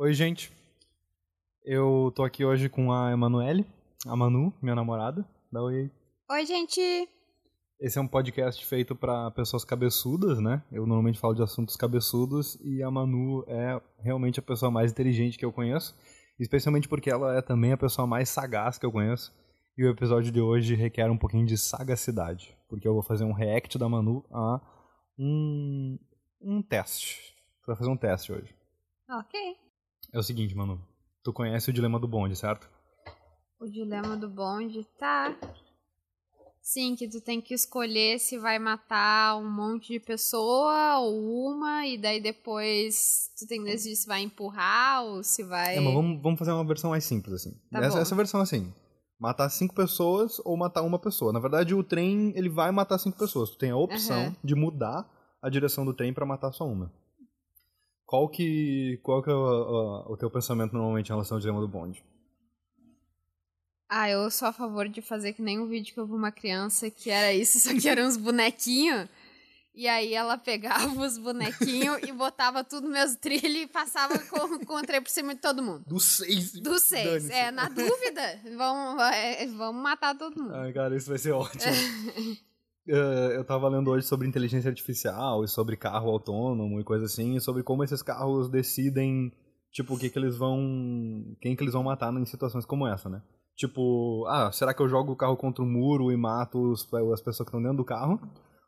Oi, 0.00 0.14
gente. 0.14 0.52
Eu 1.64 2.12
tô 2.14 2.22
aqui 2.22 2.44
hoje 2.44 2.68
com 2.68 2.92
a 2.92 3.10
Emanuele, 3.10 3.66
a 4.06 4.14
Manu, 4.14 4.54
minha 4.62 4.76
namorada. 4.76 5.28
Dá 5.50 5.60
oi 5.60 5.74
aí. 5.74 5.90
Oi, 6.30 6.46
gente! 6.46 6.80
Esse 7.80 7.98
é 7.98 8.00
um 8.00 8.06
podcast 8.06 8.64
feito 8.64 8.94
pra 8.94 9.32
pessoas 9.32 9.64
cabeçudas, 9.64 10.38
né? 10.38 10.62
Eu 10.70 10.86
normalmente 10.86 11.18
falo 11.18 11.34
de 11.34 11.42
assuntos 11.42 11.74
cabeçudos 11.74 12.56
e 12.62 12.80
a 12.80 12.88
Manu 12.92 13.44
é 13.48 13.82
realmente 13.98 14.38
a 14.38 14.42
pessoa 14.42 14.70
mais 14.70 14.92
inteligente 14.92 15.36
que 15.36 15.44
eu 15.44 15.52
conheço, 15.52 15.98
especialmente 16.38 16.88
porque 16.88 17.10
ela 17.10 17.36
é 17.36 17.42
também 17.42 17.72
a 17.72 17.76
pessoa 17.76 18.06
mais 18.06 18.28
sagaz 18.28 18.78
que 18.78 18.86
eu 18.86 18.92
conheço. 18.92 19.34
E 19.76 19.84
o 19.84 19.90
episódio 19.90 20.30
de 20.30 20.40
hoje 20.40 20.76
requer 20.76 21.10
um 21.10 21.18
pouquinho 21.18 21.44
de 21.44 21.58
sagacidade, 21.58 22.56
porque 22.68 22.86
eu 22.86 22.94
vou 22.94 23.02
fazer 23.02 23.24
um 23.24 23.32
react 23.32 23.76
da 23.76 23.88
Manu 23.88 24.24
a 24.30 24.60
um, 25.18 25.98
um 26.40 26.62
teste. 26.62 27.34
Vai 27.66 27.74
fazer 27.74 27.90
um 27.90 27.96
teste 27.96 28.32
hoje. 28.32 28.54
Ok. 29.10 29.67
É 30.12 30.18
o 30.18 30.22
seguinte, 30.22 30.54
Manu. 30.54 30.80
Tu 31.22 31.32
conhece 31.32 31.68
o 31.68 31.72
dilema 31.72 31.98
do 31.98 32.08
bonde, 32.08 32.34
certo? 32.34 32.68
O 33.60 33.66
dilema 33.66 34.16
do 34.16 34.28
bonde 34.28 34.84
tá. 34.98 35.36
Sim, 36.62 36.94
que 36.96 37.08
tu 37.08 37.20
tem 37.20 37.40
que 37.40 37.54
escolher 37.54 38.18
se 38.18 38.38
vai 38.38 38.58
matar 38.58 39.36
um 39.36 39.50
monte 39.50 39.92
de 39.92 40.00
pessoa 40.00 40.98
ou 40.98 41.50
uma, 41.50 41.86
e 41.86 41.96
daí 41.96 42.20
depois 42.20 43.30
tu 43.38 43.46
tem 43.46 43.64
que 43.64 43.70
decidir 43.70 43.96
se 43.96 44.06
vai 44.06 44.20
empurrar 44.20 45.02
ou 45.04 45.22
se 45.22 45.42
vai. 45.42 45.76
É, 45.76 45.80
mas 45.80 45.94
vamos, 45.94 46.22
vamos 46.22 46.38
fazer 46.38 46.52
uma 46.52 46.64
versão 46.64 46.90
mais 46.90 47.04
simples, 47.04 47.34
assim. 47.34 47.58
Tá 47.70 47.80
essa, 47.80 47.98
essa 47.98 48.14
versão, 48.14 48.40
assim. 48.40 48.72
Matar 49.18 49.48
cinco 49.48 49.74
pessoas 49.74 50.40
ou 50.44 50.56
matar 50.56 50.82
uma 50.82 50.98
pessoa. 50.98 51.32
Na 51.32 51.40
verdade, 51.40 51.74
o 51.74 51.82
trem, 51.82 52.32
ele 52.36 52.48
vai 52.48 52.70
matar 52.70 52.98
cinco 52.98 53.18
pessoas. 53.18 53.50
Tu 53.50 53.58
tem 53.58 53.70
a 53.70 53.76
opção 53.76 54.26
Aham. 54.26 54.36
de 54.44 54.54
mudar 54.54 55.08
a 55.42 55.48
direção 55.48 55.84
do 55.84 55.94
trem 55.94 56.12
pra 56.12 56.26
matar 56.26 56.52
só 56.52 56.66
uma. 56.66 56.92
Qual 58.08 58.26
que, 58.26 58.98
qual 59.02 59.22
que 59.22 59.28
é 59.28 59.34
o, 59.34 59.36
o- 60.08 60.12
o 60.14 60.16
teu 60.16 60.30
pensamento 60.30 60.72
normalmente 60.72 61.08
em 61.08 61.12
relação 61.12 61.36
ao 61.36 61.40
dilema 61.40 61.60
do 61.60 61.68
bonde? 61.68 62.02
Ah, 63.86 64.08
eu 64.08 64.30
sou 64.30 64.48
a 64.48 64.52
favor 64.52 64.88
de 64.88 65.02
fazer 65.02 65.34
que 65.34 65.42
nem 65.42 65.58
um 65.60 65.66
vídeo 65.68 65.92
que 65.92 66.00
eu 66.00 66.06
vi 66.06 66.14
uma 66.14 66.32
criança 66.32 66.90
que 66.90 67.10
era 67.10 67.34
isso, 67.34 67.60
só 67.60 67.78
que 67.78 67.86
eram 67.86 68.06
uns 68.06 68.16
bonequinhos. 68.16 69.06
E 69.74 69.86
aí 69.86 70.14
ela 70.14 70.38
pegava 70.38 70.88
os 71.06 71.18
bonequinhos 71.18 71.98
e 72.02 72.10
botava 72.10 72.64
tudo 72.64 72.86
no 72.88 72.94
mesmo 72.94 73.18
trilho 73.18 73.58
e 73.58 73.66
passava 73.66 74.18
com, 74.20 74.58
com 74.64 74.74
o 74.76 74.82
trem 74.82 75.02
por 75.02 75.10
cima 75.10 75.34
de 75.34 75.40
todo 75.42 75.62
mundo. 75.62 75.84
Do 75.86 76.00
seis. 76.00 76.52
Dos 76.54 76.82
seis. 76.84 77.28
É, 77.28 77.50
na 77.50 77.68
dúvida, 77.68 78.40
vamos, 78.56 79.02
é, 79.02 79.46
vamos 79.48 79.82
matar 79.82 80.16
todo 80.16 80.40
mundo. 80.42 80.54
Ai, 80.54 80.72
cara, 80.72 80.96
isso 80.96 81.10
vai 81.10 81.18
ser 81.18 81.32
ótimo. 81.32 81.62
Eh, 82.88 83.36
eu 83.36 83.44
tava 83.44 83.68
lendo 83.68 83.90
hoje 83.90 84.06
sobre 84.06 84.26
inteligência 84.26 84.68
artificial 84.70 85.44
e 85.44 85.48
sobre 85.48 85.76
carro 85.76 86.08
autônomo 86.10 86.80
e 86.80 86.84
coisa 86.84 87.04
assim, 87.04 87.36
e 87.36 87.40
sobre 87.40 87.62
como 87.62 87.84
esses 87.84 88.02
carros 88.02 88.48
decidem, 88.48 89.30
tipo, 89.70 89.94
o 89.94 89.98
que 89.98 90.08
que 90.08 90.18
eles 90.18 90.36
vão... 90.36 90.56
quem 91.40 91.54
que 91.54 91.62
eles 91.62 91.74
vão 91.74 91.82
matar 91.82 92.12
em 92.14 92.24
situações 92.24 92.64
como 92.64 92.86
essa, 92.86 93.08
né? 93.10 93.20
Tipo, 93.56 94.24
ah, 94.28 94.50
será 94.52 94.72
que 94.72 94.80
eu 94.80 94.88
jogo 94.88 95.12
o 95.12 95.16
carro 95.16 95.36
contra 95.36 95.62
o 95.62 95.66
muro 95.66 96.10
e 96.12 96.16
mato 96.16 96.58
os- 96.72 96.82
as 97.12 97.20
pessoas 97.20 97.38
que 97.38 97.42
estão 97.50 97.60
dentro 97.62 97.76
do 97.78 97.84
carro? 97.84 98.18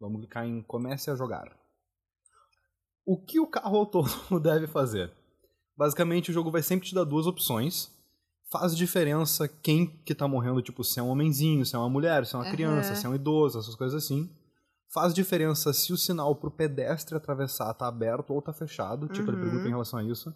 Vamos 0.00 0.20
clicar 0.20 0.46
em 0.46 0.62
Comece 0.62 1.10
a 1.10 1.16
jogar. 1.16 1.57
O 3.10 3.16
que 3.16 3.40
o 3.40 3.46
carro 3.46 3.78
autônomo 3.78 4.36
deve 4.38 4.66
fazer? 4.66 5.10
Basicamente, 5.74 6.30
o 6.30 6.34
jogo 6.34 6.50
vai 6.50 6.62
sempre 6.62 6.86
te 6.86 6.94
dar 6.94 7.04
duas 7.04 7.26
opções. 7.26 7.90
Faz 8.52 8.76
diferença 8.76 9.48
quem 9.48 9.86
que 10.04 10.14
tá 10.14 10.28
morrendo, 10.28 10.60
tipo, 10.60 10.84
se 10.84 11.00
é 11.00 11.02
um 11.02 11.08
homenzinho, 11.08 11.64
se 11.64 11.74
é 11.74 11.78
uma 11.78 11.88
mulher, 11.88 12.26
se 12.26 12.34
é 12.34 12.38
uma 12.38 12.44
Aham. 12.44 12.50
criança, 12.52 12.94
se 12.94 13.06
é 13.06 13.08
um 13.08 13.14
idoso, 13.14 13.58
essas 13.60 13.74
coisas 13.74 14.04
assim. 14.04 14.30
Faz 14.92 15.14
diferença 15.14 15.72
se 15.72 15.90
o 15.90 15.96
sinal 15.96 16.34
pro 16.36 16.50
pedestre 16.50 17.16
atravessar 17.16 17.72
tá 17.72 17.88
aberto 17.88 18.34
ou 18.34 18.42
tá 18.42 18.52
fechado, 18.52 19.08
tipo, 19.08 19.30
ele 19.30 19.38
Uhum. 19.38 19.42
pergunta 19.42 19.66
em 19.66 19.70
relação 19.70 19.98
a 20.00 20.04
isso. 20.04 20.34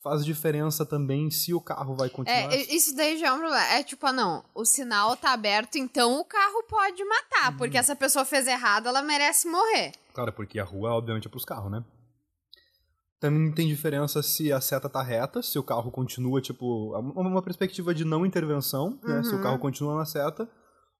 Faz 0.00 0.24
diferença 0.24 0.86
também 0.86 1.28
se 1.28 1.52
o 1.52 1.60
carro 1.60 1.96
vai 1.96 2.08
continuar... 2.08 2.52
É, 2.52 2.72
isso 2.72 2.94
daí 2.94 3.18
já 3.18 3.28
é 3.28 3.32
um 3.32 3.38
problema. 3.38 3.66
É 3.66 3.82
tipo, 3.82 4.06
ah, 4.06 4.12
não, 4.12 4.44
o 4.54 4.64
sinal 4.64 5.16
tá 5.16 5.32
aberto, 5.32 5.74
então 5.76 6.20
o 6.20 6.24
carro 6.24 6.62
pode 6.68 7.04
matar. 7.04 7.50
Uhum. 7.50 7.58
Porque 7.58 7.76
essa 7.78 7.96
pessoa 7.96 8.24
fez 8.24 8.46
errado, 8.46 8.86
ela 8.86 9.02
merece 9.02 9.48
morrer. 9.48 9.90
Claro, 10.14 10.32
porque 10.32 10.60
a 10.60 10.64
rua, 10.64 10.92
obviamente, 10.92 11.26
é 11.26 11.30
pros 11.30 11.44
carros, 11.44 11.70
né? 11.70 11.84
Também 13.22 13.52
tem 13.52 13.68
diferença 13.68 14.20
se 14.20 14.52
a 14.52 14.60
seta 14.60 14.88
tá 14.88 15.00
reta, 15.00 15.40
se 15.42 15.56
o 15.56 15.62
carro 15.62 15.92
continua, 15.92 16.40
tipo, 16.40 16.92
uma 16.98 17.28
uma 17.28 17.40
perspectiva 17.42 17.94
de 17.94 18.04
não 18.04 18.26
intervenção, 18.26 18.98
né? 19.00 19.22
Se 19.22 19.30
o 19.32 19.36
Uhum. 19.36 19.42
carro 19.44 19.58
continua 19.60 19.94
na 19.96 20.04
seta, 20.04 20.50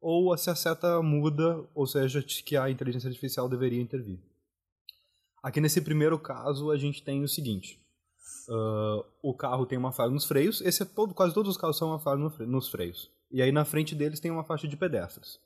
ou 0.00 0.36
se 0.38 0.48
a 0.48 0.54
seta 0.54 1.02
muda, 1.02 1.68
ou 1.74 1.84
seja, 1.84 2.22
que 2.22 2.56
a 2.56 2.70
inteligência 2.70 3.08
artificial 3.08 3.48
deveria 3.48 3.82
intervir. 3.82 4.20
Aqui 5.42 5.60
nesse 5.60 5.80
primeiro 5.80 6.16
caso, 6.16 6.70
a 6.70 6.78
gente 6.78 7.02
tem 7.02 7.24
o 7.24 7.28
seguinte. 7.28 7.80
ah, 8.48 9.04
o 9.20 9.34
carro 9.34 9.66
tem 9.66 9.76
uma 9.76 9.90
falha 9.90 10.12
nos 10.12 10.24
freios, 10.24 10.60
esse 10.60 10.82
é 10.84 10.86
todo, 10.86 11.12
quase 11.14 11.34
todos 11.34 11.50
os 11.50 11.56
carros 11.56 11.76
são 11.76 11.88
uma 11.88 11.98
falha 11.98 12.18
no 12.20 12.30
nos 12.46 12.68
freios. 12.68 13.10
E 13.32 13.42
aí 13.42 13.50
na 13.50 13.64
frente 13.64 13.94
deles 13.96 14.20
tem 14.20 14.30
uma 14.30 14.44
faixa 14.44 14.68
de 14.68 14.76
pedestres 14.76 15.40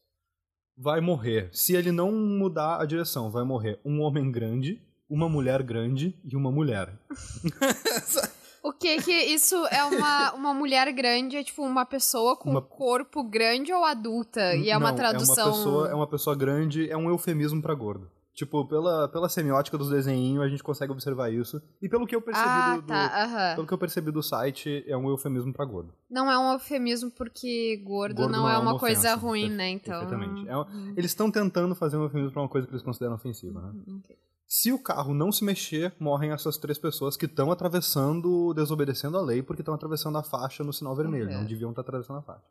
vai 0.78 1.00
morrer, 1.00 1.48
se 1.52 1.74
ele 1.74 1.90
não 1.90 2.12
mudar 2.12 2.78
a 2.82 2.84
direção, 2.84 3.30
vai 3.30 3.44
morrer 3.44 3.80
um 3.82 4.02
homem 4.02 4.30
grande, 4.30 4.78
uma 5.08 5.28
mulher 5.28 5.62
grande 5.62 6.18
e 6.24 6.36
uma 6.36 6.50
mulher. 6.50 6.92
O 8.62 8.72
que 8.72 9.00
que 9.00 9.12
isso 9.12 9.54
é 9.68 9.84
uma, 9.84 10.32
uma 10.32 10.52
mulher 10.52 10.90
grande? 10.92 11.36
É 11.36 11.44
tipo 11.44 11.62
uma 11.62 11.86
pessoa 11.86 12.36
com 12.36 12.50
Uma- 12.50 12.60
corpo 12.60 13.22
grande 13.22 13.72
ou 13.72 13.84
adulta? 13.84 14.56
E 14.56 14.70
é 14.70 14.76
uma 14.76 14.88
Não, 14.88 14.96
tradução. 14.96 15.36
É 15.36 15.46
uma, 15.46 15.52
pessoa, 15.56 15.88
é 15.90 15.94
uma 15.94 16.06
pessoa 16.08 16.34
grande, 16.36 16.90
é 16.90 16.96
um 16.96 17.08
eufemismo 17.08 17.62
pra 17.62 17.72
gordo. 17.74 18.10
Tipo, 18.34 18.66
pela, 18.66 19.08
pela 19.08 19.28
semiótica 19.28 19.78
dos 19.78 19.88
desenhinhos, 19.88 20.42
a 20.44 20.48
gente 20.48 20.64
consegue 20.64 20.90
observar 20.90 21.32
isso. 21.32 21.62
E 21.80 21.88
pelo 21.88 22.08
que 22.08 22.16
eu 22.16 22.20
percebi 22.20 22.48
ah, 22.48 22.74
do, 22.74 22.82
do- 22.82 22.86
tá. 22.88 23.22
aham. 23.22 23.54
pelo 23.54 23.66
que 23.68 23.72
eu 23.72 23.78
percebi 23.78 24.10
do 24.10 24.20
site, 24.22 24.84
é 24.88 24.96
um 24.96 25.08
eufemismo 25.10 25.52
pra 25.52 25.64
gordo. 25.64 25.94
Não 26.10 26.28
é 26.28 26.36
um 26.36 26.52
eufemismo 26.52 27.08
porque 27.12 27.80
gordo, 27.84 28.16
Gordo 28.16 28.32
não, 28.32 28.48
é 28.50 28.58
uma, 28.58 28.76
coisa 28.80 29.10
ofensa, 29.10 29.14
ruim, 29.14 29.48
né? 29.48 29.70
Então. 29.70 30.00
Perfeitamente. 30.00 30.48
É 30.48 30.56
um- 30.56 30.62
Hum, 30.62 30.92
Eles 30.96 31.12
estão 31.12 31.30
tentando 31.30 31.72
fazer 31.76 31.96
um 31.96 32.02
eufemismo 32.02 32.32
pra 32.32 32.42
uma 32.42 32.48
coisa 32.48 32.66
que 32.66 32.72
eles 32.72 32.82
consideram 32.82 33.14
ofensiva, 33.14 33.60
né? 33.62 33.72
ok. 34.00 34.16
Se 34.48 34.72
o 34.72 34.80
carro 34.80 35.12
não 35.12 35.32
se 35.32 35.44
mexer, 35.44 35.94
morrem 35.98 36.30
essas 36.30 36.56
três 36.56 36.78
pessoas 36.78 37.16
que 37.16 37.26
estão 37.26 37.50
atravessando, 37.50 38.54
desobedecendo 38.54 39.18
a 39.18 39.22
lei, 39.22 39.42
porque 39.42 39.62
estão 39.62 39.74
atravessando 39.74 40.18
a 40.18 40.22
faixa 40.22 40.62
no 40.62 40.72
sinal 40.72 40.94
vermelho. 40.94 41.28
Uhum. 41.28 41.38
Não 41.38 41.44
deviam 41.46 41.70
estar 41.70 41.82
atravessando 41.82 42.20
a 42.20 42.22
faixa. 42.22 42.44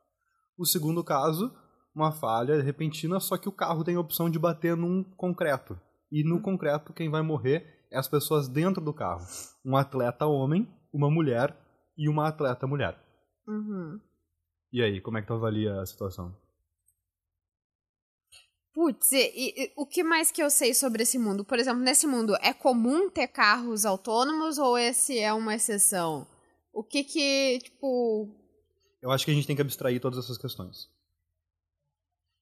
O 0.57 0.65
segundo 0.65 1.03
caso, 1.03 1.53
uma 1.95 2.12
falha 2.12 2.62
repentina, 2.62 3.19
só 3.19 3.38
que 3.38 3.47
o 3.47 3.51
carro 3.51 3.83
tem 3.83 3.95
a 3.95 4.00
opção 4.00 4.30
de 4.30 4.38
bater 4.38 4.75
num 4.75 5.03
concreto. 5.15 5.80
E 6.12 6.24
no 6.24 6.42
concreto, 6.42 6.94
quem 6.94 7.09
vai 7.09 7.21
morrer 7.21 7.88
é 7.92 7.97
as 7.97 8.07
pessoas 8.09 8.50
dentro 8.50 8.83
do 8.83 8.94
carro. 8.94 9.25
Um 9.65 9.77
atleta 9.77 10.25
homem, 10.25 10.69
uma 10.94 11.09
mulher 11.09 11.57
e 11.97 12.09
uma 12.09 12.27
atleta 12.27 12.68
mulher. 12.68 13.00
Uhum. 13.47 14.00
E 14.71 14.81
aí, 14.81 15.00
como 15.00 15.18
é 15.18 15.21
que 15.21 15.27
tu 15.27 15.33
avalia 15.33 15.80
a 15.80 15.86
situação? 15.86 16.36
Putz, 18.75 19.13
e, 19.13 19.31
e, 19.36 19.72
o 19.74 19.86
que 19.86 20.04
mais 20.04 20.31
que 20.31 20.44
eu 20.44 20.50
sei 20.50 20.74
sobre 20.74 21.04
esse 21.04 21.18
mundo? 21.18 21.45
Por 21.45 21.57
exemplo, 21.57 21.80
nesse 21.80 22.06
mundo, 22.06 22.36
é 22.42 22.51
comum 22.51 23.10
ter 23.10 23.25
carros 23.30 23.86
autônomos 23.86 24.57
ou 24.57 24.77
esse 24.77 25.18
é 25.18 25.31
uma 25.31 25.56
exceção? 25.56 26.27
O 26.74 26.83
que 26.83 27.01
que, 27.06 27.60
tipo... 27.63 28.30
Eu 29.01 29.12
acho 29.12 29.24
que 29.24 29.31
a 29.31 29.33
gente 29.33 29.48
tem 29.48 29.56
que 29.56 29.62
abstrair 29.62 30.01
todas 30.01 30.19
essas 30.19 30.38
questões. 30.38 30.89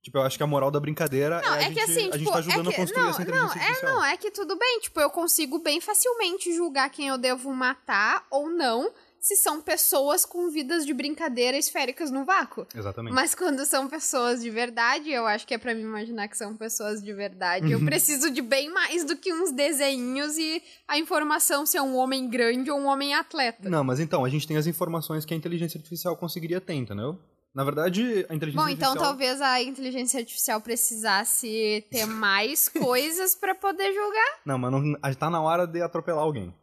Tipo, 0.01 0.18
eu 0.18 0.24
acho 0.24 0.35
que 0.35 0.41
a 0.41 0.47
moral 0.47 0.71
da 0.71 0.80
brincadeira 0.80 1.39
não, 1.39 1.53
é, 1.53 1.57
a, 1.57 1.62
é 1.62 1.63
gente, 1.65 1.74
que 1.75 1.80
assim, 1.80 1.91
a 2.00 2.03
tipo, 2.03 2.18
gente 2.18 2.31
tá 2.31 2.39
ajudando 2.39 2.69
é 2.71 2.74
que, 2.74 2.75
a 2.75 2.79
construir 2.79 3.03
não, 3.03 3.09
essa 3.12 3.19
não, 3.19 3.25
inteligência 3.25 3.59
é, 3.59 3.62
artificial. 3.62 3.94
não, 3.94 4.06
é 4.06 4.18
que 4.18 4.31
tudo 4.31 4.57
bem, 4.57 4.79
tipo, 4.79 5.00
eu 5.00 5.09
consigo 5.12 5.59
bem 5.59 5.79
facilmente 5.79 6.51
julgar 6.51 6.89
quem 6.89 7.09
eu 7.09 7.18
devo 7.19 7.53
matar 7.53 8.25
ou 8.31 8.50
não 8.50 8.91
se 9.23 9.37
são 9.37 9.61
pessoas 9.61 10.25
com 10.25 10.49
vidas 10.49 10.85
de 10.85 10.93
brincadeira 10.93 11.57
esféricas 11.57 12.11
no 12.11 12.25
vácuo. 12.25 12.67
Exatamente. 12.75 13.13
Mas 13.13 13.33
quando 13.33 13.65
são 13.65 13.87
pessoas 13.87 14.41
de 14.41 14.49
verdade, 14.49 15.09
eu 15.09 15.25
acho 15.25 15.47
que 15.47 15.53
é 15.53 15.57
para 15.57 15.73
me 15.73 15.81
imaginar 15.81 16.27
que 16.27 16.37
são 16.37 16.57
pessoas 16.57 17.01
de 17.01 17.13
verdade. 17.13 17.71
Eu 17.71 17.79
Uhum. 17.79 17.85
preciso 17.85 18.29
de 18.29 18.41
bem 18.41 18.69
mais 18.69 19.05
do 19.05 19.15
que 19.15 19.33
uns 19.33 19.49
desenhinhos 19.53 20.37
e 20.37 20.61
a 20.85 20.97
informação 20.99 21.65
se 21.65 21.77
é 21.77 21.81
um 21.81 21.95
homem 21.95 22.29
grande 22.29 22.69
ou 22.69 22.77
um 22.77 22.85
homem 22.85 23.13
atleta. 23.13 23.69
Não, 23.69 23.81
mas 23.81 24.01
então, 24.01 24.25
a 24.25 24.29
gente 24.29 24.45
tem 24.45 24.57
as 24.57 24.67
informações 24.67 25.23
que 25.23 25.33
a 25.33 25.37
inteligência 25.37 25.77
artificial 25.77 26.17
conseguiria 26.17 26.59
ter, 26.59 26.73
entendeu? 26.73 27.17
Na 27.55 27.63
verdade, 27.63 28.25
a 28.27 28.35
inteligência 28.35 28.61
Bom, 28.65 28.67
então 28.67 28.89
artificial... 28.89 28.97
talvez 28.97 29.39
a 29.41 29.61
inteligência 29.61 30.19
artificial 30.19 30.59
precisasse 30.59 31.85
ter 31.89 32.05
mais 32.05 32.67
coisas 32.69 33.35
para 33.35 33.55
poder 33.55 33.93
julgar. 33.93 34.39
Não, 34.45 34.57
mas 34.57 34.71
não, 34.71 34.93
tá 35.17 35.29
na 35.29 35.41
hora 35.41 35.65
de 35.65 35.81
atropelar 35.81 36.23
alguém. 36.23 36.53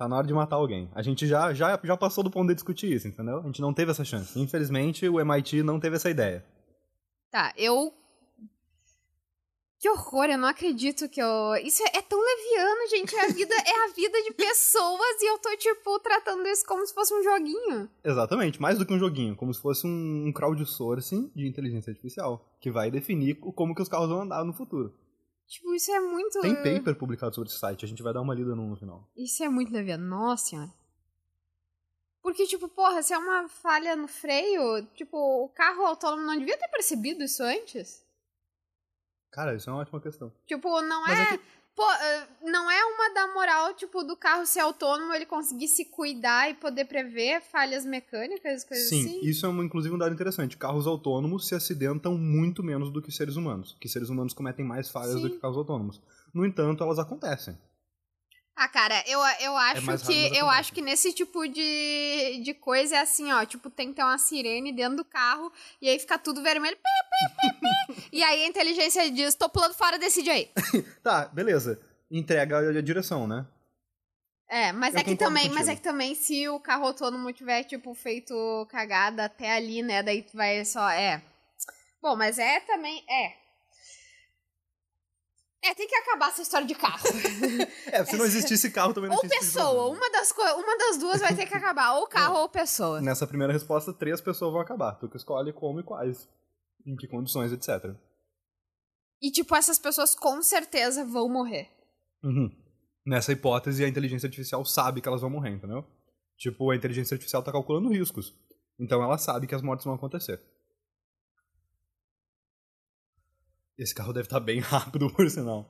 Tá 0.00 0.08
na 0.08 0.16
hora 0.16 0.26
de 0.26 0.32
matar 0.32 0.56
alguém. 0.56 0.90
A 0.94 1.02
gente 1.02 1.26
já, 1.26 1.52
já, 1.52 1.78
já 1.84 1.94
passou 1.94 2.24
do 2.24 2.30
ponto 2.30 2.48
de 2.48 2.54
discutir 2.54 2.90
isso, 2.90 3.06
entendeu? 3.06 3.40
A 3.40 3.42
gente 3.42 3.60
não 3.60 3.74
teve 3.74 3.90
essa 3.90 4.02
chance. 4.02 4.40
Infelizmente, 4.40 5.06
o 5.06 5.20
MIT 5.20 5.62
não 5.62 5.78
teve 5.78 5.96
essa 5.96 6.08
ideia. 6.08 6.42
Tá, 7.30 7.52
eu. 7.54 7.92
Que 9.78 9.90
horror, 9.90 10.24
eu 10.24 10.38
não 10.38 10.48
acredito 10.48 11.06
que 11.06 11.20
eu. 11.20 11.54
Isso 11.62 11.82
é, 11.82 11.98
é 11.98 12.00
tão 12.00 12.18
leviano, 12.18 12.88
gente. 12.88 13.14
É 13.14 13.26
a 13.26 13.28
vida, 13.28 13.54
é 13.54 13.84
a 13.84 13.92
vida 13.92 14.22
de 14.22 14.32
pessoas 14.32 15.20
e 15.20 15.30
eu 15.30 15.38
tô, 15.38 15.54
tipo, 15.58 16.00
tratando 16.00 16.48
isso 16.48 16.64
como 16.64 16.86
se 16.86 16.94
fosse 16.94 17.12
um 17.12 17.22
joguinho. 17.22 17.86
Exatamente, 18.02 18.58
mais 18.58 18.78
do 18.78 18.86
que 18.86 18.94
um 18.94 18.98
joguinho, 18.98 19.36
como 19.36 19.52
se 19.52 19.60
fosse 19.60 19.86
um, 19.86 20.32
crowdsourcing 20.32 21.30
de 21.36 21.46
inteligência 21.46 21.90
artificial, 21.90 22.50
que 22.58 22.70
vai 22.70 22.90
definir 22.90 23.34
como 23.34 23.74
que 23.74 23.82
os 23.82 23.88
carros 23.88 24.08
vão 24.08 24.22
andar 24.22 24.46
no 24.46 24.54
futuro. 24.54 24.94
Tipo, 25.50 25.74
isso 25.74 25.90
é 25.90 25.98
muito. 25.98 26.40
Tem 26.40 26.54
paper 26.54 26.94
publicado 26.94 27.34
sobre 27.34 27.50
esse 27.50 27.58
site, 27.58 27.84
a 27.84 27.88
gente 27.88 28.04
vai 28.04 28.12
dar 28.12 28.20
uma 28.20 28.32
lida 28.32 28.54
no, 28.54 28.76
final. 28.76 29.10
Isso 29.16 29.42
é 29.42 29.48
muito 29.48 29.72
leviano. 29.72 30.06
Nossa 30.06 30.46
senhora. 30.50 30.72
Porque, 32.22 32.46
tipo, 32.46 32.68
porra, 32.68 33.02
se 33.02 33.12
é 33.12 33.18
uma 33.18 33.48
falha 33.48 33.96
no 33.96 34.06
freio, 34.06 34.86
tipo, 34.94 35.16
o 35.16 35.48
carro 35.48 35.84
autônomo 35.84 36.22
não 36.24 36.38
devia 36.38 36.56
ter 36.56 36.68
percebido 36.68 37.24
isso 37.24 37.42
antes? 37.42 38.06
Cara, 39.32 39.56
isso 39.56 39.68
é 39.68 39.72
uma 39.72 39.82
ótima 39.82 40.00
questão. 40.00 40.32
Tipo, 40.46 40.80
não 40.82 41.02
Mas 41.02 41.18
é. 41.18 41.22
é 41.34 41.38
que- 41.38 41.44
Pô, 41.74 41.90
eh, 41.90 42.28
não 42.42 42.70
é 42.70 42.84
uma 42.84 43.14
da 43.14 43.32
moral, 43.32 43.72
tipo, 43.74 44.02
do 44.02 44.16
carro 44.16 44.44
ser 44.44 44.60
autônomo, 44.60 45.14
ele 45.14 45.24
conseguir 45.24 45.68
se 45.68 45.84
cuidar 45.84 46.50
e 46.50 46.54
poder 46.54 46.84
prever 46.84 47.40
falhas 47.40 47.84
mecânicas, 47.84 48.64
coisas 48.64 48.88
Sim, 48.88 49.04
assim? 49.04 49.20
isso 49.22 49.46
é 49.46 49.48
uma, 49.48 49.64
inclusive 49.64 49.94
um 49.94 49.98
dado 49.98 50.12
interessante. 50.12 50.56
Carros 50.56 50.86
autônomos 50.86 51.46
se 51.48 51.54
acidentam 51.54 52.18
muito 52.18 52.62
menos 52.62 52.90
do 52.90 53.00
que 53.00 53.10
seres 53.10 53.36
humanos. 53.36 53.76
Que 53.80 53.88
seres 53.88 54.08
humanos 54.10 54.34
cometem 54.34 54.64
mais 54.64 54.90
falhas 54.90 55.14
Sim. 55.14 55.22
do 55.22 55.30
que 55.30 55.38
carros 55.38 55.56
autônomos. 55.56 56.00
No 56.34 56.44
entanto, 56.44 56.84
elas 56.84 56.98
acontecem. 56.98 57.56
Ah, 58.56 58.68
cara, 58.68 59.02
eu, 59.06 59.18
eu 59.40 59.56
acho 59.56 59.82
mais 59.86 60.02
raro, 60.02 60.14
que 60.14 60.36
eu 60.36 60.48
acho 60.50 60.72
que 60.72 60.82
nesse 60.82 61.14
tipo 61.14 61.48
de, 61.48 62.42
de 62.44 62.52
coisa 62.52 62.96
é 62.96 63.00
assim, 63.00 63.32
ó, 63.32 63.44
tipo, 63.44 63.70
tem 63.70 63.88
que 63.88 63.94
ter 63.94 64.02
uma 64.02 64.18
sirene 64.18 64.70
dentro 64.72 64.96
do 64.98 65.04
carro 65.04 65.50
e 65.80 65.88
aí 65.88 65.98
fica 65.98 66.18
tudo 66.18 66.42
vermelho. 66.42 66.76
pi, 66.76 66.82
pi, 67.40 67.60
pi, 67.60 68.08
e 68.12 68.22
aí 68.22 68.44
a 68.44 68.46
inteligência 68.46 69.10
diz, 69.10 69.34
tô 69.34 69.48
pulando 69.48 69.74
fora, 69.74 69.98
decide 69.98 70.30
aí. 70.30 70.50
Tá, 71.02 71.26
beleza. 71.26 71.80
Entrega 72.10 72.58
a, 72.58 72.78
a 72.78 72.82
direção, 72.82 73.26
né? 73.26 73.46
É, 74.46 74.72
mas 74.72 74.94
Eu 74.94 75.00
é 75.00 75.04
que 75.04 75.16
também, 75.16 75.48
mas 75.50 75.68
é 75.68 75.76
que 75.76 75.80
também 75.80 76.14
se 76.14 76.48
o 76.48 76.58
carro 76.58 76.84
autônomo 76.84 77.32
tiver, 77.32 77.62
tipo, 77.62 77.94
feito 77.94 78.66
cagada 78.68 79.26
até 79.26 79.52
ali, 79.52 79.80
né, 79.80 80.02
daí 80.02 80.22
tu 80.22 80.36
vai 80.36 80.64
só, 80.64 80.90
é. 80.90 81.22
Bom, 82.02 82.16
mas 82.16 82.36
é 82.36 82.58
também, 82.60 83.04
é. 83.08 83.39
É, 85.62 85.74
tem 85.74 85.86
que 85.86 85.94
acabar 85.94 86.30
essa 86.30 86.40
história 86.40 86.66
de 86.66 86.74
carro. 86.74 87.04
É, 87.92 88.04
se 88.04 88.16
não 88.16 88.24
existisse 88.24 88.70
carro 88.70 88.94
também 88.94 89.10
não 89.10 89.16
ou 89.16 89.28
pessoa, 89.28 89.88
uma 89.88 90.10
das, 90.10 90.30
uma 90.30 90.78
das 90.78 90.98
duas 90.98 91.20
vai 91.20 91.34
ter 91.34 91.46
que 91.46 91.54
acabar, 91.54 91.94
ou 91.94 92.06
carro 92.06 92.38
ou 92.38 92.48
pessoa. 92.48 93.00
Nessa 93.00 93.26
primeira 93.26 93.52
resposta, 93.52 93.92
três 93.92 94.20
pessoas 94.20 94.52
vão 94.52 94.60
acabar. 94.60 94.92
Tu 94.92 95.08
que 95.08 95.16
escolhe 95.16 95.52
como 95.52 95.80
e 95.80 95.82
quais. 95.82 96.28
Em 96.86 96.94
que 96.96 97.08
condições, 97.08 97.52
etc. 97.52 97.94
E, 99.20 99.30
tipo, 99.30 99.54
essas 99.56 99.78
pessoas 99.78 100.14
com 100.14 100.40
certeza 100.42 101.04
vão 101.04 101.28
morrer. 101.28 101.68
Uhum. 102.22 102.50
Nessa 103.04 103.32
hipótese, 103.32 103.84
a 103.84 103.88
inteligência 103.88 104.26
artificial 104.28 104.64
sabe 104.64 105.00
que 105.00 105.08
elas 105.08 105.20
vão 105.20 105.30
morrer, 105.30 105.50
entendeu? 105.50 105.84
Tipo, 106.38 106.70
a 106.70 106.76
inteligência 106.76 107.14
artificial 107.14 107.42
tá 107.42 107.50
calculando 107.50 107.90
riscos. 107.90 108.34
Então 108.78 109.02
ela 109.02 109.18
sabe 109.18 109.46
que 109.46 109.54
as 109.54 109.62
mortes 109.62 109.84
vão 109.84 109.94
acontecer. 109.94 110.40
Esse 113.80 113.94
carro 113.94 114.12
deve 114.12 114.26
estar 114.26 114.40
bem 114.40 114.60
rápido, 114.60 115.10
por 115.10 115.28
sinal. 115.30 115.66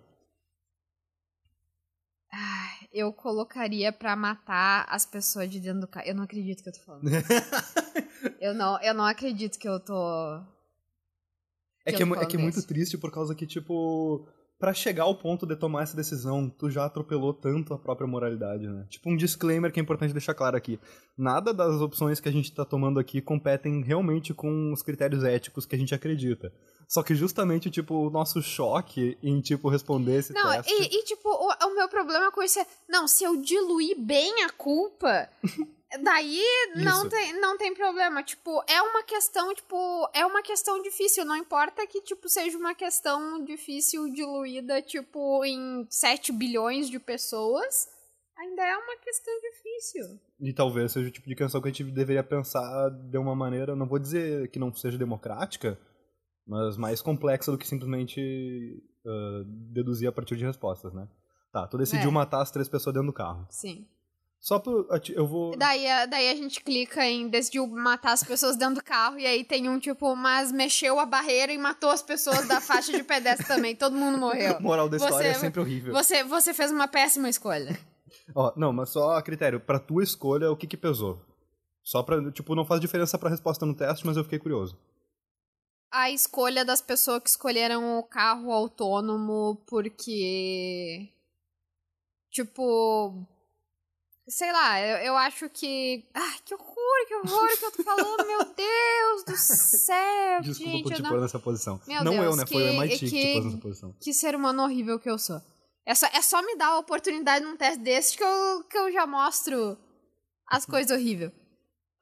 Ai, 2.33 2.89
eu 2.93 3.13
colocaria 3.13 3.93
pra 3.93 4.17
matar 4.17 4.85
as 4.89 5.07
pessoas 5.07 5.49
de 5.49 5.61
dentro 5.61 5.83
do 5.83 5.87
carro. 5.87 6.07
Eu 6.09 6.15
não 6.17 6.25
acredito 6.25 6.61
que 6.61 6.69
eu 6.69 6.73
tô 6.73 6.81
falando. 6.81 7.09
eu, 8.41 8.53
não, 8.53 8.83
eu 8.83 8.93
não 8.95 9.05
acredito 9.05 9.57
que 9.59 9.69
eu 9.69 9.79
tô. 9.79 10.39
É 11.87 11.93
Que 11.93 11.99
que 11.99 12.03
é, 12.03 12.05
mu- 12.05 12.15
tô 12.17 12.21
é 12.23 12.27
que 12.27 12.37
é 12.37 12.41
muito 12.41 12.61
triste 12.67 12.99
por 12.99 13.13
causa 13.13 13.33
que, 13.33 13.47
tipo, 13.47 14.29
pra 14.61 14.75
chegar 14.75 15.05
ao 15.05 15.15
ponto 15.15 15.47
de 15.47 15.57
tomar 15.57 15.85
essa 15.85 15.97
decisão, 15.97 16.51
tu 16.51 16.71
já 16.71 16.85
atropelou 16.85 17.33
tanto 17.33 17.73
a 17.73 17.79
própria 17.79 18.07
moralidade, 18.07 18.69
né? 18.69 18.87
Tipo, 18.91 19.11
um 19.11 19.17
disclaimer 19.17 19.73
que 19.73 19.81
é 19.81 19.83
importante 19.83 20.13
deixar 20.13 20.35
claro 20.35 20.55
aqui. 20.55 20.79
Nada 21.17 21.55
das 21.55 21.81
opções 21.81 22.21
que 22.21 22.29
a 22.29 22.33
gente 22.33 22.53
tá 22.53 22.63
tomando 22.63 23.01
aqui 23.01 23.23
competem 23.23 23.83
realmente 23.83 24.35
com 24.35 24.71
os 24.71 24.83
critérios 24.83 25.25
éticos 25.25 25.65
que 25.65 25.75
a 25.75 25.79
gente 25.79 25.95
acredita. 25.95 26.53
Só 26.87 27.03
que 27.03 27.15
justamente, 27.15 27.71
tipo, 27.71 27.95
o 27.95 28.11
nosso 28.11 28.43
choque 28.43 29.17
em, 29.23 29.41
tipo, 29.41 29.71
responder 29.71 30.19
esse 30.19 30.35
Não, 30.35 30.51
teste... 30.51 30.73
e, 30.73 30.99
e, 30.99 31.05
tipo, 31.05 31.29
o, 31.29 31.67
o 31.67 31.75
meu 31.75 31.89
problema 31.89 32.31
com 32.31 32.43
isso 32.43 32.59
é. 32.59 32.67
Não, 32.87 33.09
se 33.09 33.25
eu 33.25 33.41
diluir 33.41 33.99
bem 33.99 34.45
a 34.45 34.51
culpa. 34.51 35.29
Daí 36.03 36.41
não 36.77 37.01
Isso. 37.01 37.09
tem, 37.11 37.41
não 37.41 37.59
tem 37.59 37.75
problema. 37.75 38.23
Tipo, 38.23 38.63
é 38.69 38.81
uma 38.81 39.03
questão, 39.03 39.53
tipo, 39.55 40.09
é 40.15 40.25
uma 40.25 40.43
questão 40.43 40.81
difícil. 40.83 41.25
Não 41.25 41.37
importa 41.37 41.87
que, 41.87 42.01
tipo, 42.03 42.29
seja 42.29 42.57
uma 42.57 42.75
questão 42.75 43.43
difícil 43.45 44.09
diluída, 44.13 44.81
tipo, 44.83 45.45
em 45.45 45.85
7 45.91 46.33
bilhões 46.33 46.89
de 46.89 47.01
pessoas. 47.01 47.89
Ainda 48.39 48.63
é 48.63 48.77
uma 48.77 48.97
questão 48.99 49.35
difícil. 49.41 50.21
E 50.41 50.53
talvez 50.55 50.93
seja 50.93 51.09
o 51.09 51.11
tipo 51.11 51.29
de 51.29 51.35
questão 51.35 51.61
que 51.61 51.69
a 51.69 51.71
gente 51.73 51.85
deveria 51.85 52.23
pensar 52.25 52.89
de 52.91 53.19
uma 53.19 53.35
maneira, 53.35 53.77
não 53.77 53.87
vou 53.87 53.99
dizer 53.99 54.49
que 54.51 54.59
não 54.59 54.73
seja 54.75 54.97
democrática, 54.97 55.79
mas 56.47 56.77
mais 56.79 57.03
complexa 57.03 57.51
do 57.53 57.59
que 57.59 57.67
simplesmente 57.67 58.83
ah, 59.07 59.43
deduzir 59.73 60.09
a 60.09 60.13
partir 60.13 60.37
de 60.37 60.45
respostas, 60.47 60.95
né? 60.95 61.07
Tá, 61.53 61.67
tu 61.67 61.77
decidiu 61.77 62.09
É. 62.09 62.13
matar 62.13 62.41
as 62.41 62.51
três 62.51 62.69
pessoas 62.69 62.95
dentro 62.95 63.09
do 63.09 63.13
carro. 63.13 63.47
Sim. 63.51 63.87
Só 64.41 64.59
por. 64.59 64.87
ati- 64.91 65.13
Eu 65.13 65.27
vou. 65.27 65.55
Daí, 65.57 65.87
a- 65.87 66.07
daí 66.07 66.31
a 66.31 66.35
gente 66.35 66.63
clica 66.63 67.05
em 67.05 67.29
decidiu 67.29 67.67
matar 67.67 68.13
as 68.13 68.23
pessoas 68.25 68.57
dentro 68.57 68.77
do 68.77 68.83
carro 68.83 69.19
e 69.19 69.27
aí 69.27 69.45
tem 69.45 69.69
um 69.69 69.79
tipo, 69.79 70.17
mas 70.17 70.51
mexeu 70.51 70.99
a 70.99 71.05
barreira 71.05 71.53
e 71.53 71.59
matou 71.59 71.91
as 71.91 72.03
pessoas 72.03 72.49
da 72.49 72.59
faixa 72.61 72.91
de 72.91 73.03
pedestre 73.05 73.47
também. 73.47 73.77
Todo 73.77 73.95
mundo 73.95 74.17
morreu. 74.17 74.59
Moral 74.63 74.89
da 74.89 74.97
história 74.97 75.29
é 75.29 75.35
Você- 75.35 75.41
sempre 75.41 75.61
horrível. 75.61 75.93
Você, 75.93 76.25
você 76.25 76.55
fez 76.55 76.71
uma 76.73 76.89
péssima 76.89 77.29
escolha. 77.29 77.79
Ó, 78.35 78.53
não, 78.57 78.73
mas 78.73 78.89
só 78.89 79.13
a 79.13 79.23
critério. 79.23 79.61
Pra 79.61 79.79
tua 79.79 80.03
escolha, 80.03 80.51
o 80.51 80.57
que 80.57 80.67
que 80.67 80.77
pesou? 80.77 81.21
Só 81.85 82.03
pra. 82.03 82.33
Tipo, 82.33 82.55
não 82.55 82.65
faz 82.65 82.81
diferença 82.81 83.19
pra 83.19 83.29
resposta 83.31 83.67
no 83.67 83.75
teste, 83.77 84.07
mas 84.07 84.17
eu 84.17 84.25
fiquei 84.25 84.39
curioso. 84.39 84.75
A 85.93 86.11
escolha 86.11 86.65
das 86.65 86.81
pessoas 86.81 87.23
que 87.23 87.29
escolheram 87.29 87.99
o 87.99 88.03
carro 88.05 88.53
autônomo 88.53 89.63
porque. 89.67 91.11
Tipo. 92.31 93.27
Sei 94.31 94.53
lá, 94.53 94.81
eu, 94.81 94.97
eu 94.99 95.17
acho 95.17 95.49
que. 95.51 96.05
Ai, 96.15 96.39
que 96.45 96.55
horror, 96.55 97.07
que 97.09 97.15
horror 97.17 97.59
que 97.59 97.65
eu 97.65 97.73
tô 97.73 97.83
falando, 97.83 98.27
meu 98.27 98.45
Deus 98.55 99.25
do 99.25 99.37
céu, 99.37 100.41
Desculpa 100.43 100.71
gente. 100.73 100.83
por 100.85 100.93
eu 100.93 100.97
te 100.97 101.03
não- 101.03 101.11
pôr 101.11 101.21
nessa 101.21 101.39
posição. 101.39 101.81
Meu 101.87 102.05
não 102.05 102.15
eu, 102.15 102.23
Deus, 102.23 102.37
né? 102.37 102.47
Foi 102.47 102.63
o 102.63 102.67
que- 102.71 102.77
MIT 102.77 102.99
que, 102.99 103.07
te 103.07 103.11
que- 103.11 103.33
pôs 103.35 103.45
nessa 103.47 103.59
posição. 103.59 103.95
Que 104.01 104.15
ser 104.15 104.35
humano 104.37 104.63
horrível 104.63 104.99
que 105.01 105.11
eu 105.11 105.19
sou. 105.19 105.41
É 105.85 105.95
só, 105.95 106.07
é 106.13 106.23
só 106.23 106.41
me 106.43 106.55
dar 106.57 106.69
a 106.69 106.79
oportunidade 106.79 107.45
num 107.45 107.57
teste 107.57 107.81
desse 107.81 108.17
que 108.17 108.23
eu, 108.23 108.65
que 108.71 108.79
eu 108.79 108.93
já 108.93 109.07
mostro 109.07 109.77
as 110.47 110.65
coisas 110.65 110.91
horríveis. 110.97 111.33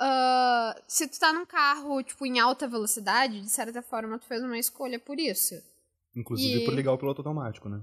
Ah, 0.00 0.80
se 0.86 1.08
tu 1.08 1.18
tá 1.18 1.32
num 1.32 1.46
carro, 1.46 2.02
tipo, 2.02 2.26
em 2.26 2.38
alta 2.38 2.68
velocidade, 2.68 3.40
de 3.40 3.48
certa 3.50 3.80
forma 3.82 4.18
tu 4.18 4.26
fez 4.26 4.42
uma 4.42 4.58
escolha 4.58 4.98
por 5.00 5.18
isso. 5.18 5.54
Inclusive 6.14 6.60
E- 6.60 6.64
por 6.64 6.74
ligar 6.74 6.92
o 6.92 6.98
piloto 6.98 7.20
automático, 7.20 7.68
né? 7.68 7.80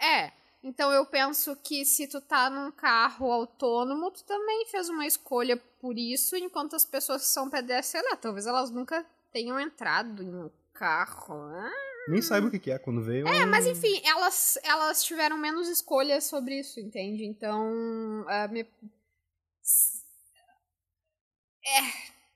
É. 0.00 0.32
Então 0.62 0.92
eu 0.92 1.06
penso 1.06 1.56
que 1.56 1.86
se 1.86 2.06
tu 2.06 2.20
tá 2.20 2.50
num 2.50 2.70
carro 2.70 3.32
autônomo, 3.32 4.10
tu 4.10 4.22
também 4.24 4.66
fez 4.66 4.88
uma 4.90 5.06
escolha 5.06 5.56
por 5.56 5.96
isso, 5.96 6.36
enquanto 6.36 6.76
as 6.76 6.84
pessoas 6.84 7.22
que 7.22 7.28
são 7.28 7.48
pedestres, 7.48 7.86
sei 8.02 8.10
lá, 8.10 8.16
talvez 8.16 8.46
elas 8.46 8.70
nunca 8.70 9.04
tenham 9.32 9.58
entrado 9.58 10.22
em 10.22 10.34
um 10.34 10.50
carro. 10.74 11.34
Ah. 11.34 11.70
Nem 12.08 12.20
saiba 12.20 12.48
o 12.48 12.50
que 12.50 12.70
é 12.70 12.78
quando 12.78 13.02
veio. 13.02 13.26
É, 13.26 13.46
mas 13.46 13.66
enfim, 13.66 14.00
elas, 14.04 14.58
elas 14.62 15.02
tiveram 15.02 15.38
menos 15.38 15.68
escolhas 15.68 16.24
sobre 16.24 16.60
isso, 16.60 16.78
entende? 16.78 17.24
Então. 17.24 18.24
ah, 18.28 18.48
me- 18.48 18.66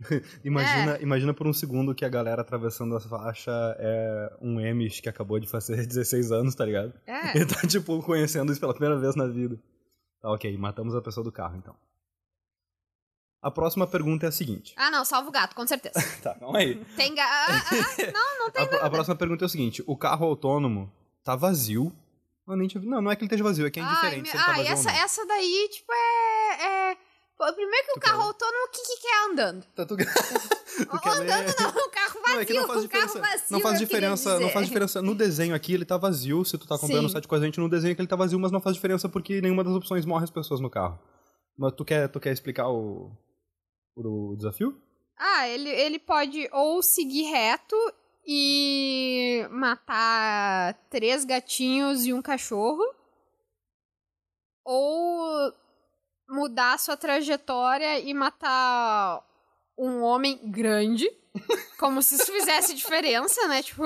Imagina, 0.44 0.98
imagina 1.00 1.32
por 1.32 1.46
um 1.46 1.52
segundo 1.52 1.94
que 1.94 2.04
a 2.04 2.08
galera 2.08 2.42
atravessando 2.42 2.96
a 2.96 3.00
faixa 3.00 3.50
é 3.78 4.36
um 4.40 4.60
Emish 4.60 5.00
que 5.00 5.08
acabou 5.08 5.38
de 5.38 5.46
fazer 5.46 5.86
16 5.86 6.32
anos, 6.32 6.54
tá 6.54 6.64
ligado? 6.64 6.92
É. 7.06 7.30
Ele 7.38 7.46
tá, 7.46 7.66
tipo, 7.66 8.02
conhecendo 8.02 8.50
isso 8.50 8.60
pela 8.60 8.74
primeira 8.74 8.98
vez 8.98 9.14
na 9.14 9.26
vida. 9.26 9.58
Tá, 10.20 10.30
ok, 10.32 10.56
matamos 10.58 10.94
a 10.94 11.00
pessoa 11.00 11.22
do 11.22 11.30
carro, 11.32 11.56
então. 11.56 11.74
A 13.40 13.50
próxima 13.50 13.86
pergunta 13.86 14.24
é 14.24 14.30
a 14.30 14.32
seguinte. 14.32 14.74
Ah, 14.76 14.90
não, 14.90 15.04
salva 15.04 15.28
o 15.28 15.32
gato, 15.32 15.54
com 15.54 15.66
certeza. 15.66 15.94
Tá, 16.22 16.34
calma 16.34 16.58
aí. 16.58 16.82
Tem 16.96 17.14
ga... 17.14 17.24
ah, 17.24 17.46
ah, 17.48 18.12
não, 18.12 18.38
não 18.38 18.50
tem 18.50 18.62
A, 18.78 18.86
a 18.86 18.90
próxima 18.90 19.14
pergunta 19.14 19.44
é 19.44 19.46
o 19.46 19.50
seguinte: 19.50 19.84
o 19.86 19.96
carro 19.96 20.24
autônomo 20.26 20.90
tá 21.22 21.36
vazio. 21.36 21.92
Não, 22.46 22.56
não, 22.56 23.02
não 23.02 23.10
é 23.10 23.16
que 23.16 23.22
ele 23.22 23.26
esteja 23.26 23.44
vazio, 23.44 23.66
é 23.66 23.70
que 23.70 23.80
é 23.80 23.82
Ai, 23.82 23.90
indiferente 23.90 24.22
meu- 24.22 24.30
se 24.32 24.36
ele 24.36 24.44
tá 24.44 24.50
ai, 24.50 24.56
vazio 24.58 24.72
essa, 24.72 24.88
ou 24.88 24.94
não. 24.94 25.04
essa 25.04 25.26
daí, 25.26 25.68
tipo, 25.70 25.92
é. 25.92 26.64
é... 26.92 26.96
Pô, 27.36 27.52
Primeiro 27.52 27.86
que 27.86 27.92
o 27.92 27.94
Tu 27.94 28.00
carro 28.00 28.18
quer- 28.20 28.26
autônomo, 28.26 28.64
o 28.64 28.70
que, 28.70 28.82
que 28.82 29.02
quer 29.02 29.24
andando? 29.30 29.64
Tá, 29.74 29.84
tu... 29.86 29.96
tu 29.98 31.00
quer 31.00 31.14
ler? 31.18 31.32
Andando 31.32 31.60
não, 31.60 31.68
o 31.86 31.90
carro 31.90 32.20
vazio. 32.20 32.34
Não, 32.34 32.40
é 32.40 32.44
que 32.44 32.52
não 32.54 32.66
faz 32.66 32.84
o 32.84 32.88
carro 32.88 33.06
diferença. 33.06 33.20
vazio. 33.20 33.46
não 33.50 33.60
faz 33.60 33.78
diferença, 33.78 34.40
não 34.40 34.50
faz 34.50 34.66
diferença. 34.66 35.02
No 35.02 35.14
desenho 35.14 35.54
aqui 35.54 35.74
ele 35.74 35.84
tá 35.84 35.96
vazio, 35.96 36.44
se 36.44 36.56
tu 36.56 36.66
tá 36.66 36.76
acompanhando 36.76 37.06
o 37.06 37.08
site 37.08 37.26
com 37.26 37.34
a 37.34 37.40
gente, 37.40 37.58
no 37.58 37.68
desenho 37.68 37.92
aqui 37.92 38.00
ele 38.00 38.08
tá 38.08 38.16
vazio, 38.16 38.38
mas 38.38 38.52
não 38.52 38.60
faz 38.60 38.76
diferença 38.76 39.08
porque 39.08 39.40
nenhuma 39.40 39.64
das 39.64 39.74
opções 39.74 40.04
morre 40.06 40.24
as 40.24 40.30
pessoas 40.30 40.60
no 40.60 40.70
carro. 40.70 40.98
Mas 41.58 41.72
tu 41.74 41.84
quer, 41.84 42.08
tu 42.08 42.18
quer 42.20 42.32
explicar 42.32 42.68
o, 42.68 43.10
o 43.96 44.34
desafio? 44.36 44.80
Ah, 45.18 45.48
ele, 45.48 45.68
ele 45.70 45.98
pode 45.98 46.48
ou 46.52 46.82
seguir 46.82 47.24
reto 47.30 47.76
e 48.26 49.46
matar 49.50 50.74
três 50.88 51.24
gatinhos 51.24 52.06
e 52.06 52.12
um 52.12 52.22
cachorro, 52.22 52.82
ou 54.64 55.52
mudar 56.28 56.78
sua 56.78 56.96
trajetória 56.96 57.98
e 58.00 58.12
matar 58.14 59.22
um 59.78 60.02
homem 60.02 60.38
grande, 60.50 61.10
como 61.78 62.02
se 62.02 62.14
isso 62.16 62.32
fizesse 62.32 62.74
diferença, 62.74 63.46
né? 63.48 63.62
Tipo, 63.62 63.82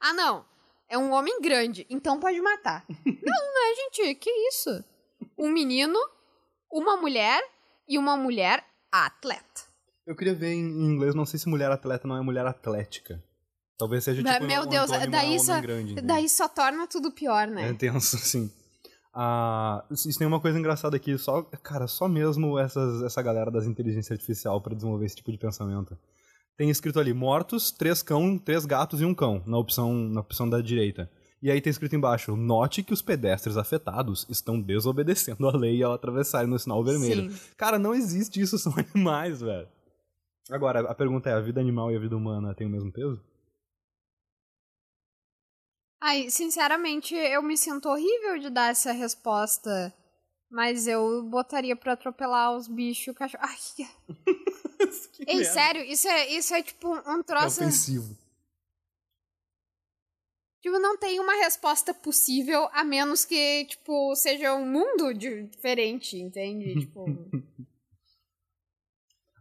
ah, 0.00 0.12
não, 0.12 0.44
é 0.88 0.96
um 0.96 1.12
homem 1.12 1.40
grande, 1.40 1.86
então 1.90 2.18
pode 2.18 2.40
matar. 2.40 2.84
não, 3.04 3.14
não 3.54 3.70
é, 3.70 3.74
gente, 3.76 4.14
que 4.16 4.30
isso? 4.48 4.84
Um 5.38 5.50
menino, 5.50 5.98
uma 6.70 6.96
mulher 6.96 7.42
e 7.88 7.98
uma 7.98 8.16
mulher 8.16 8.64
atleta. 8.90 9.68
Eu 10.06 10.16
queria 10.16 10.34
ver 10.34 10.52
em 10.52 10.60
inglês, 10.84 11.14
não 11.14 11.24
sei 11.26 11.38
se 11.38 11.48
mulher 11.48 11.70
atleta 11.70 12.08
não 12.08 12.16
é 12.16 12.20
mulher 12.20 12.44
atlética. 12.46 13.22
Talvez 13.78 14.04
seja 14.04 14.22
Da- 14.22 14.34
tipo 14.34 14.46
meu 14.46 14.62
um 14.62 14.66
Deus, 14.66 14.90
daí 14.90 15.26
homem 15.26 15.38
só- 15.38 15.60
grande. 15.60 15.94
Daí 16.02 16.28
só 16.28 16.48
torna 16.48 16.86
tudo 16.86 17.10
pior, 17.12 17.46
né? 17.46 17.70
É 17.70 17.72
tenso, 17.74 18.16
sim. 18.18 18.52
Ah, 19.12 19.84
isso 19.90 20.18
tem 20.18 20.26
uma 20.26 20.40
coisa 20.40 20.58
engraçada 20.58 20.96
aqui, 20.96 21.18
só, 21.18 21.42
cara, 21.42 21.86
só 21.88 22.08
mesmo 22.08 22.58
essas, 22.58 23.02
essa 23.02 23.20
galera 23.20 23.50
das 23.50 23.66
inteligências 23.66 24.12
artificial 24.12 24.60
para 24.60 24.74
desenvolver 24.74 25.06
esse 25.06 25.16
tipo 25.16 25.32
de 25.32 25.38
pensamento. 25.38 25.98
Tem 26.56 26.70
escrito 26.70 27.00
ali 27.00 27.12
mortos, 27.12 27.70
três 27.70 28.02
cão, 28.02 28.38
três 28.38 28.64
gatos 28.64 29.00
e 29.00 29.04
um 29.04 29.14
cão 29.14 29.42
na 29.46 29.58
opção 29.58 29.94
na 29.94 30.20
opção 30.20 30.48
da 30.48 30.60
direita. 30.60 31.10
E 31.42 31.50
aí 31.50 31.60
tem 31.60 31.70
escrito 31.70 31.96
embaixo: 31.96 32.36
note 32.36 32.82
que 32.82 32.92
os 32.92 33.02
pedestres 33.02 33.56
afetados 33.56 34.26
estão 34.28 34.60
desobedecendo 34.60 35.48
a 35.48 35.56
lei 35.56 35.82
ao 35.82 35.92
atravessarem 35.92 36.48
no 36.48 36.58
sinal 36.58 36.84
vermelho. 36.84 37.30
Sim. 37.30 37.40
Cara, 37.56 37.78
não 37.78 37.94
existe 37.94 38.40
isso, 38.40 38.58
são 38.58 38.74
animais, 38.94 39.40
velho. 39.40 39.68
Agora, 40.50 40.80
a 40.80 40.94
pergunta 40.94 41.30
é: 41.30 41.32
a 41.32 41.40
vida 41.40 41.60
animal 41.60 41.90
e 41.90 41.96
a 41.96 42.00
vida 42.00 42.16
humana 42.16 42.54
têm 42.54 42.66
o 42.66 42.70
mesmo 42.70 42.92
peso? 42.92 43.20
Ai, 46.00 46.30
sinceramente, 46.30 47.14
eu 47.14 47.42
me 47.42 47.56
sinto 47.56 47.88
horrível 47.88 48.38
de 48.38 48.50
dar 48.50 48.70
essa 48.70 48.92
resposta. 48.92 49.94
Mas 50.50 50.86
eu 50.88 51.22
botaria 51.24 51.76
pra 51.76 51.92
atropelar 51.92 52.56
os 52.56 52.66
bichos 52.66 53.06
e 53.06 53.10
o 53.10 53.14
cachorro. 53.14 53.44
Ai, 53.44 53.56
Ei, 55.28 55.36
merda. 55.36 55.52
sério, 55.52 55.82
isso 55.84 56.08
é, 56.08 56.28
isso 56.30 56.54
é 56.54 56.62
tipo 56.62 56.88
um 56.88 57.20
É 57.20 57.22
troço. 57.22 57.60
ofensivo. 57.60 58.18
tipo, 60.60 60.78
não 60.80 60.96
tem 60.98 61.20
uma 61.20 61.34
resposta 61.34 61.94
possível 61.94 62.68
a 62.72 62.82
menos 62.82 63.24
que, 63.24 63.64
tipo, 63.66 64.14
seja 64.16 64.52
um 64.54 64.66
mundo 64.66 65.14
diferente, 65.14 66.16
entende? 66.16 66.74
tipo. 66.80 67.04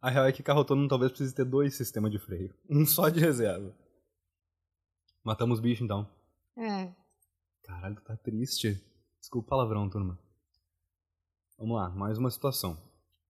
A 0.01 0.10
real 0.12 0.25
é 0.28 0.32
que 0.32 0.44
carro 0.44 0.60
autônomo 0.60 0.88
talvez 0.88 1.12
precise 1.12 1.34
ter 1.34 1.44
dois 1.46 1.75
sistemas 1.75 2.12
de 2.12 2.20
freio. 2.20 2.54
Um 2.70 2.86
só 2.86 3.10
de 3.10 3.20
reserva. 3.20 3.75
Matamos 5.24 5.58
os 5.58 5.63
bichos 5.63 5.84
então. 5.84 6.08
É. 6.60 6.94
Caralho, 7.63 7.96
tu 7.96 8.04
tá 8.04 8.18
triste. 8.18 8.84
Desculpa 9.18 9.48
o 9.48 9.50
palavrão, 9.50 9.89
turma. 9.89 10.20
Vamos 11.58 11.78
lá, 11.78 11.89
mais 11.89 12.18
uma 12.18 12.30
situação. 12.30 12.78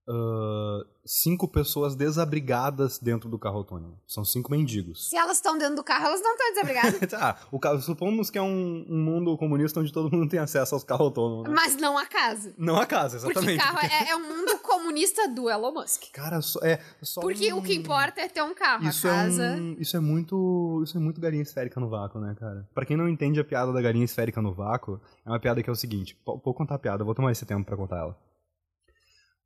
Ahn, 0.09 0.83
cinco 1.05 1.47
pessoas 1.47 1.95
desabrigadas 1.95 2.97
dentro 2.99 3.29
do 3.29 3.37
carro 3.37 3.57
autônomo. 3.57 3.99
São 4.07 4.25
cinco 4.25 4.49
mendigos. 4.51 5.09
Se 5.09 5.15
elas 5.15 5.37
estão 5.37 5.57
dentro 5.57 5.75
do 5.75 5.83
carro, 5.83 6.07
elas 6.07 6.21
não 6.21 6.31
estão 6.31 6.49
desabrigadas. 6.53 7.13
ah, 7.21 7.37
o 7.51 7.59
carro, 7.59 7.79
supomos 7.81 8.29
que 8.29 8.37
é 8.37 8.41
um, 8.41 8.85
um 8.89 8.97
mundo 9.03 9.37
comunista 9.37 9.79
onde 9.79 9.93
todo 9.93 10.11
mundo 10.11 10.29
tem 10.29 10.39
acesso 10.39 10.73
aos 10.75 10.83
carros 10.83 11.07
autônomos. 11.07 11.47
né? 11.47 11.53
mas 11.55 11.75
não 11.75 11.97
a 11.97 12.05
casa. 12.05 12.53
Não 12.57 12.77
a 12.77 12.85
casa, 12.85 13.19
Porque 13.19 13.37
exatamente. 13.39 13.63
carro 13.63 13.79
é, 13.79 14.09
é 14.09 14.15
um 14.15 14.27
mundo 14.27 14.57
comunista 14.59 15.27
do 15.27 15.49
Elon 15.49 15.71
Musk. 15.73 16.03
Cara, 16.11 16.41
só, 16.41 16.59
é 16.63 16.79
só 17.01 17.21
Porque 17.21 17.53
um- 17.53 17.57
o 17.59 17.61
que 17.61 17.75
importa 17.75 18.21
é 18.21 18.27
ter 18.27 18.41
um 18.41 18.53
carro. 18.55 18.87
Isso 18.87 19.07
a 19.07 19.11
é, 19.11 19.13
casa. 19.15 19.43
um, 19.59 19.75
isso 19.79 19.95
é 19.95 19.99
muito 19.99 20.81
isso 20.83 20.97
é 20.97 20.99
muito 20.99 21.21
galinha 21.21 21.43
esférica 21.43 21.79
no 21.79 21.89
vácuo, 21.89 22.19
né, 22.19 22.35
cara? 22.39 22.67
Pra 22.73 22.85
quem 22.85 22.97
não 22.97 23.07
entende 23.07 23.39
a 23.39 23.43
piada 23.43 23.71
da 23.71 23.81
galinha 23.81 24.05
esférica 24.05 24.41
no 24.41 24.53
vácuo, 24.53 24.99
é 25.25 25.29
uma 25.29 25.39
piada 25.39 25.61
que 25.61 25.69
é 25.69 25.73
o 25.73 25.75
seguinte, 25.75 26.17
vou 26.25 26.53
contar 26.53 26.75
a 26.75 26.79
piada, 26.79 27.03
vou 27.03 27.13
tomar 27.13 27.31
esse 27.31 27.45
tempo 27.45 27.65
pra 27.65 27.77
contar 27.77 27.97
ela. 27.97 28.17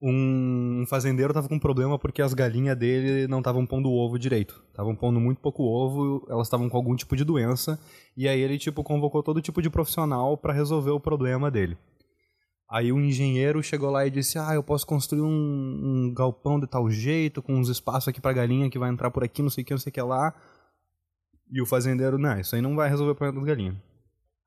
Um 0.06 0.84
fazendeiro 0.86 1.34
tava 1.34 1.48
com 1.48 1.56
um 1.56 1.60
problema 1.60 1.98
porque 1.98 2.22
as 2.22 2.34
galinhas 2.34 2.78
dele 2.78 3.26
não 3.26 3.38
estavam 3.38 3.66
pondo 3.66 3.90
ovo 3.90 4.20
direito. 4.20 4.62
Estavam 4.70 4.94
pondo 4.94 5.18
muito 5.18 5.40
pouco 5.40 5.64
ovo, 5.64 6.28
elas 6.30 6.48
estavam 6.48 6.68
com 6.68 6.76
algum 6.76 6.94
tipo 6.94 7.16
de 7.16 7.24
doença, 7.24 7.80
e 8.18 8.28
aí 8.28 8.42
ele 8.42 8.58
tipo 8.58 8.84
convocou 8.84 9.24
todo 9.24 9.42
tipo 9.42 9.62
de 9.62 9.70
profissional 9.70 10.38
pra 10.38 10.52
resolver 10.52 10.92
o 10.92 11.00
problema 11.00 11.50
dele. 11.50 11.78
Aí 12.70 12.92
o 12.92 13.00
engenheiro 13.00 13.64
chegou 13.64 13.90
lá 13.90 14.06
e 14.06 14.10
disse: 14.10 14.38
Ah, 14.38 14.54
eu 14.54 14.62
posso 14.62 14.86
construir 14.86 15.22
um, 15.22 15.28
um 15.28 16.14
galpão 16.14 16.60
de 16.60 16.68
tal 16.68 16.90
jeito, 16.90 17.42
com 17.42 17.54
uns 17.54 17.70
espaços 17.70 18.10
aqui 18.10 18.20
pra 18.20 18.34
galinha 18.34 18.70
que 18.70 18.78
vai 18.78 18.90
entrar 18.90 19.10
por 19.10 19.24
aqui, 19.24 19.42
não 19.42 19.50
sei 19.50 19.62
o 19.62 19.66
que, 19.66 19.74
não 19.74 19.80
sei 19.80 19.90
o 19.90 19.94
que 19.94 20.02
lá. 20.02 20.36
E 21.50 21.62
o 21.62 21.66
fazendeiro, 21.66 22.18
não, 22.18 22.38
isso 22.38 22.56
aí 22.56 22.62
não 22.62 22.76
vai 22.76 22.90
resolver 22.90 23.14
o 23.14 23.16
problema 23.16 23.40
das 23.40 23.48
galinhas. 23.48 23.78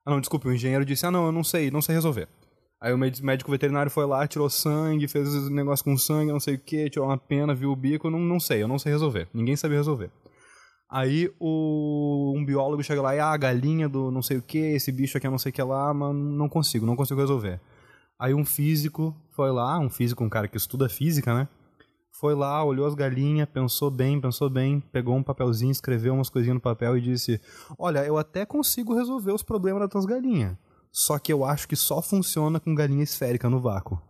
Ah, 0.04 0.10
não, 0.10 0.20
desculpe, 0.20 0.48
o 0.48 0.52
engenheiro 0.52 0.84
disse: 0.84 1.06
Ah, 1.06 1.10
não, 1.10 1.24
eu 1.24 1.32
não 1.32 1.42
sei, 1.42 1.70
não 1.70 1.80
sei 1.80 1.94
resolver. 1.94 2.28
Aí 2.80 2.92
o 2.92 2.98
médi- 2.98 3.24
médico 3.24 3.50
veterinário 3.50 3.90
foi 3.90 4.04
lá, 4.06 4.26
tirou 4.26 4.50
sangue, 4.50 5.08
fez 5.08 5.34
esse 5.34 5.50
negócio 5.50 5.84
com 5.84 5.96
sangue, 5.96 6.30
não 6.32 6.40
sei 6.40 6.56
o 6.56 6.58
que, 6.58 6.90
tirou 6.90 7.08
uma 7.08 7.16
pena, 7.16 7.54
viu 7.54 7.70
o 7.72 7.76
bico, 7.76 8.10
não, 8.10 8.18
não 8.18 8.38
sei, 8.38 8.62
eu 8.62 8.68
não 8.68 8.78
sei 8.78 8.92
resolver. 8.92 9.28
Ninguém 9.32 9.56
sabia 9.56 9.78
resolver. 9.78 10.10
Aí 10.88 11.30
o, 11.40 12.32
um 12.36 12.44
biólogo 12.44 12.82
chega 12.82 13.02
lá 13.02 13.16
e, 13.16 13.18
ah, 13.18 13.30
a 13.32 13.36
galinha 13.36 13.88
do 13.88 14.10
não 14.10 14.22
sei 14.22 14.36
o 14.36 14.42
que, 14.42 14.58
esse 14.58 14.92
bicho 14.92 15.16
aqui 15.18 15.26
é 15.26 15.30
não 15.30 15.38
sei 15.38 15.50
o 15.50 15.52
que 15.52 15.62
lá, 15.62 15.92
mas 15.92 16.14
não 16.14 16.48
consigo, 16.48 16.86
não 16.86 16.94
consigo 16.94 17.20
resolver. 17.20 17.60
Aí 18.18 18.32
um 18.32 18.44
físico 18.44 19.14
foi 19.34 19.50
lá, 19.50 19.78
um 19.78 19.90
físico, 19.90 20.22
um 20.22 20.28
cara 20.28 20.46
que 20.46 20.56
estuda 20.56 20.88
física, 20.88 21.34
né? 21.34 21.48
Foi 22.18 22.34
lá, 22.34 22.64
olhou 22.64 22.86
as 22.86 22.94
galinhas, 22.94 23.48
pensou 23.48 23.90
bem, 23.90 24.18
pensou 24.20 24.48
bem, 24.48 24.80
pegou 24.92 25.14
um 25.16 25.22
papelzinho, 25.22 25.70
escreveu 25.70 26.14
umas 26.14 26.30
coisinhas 26.30 26.54
no 26.54 26.60
papel 26.62 26.96
e 26.96 27.00
disse: 27.02 27.38
Olha, 27.78 28.06
eu 28.06 28.16
até 28.16 28.46
consigo 28.46 28.94
resolver 28.94 29.32
os 29.32 29.42
problemas 29.42 29.86
das 29.86 30.06
galinhas. 30.06 30.56
Só 30.90 31.18
que 31.18 31.32
eu 31.32 31.44
acho 31.44 31.68
que 31.68 31.76
só 31.76 32.00
funciona 32.02 32.58
com 32.60 32.74
galinha 32.74 33.02
esférica 33.04 33.48
no 33.50 33.60
vácuo. 33.60 34.00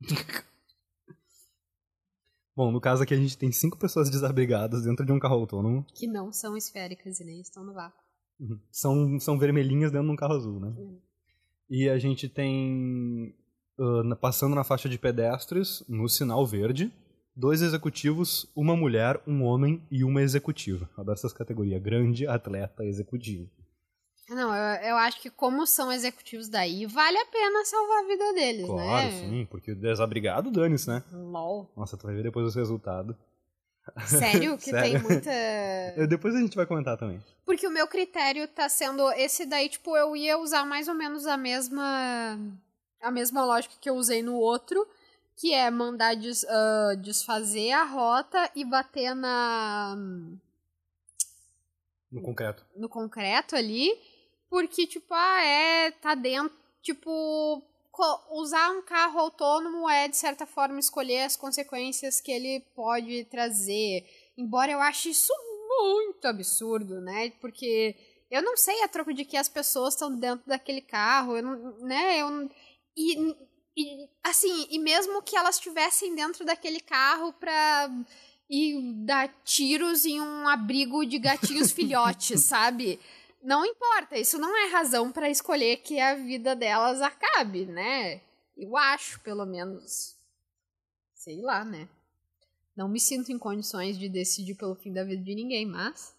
Bom, 2.54 2.72
no 2.72 2.80
caso 2.80 3.02
aqui 3.02 3.12
a 3.12 3.18
gente 3.18 3.36
tem 3.36 3.52
cinco 3.52 3.76
pessoas 3.78 4.08
desabrigadas 4.10 4.84
dentro 4.84 5.04
de 5.04 5.12
um 5.12 5.18
carro 5.18 5.34
autônomo. 5.34 5.84
Que 5.94 6.06
não 6.06 6.32
são 6.32 6.56
esféricas 6.56 7.20
e 7.20 7.24
nem 7.24 7.40
estão 7.40 7.62
no 7.62 7.74
vácuo. 7.74 8.02
São, 8.70 9.20
são 9.20 9.38
vermelhinhas 9.38 9.90
dentro 9.92 10.06
de 10.06 10.12
um 10.12 10.16
carro 10.16 10.34
azul, 10.34 10.58
né? 10.60 10.68
Uhum. 10.68 10.98
E 11.68 11.88
a 11.88 11.98
gente 11.98 12.28
tem, 12.28 13.34
na- 14.04 14.16
passando 14.16 14.54
na 14.54 14.64
faixa 14.64 14.88
de 14.88 14.98
pedestres, 14.98 15.84
no 15.88 16.08
sinal 16.08 16.46
verde, 16.46 16.90
dois 17.34 17.60
executivos, 17.60 18.50
uma 18.56 18.74
mulher, 18.74 19.22
um 19.26 19.42
homem 19.42 19.82
e 19.90 20.02
uma 20.02 20.22
executiva. 20.22 20.88
Adoro 20.96 21.18
essas 21.18 21.32
categorias, 21.34 21.82
grande, 21.82 22.26
atleta, 22.26 22.84
executivo. 22.84 23.50
Não, 24.28 24.54
eu, 24.54 24.82
eu 24.90 24.96
acho 24.96 25.20
que 25.20 25.30
como 25.30 25.66
são 25.66 25.92
executivos 25.92 26.48
daí, 26.48 26.84
vale 26.86 27.16
a 27.16 27.26
pena 27.26 27.64
salvar 27.64 28.02
a 28.04 28.06
vida 28.08 28.32
deles, 28.32 28.66
Claro, 28.66 29.06
né? 29.06 29.10
sim, 29.20 29.46
porque 29.48 29.72
desabrigado 29.74 30.50
dane-se, 30.50 30.88
né? 30.88 31.02
LOL. 31.12 31.70
Nossa, 31.76 31.96
tu 31.96 32.06
vai 32.06 32.14
ver 32.16 32.24
depois 32.24 32.44
os 32.46 32.54
resultados. 32.54 33.14
Sério? 34.08 34.58
Que 34.58 34.70
Sério? 34.70 34.92
tem 34.92 35.00
muita. 35.00 35.30
Eu- 35.96 36.08
Depois 36.08 36.34
a 36.34 36.40
gente 36.40 36.56
vai 36.56 36.66
comentar 36.66 36.96
também. 36.98 37.22
Porque 37.44 37.64
o 37.68 37.70
meu 37.70 37.86
critério 37.86 38.48
tá 38.48 38.68
sendo 38.68 39.08
esse 39.12 39.46
daí, 39.46 39.68
tipo, 39.68 39.96
eu 39.96 40.16
ia 40.16 40.36
usar 40.38 40.64
mais 40.64 40.88
ou 40.88 40.94
menos 40.94 41.24
a 41.26 41.36
mesma 41.36 42.36
a 43.00 43.10
mesma 43.12 43.44
lógica 43.44 43.76
que 43.80 43.88
eu 43.88 43.94
usei 43.94 44.20
no 44.24 44.34
outro, 44.34 44.84
que 45.36 45.52
é 45.54 45.70
mandar 45.70 46.16
des- 46.16 46.44
ah, 46.48 46.94
desfazer 47.00 47.70
a 47.70 47.84
rota 47.84 48.50
e 48.56 48.64
bater 48.64 49.14
na 49.14 49.94
No 52.10 52.20
concreto. 52.22 52.64
no 52.74 52.88
concreto 52.88 53.54
ali, 53.54 53.92
porque 54.48 54.86
tipo, 54.86 55.12
ah, 55.12 55.42
é, 55.42 55.90
tá 55.90 56.14
dentro, 56.14 56.56
tipo, 56.82 57.62
usar 58.30 58.70
um 58.70 58.82
carro 58.82 59.18
autônomo 59.18 59.88
é 59.88 60.08
de 60.08 60.16
certa 60.16 60.46
forma 60.46 60.78
escolher 60.78 61.22
as 61.22 61.36
consequências 61.36 62.20
que 62.20 62.30
ele 62.30 62.60
pode 62.74 63.24
trazer. 63.24 64.04
Embora 64.36 64.72
eu 64.72 64.80
ache 64.80 65.10
isso 65.10 65.32
muito 65.68 66.26
absurdo, 66.26 67.00
né? 67.00 67.30
Porque 67.40 67.96
eu 68.30 68.42
não 68.42 68.56
sei 68.56 68.82
a 68.82 68.88
troco 68.88 69.14
de 69.14 69.24
que 69.24 69.36
as 69.36 69.48
pessoas 69.48 69.94
estão 69.94 70.14
dentro 70.14 70.46
daquele 70.46 70.80
carro, 70.80 71.36
eu 71.36 71.42
não, 71.42 71.78
né? 71.80 72.20
Eu 72.20 72.50
e, 72.96 73.34
e 73.76 74.08
assim, 74.22 74.66
e 74.70 74.78
mesmo 74.78 75.22
que 75.22 75.36
elas 75.36 75.56
estivessem 75.56 76.14
dentro 76.14 76.44
daquele 76.44 76.80
carro 76.80 77.32
pra 77.34 77.90
ir 78.48 78.80
dar 79.04 79.28
tiros 79.44 80.06
em 80.06 80.20
um 80.20 80.48
abrigo 80.48 81.04
de 81.04 81.18
gatinhos 81.18 81.72
filhotes, 81.72 82.40
sabe? 82.42 82.98
Não 83.46 83.64
importa, 83.64 84.18
isso 84.18 84.40
não 84.40 84.56
é 84.56 84.72
razão 84.72 85.12
pra 85.12 85.30
escolher 85.30 85.76
que 85.76 86.00
a 86.00 86.16
vida 86.16 86.56
delas 86.56 87.00
acabe, 87.00 87.64
né? 87.64 88.20
Eu 88.56 88.76
acho, 88.76 89.20
pelo 89.20 89.46
menos. 89.46 90.16
Sei 91.14 91.40
lá, 91.40 91.64
né? 91.64 91.88
Não 92.76 92.88
me 92.88 92.98
sinto 92.98 93.30
em 93.30 93.38
condições 93.38 93.96
de 93.96 94.08
decidir 94.08 94.56
pelo 94.56 94.74
fim 94.74 94.92
da 94.92 95.04
vida 95.04 95.22
de 95.22 95.32
ninguém, 95.32 95.64
mas. 95.64 96.12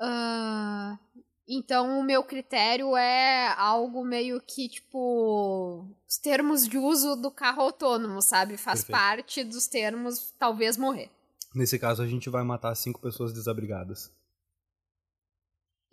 Ah, 0.00 0.98
então, 1.46 2.00
o 2.00 2.02
meu 2.02 2.24
critério 2.24 2.96
é 2.96 3.48
algo 3.48 4.02
meio 4.02 4.40
que, 4.40 4.70
tipo. 4.70 5.86
Os 6.08 6.16
termos 6.16 6.66
de 6.66 6.78
uso 6.78 7.14
do 7.14 7.30
carro 7.30 7.60
autônomo, 7.60 8.22
sabe? 8.22 8.56
Faz 8.56 8.82
Perfeito. 8.82 8.98
parte 8.98 9.44
dos 9.44 9.66
termos 9.66 10.32
talvez 10.38 10.78
morrer. 10.78 11.10
Nesse 11.54 11.78
caso, 11.78 12.02
a 12.02 12.06
gente 12.06 12.30
vai 12.30 12.42
matar 12.42 12.74
cinco 12.74 13.02
pessoas 13.02 13.34
desabrigadas. 13.34 14.10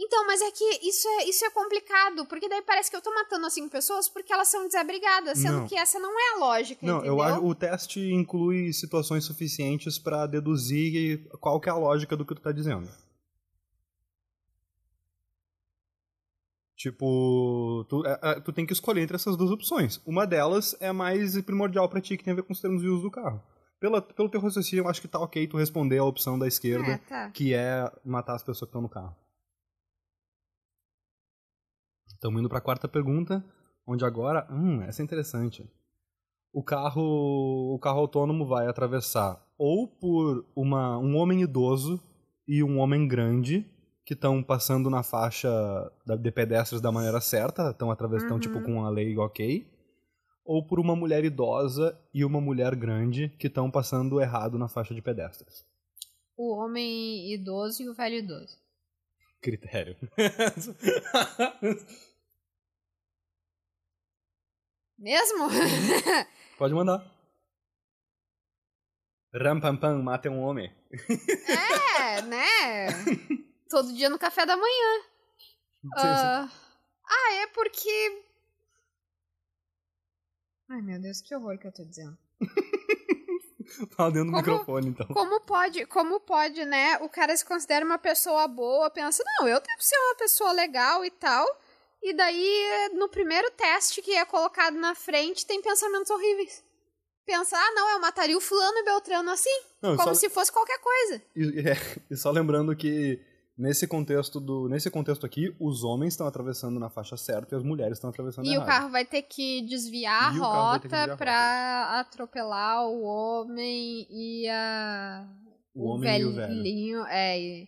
Então, 0.05 0.27
mas 0.27 0.41
é 0.41 0.51
que 0.51 0.63
isso 0.87 1.07
é, 1.07 1.29
isso 1.29 1.45
é 1.45 1.49
complicado, 1.51 2.25
porque 2.25 2.49
daí 2.49 2.61
parece 2.61 2.89
que 2.91 2.95
eu 2.97 3.01
tô 3.01 3.13
matando 3.13 3.45
as 3.45 3.53
cinco 3.53 3.69
pessoas 3.69 4.09
porque 4.09 4.33
elas 4.33 4.47
são 4.49 4.65
desabrigadas, 4.67 5.37
sendo 5.39 5.59
Não. 5.61 5.67
que 5.67 5.75
essa 5.77 5.97
não 5.97 6.11
é 6.19 6.33
a 6.33 6.39
lógica, 6.39 6.85
Não, 6.85 6.97
entendeu? 6.97 7.13
eu 7.15 7.21
acho 7.21 7.45
o 7.45 7.55
teste 7.55 7.99
inclui 8.11 8.73
situações 8.73 9.23
suficientes 9.23 9.97
pra 9.97 10.25
deduzir 10.27 11.25
qual 11.39 11.59
que 11.59 11.69
é 11.69 11.71
a 11.71 11.75
lógica 11.77 12.17
do 12.17 12.25
que 12.25 12.35
tu 12.35 12.41
tá 12.41 12.51
dizendo. 12.51 12.89
Tipo, 16.75 17.85
tu, 17.87 18.05
é- 18.05 18.19
é, 18.21 18.39
tu 18.41 18.51
tem 18.51 18.65
que 18.65 18.73
escolher 18.73 19.01
entre 19.01 19.15
essas 19.15 19.37
duas 19.37 19.51
opções. 19.51 20.01
Uma 20.05 20.25
delas 20.27 20.75
é 20.79 20.91
mais 20.91 21.39
primordial 21.43 21.87
pra 21.87 22.01
ti, 22.01 22.17
que 22.17 22.23
tem 22.23 22.33
a 22.33 22.35
ver 22.35 22.43
com 22.43 22.51
os 22.51 22.59
termos 22.59 22.81
de 22.81 22.87
uso 22.89 23.03
do 23.03 23.11
carro. 23.11 23.41
Pela, 23.79 24.01
pelo 24.01 24.29
teu 24.29 24.41
raciocínio, 24.41 24.83
eu 24.83 24.89
acho 24.89 25.01
que 25.01 25.07
tá 25.07 25.19
ok 25.19 25.45
tu 25.47 25.57
responder 25.57 25.97
a 25.99 26.03
opção 26.03 26.37
da 26.37 26.47
esquerda, 26.47 26.91
É, 26.93 26.97
tá. 26.97 27.29
que 27.31 27.53
é 27.53 27.89
matar 28.03 28.35
as 28.35 28.41
pessoas 28.41 28.59
que 28.59 28.65
estão 28.65 28.81
no 28.81 28.89
carro. 28.89 29.15
Estamos 32.23 32.39
indo 32.39 32.47
para 32.47 32.59
a 32.59 32.61
quarta 32.61 32.87
pergunta, 32.87 33.43
onde 33.85 34.05
agora, 34.05 34.47
hum, 34.49 34.81
essa 34.83 35.01
é 35.01 35.03
interessante. 35.03 35.69
O 36.53 36.63
carro, 36.63 37.75
o 37.75 37.77
carro 37.79 37.99
autônomo 37.99 38.45
vai 38.45 38.65
atravessar 38.65 39.45
ou 39.57 39.89
por 39.89 40.45
uma, 40.55 40.97
um 40.97 41.17
homem 41.17 41.41
idoso 41.41 42.01
e 42.47 42.63
um 42.63 42.79
homem 42.79 43.05
grande 43.09 43.69
que 44.05 44.13
estão 44.13 44.41
passando 44.41 44.89
na 44.89 45.03
faixa 45.03 45.51
de 46.17 46.31
pedestres 46.31 46.79
da 46.79 46.93
maneira 46.93 47.19
certa, 47.19 47.71
estão 47.71 47.91
atravessando 47.91 48.31
Uhum. 48.35 48.39
tipo 48.39 48.61
com 48.61 48.85
a 48.85 48.89
lei 48.89 49.17
ok, 49.17 49.67
ou 50.45 50.65
por 50.65 50.79
uma 50.79 50.95
mulher 50.95 51.25
idosa 51.25 51.99
e 52.13 52.23
uma 52.23 52.39
mulher 52.39 52.73
grande 52.73 53.27
que 53.37 53.47
estão 53.47 53.69
passando 53.69 54.21
errado 54.21 54.57
na 54.57 54.69
faixa 54.69 54.95
de 54.95 55.01
pedestres. 55.01 55.65
O 56.37 56.55
homem 56.55 57.33
idoso 57.33 57.83
e 57.83 57.89
o 57.89 57.93
velho 57.93 58.15
idoso. 58.15 58.55
Critério. 59.41 59.97
Mesmo? 64.97 65.47
Pode 66.57 66.73
mandar. 66.73 67.03
Ram 69.33 69.59
pam 69.59 69.75
pam, 69.77 70.03
mata 70.03 70.29
um 70.29 70.41
homem. 70.41 70.71
é, 71.99 72.21
né? 72.21 72.47
Todo 73.69 73.93
dia 73.93 74.09
no 74.09 74.19
café 74.19 74.45
da 74.45 74.55
manhã. 74.55 75.03
Ah, 75.97 76.49
ah, 77.05 77.33
é 77.33 77.47
porque. 77.47 78.23
Ai, 80.69 80.81
meu 80.81 81.01
Deus, 81.01 81.21
que 81.21 81.35
horror 81.35 81.57
que 81.57 81.67
eu 81.67 81.73
tô 81.73 81.83
dizendo. 81.83 82.17
Fala 83.97 84.11
dentro 84.11 84.27
do 84.27 84.31
Como- 84.33 84.37
microfone, 84.37 84.87
então. 84.89 85.07
Como 85.07 85.41
pode, 85.41 85.85
como 85.87 86.19
pode, 86.19 86.63
né? 86.63 86.97
O 86.99 87.09
cara 87.09 87.35
se 87.35 87.43
considera 87.43 87.83
uma 87.83 87.97
pessoa 87.97 88.47
boa, 88.47 88.89
pensa, 88.91 89.23
não, 89.39 89.47
eu 89.47 89.59
devo 89.59 89.81
ser 89.81 89.97
uma 89.97 90.15
pessoa 90.15 90.51
legal 90.51 91.03
e 91.03 91.09
tal. 91.09 91.45
E 92.03 92.13
daí, 92.13 92.89
no 92.93 93.07
primeiro 93.07 93.49
teste 93.51 94.01
que 94.01 94.11
é 94.13 94.25
colocado 94.25 94.75
na 94.77 94.93
frente, 94.93 95.45
tem 95.45 95.61
pensamentos 95.61 96.09
horríveis. 96.09 96.63
Pensa, 97.25 97.55
ah, 97.57 97.71
não, 97.73 97.89
eu 97.91 97.99
mataria 98.01 98.37
o 98.37 98.41
fulano 98.41 98.77
e 98.79 98.83
Beltrano 98.83 99.31
assim, 99.31 99.49
Não, 99.81 99.95
como 99.95 100.09
só, 100.09 100.13
se 100.15 100.29
fosse 100.29 100.51
qualquer 100.51 100.77
coisa. 100.79 101.21
e, 101.35 101.59
é, 101.69 101.77
e 102.11 102.17
só 102.17 102.29
lembrando 102.31 102.75
que 102.75 103.21
nesse 103.57 103.87
contexto 103.87 104.41
do 104.41 104.67
nesse 104.67 104.89
contexto 104.91 105.25
aqui, 105.25 105.55
os 105.57 105.85
homens 105.85 106.13
estão 106.15 106.27
atravessando 106.27 106.77
na 106.77 106.89
faixa 106.89 107.15
certa 107.15 107.55
e 107.55 107.57
as 107.57 107.63
mulheres 107.63 107.93
estão 107.97 108.09
atravessando 108.09 108.45
E 108.45 108.49
o 108.49 108.53
errado. 108.55 108.65
carro 108.67 108.89
vai 108.89 109.05
ter 109.05 109.21
que 109.21 109.61
desviar 109.61 110.35
E 110.35 110.39
o 110.39 110.43
a 110.43 110.47
rota 110.47 110.79
desviar 110.89 111.09
a 111.11 111.15
pra 111.17 111.99
atropelar 112.01 112.85
o 112.89 113.03
homem 113.03 114.05
e 114.09 114.49
a. 114.49 115.25
o 115.73 115.85
homem 115.87 116.19
e 116.19 116.25
o 116.25 116.33
velho. 116.33 116.47
velhinho. 116.55 117.05
É. 117.07 117.67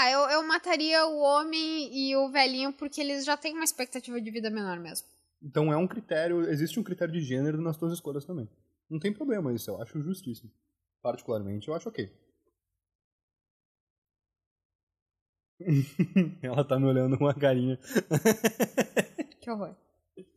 Ah, 0.00 0.12
eu, 0.12 0.20
eu 0.30 0.46
mataria 0.46 1.04
o 1.08 1.18
homem 1.18 1.90
e 1.92 2.14
o 2.14 2.30
velhinho 2.30 2.72
porque 2.72 3.00
eles 3.00 3.24
já 3.24 3.36
têm 3.36 3.52
uma 3.54 3.64
expectativa 3.64 4.20
de 4.20 4.30
vida 4.30 4.48
menor 4.48 4.78
mesmo. 4.78 5.08
Então 5.42 5.72
é 5.72 5.76
um 5.76 5.88
critério, 5.88 6.48
existe 6.48 6.78
um 6.78 6.84
critério 6.84 7.12
de 7.12 7.20
gênero 7.20 7.60
nas 7.60 7.76
tuas 7.76 7.92
escolhas 7.92 8.24
também. 8.24 8.48
Não 8.88 9.00
tem 9.00 9.12
problema 9.12 9.52
isso, 9.52 9.68
eu 9.68 9.82
acho 9.82 10.00
justíssimo. 10.00 10.52
Particularmente, 11.02 11.66
eu 11.66 11.74
acho 11.74 11.88
ok. 11.88 12.08
Ela 16.42 16.64
tá 16.64 16.78
me 16.78 16.86
olhando 16.86 17.18
com 17.18 17.24
uma 17.24 17.34
carinha. 17.34 17.76
Que 19.40 19.50
horror. 19.50 19.74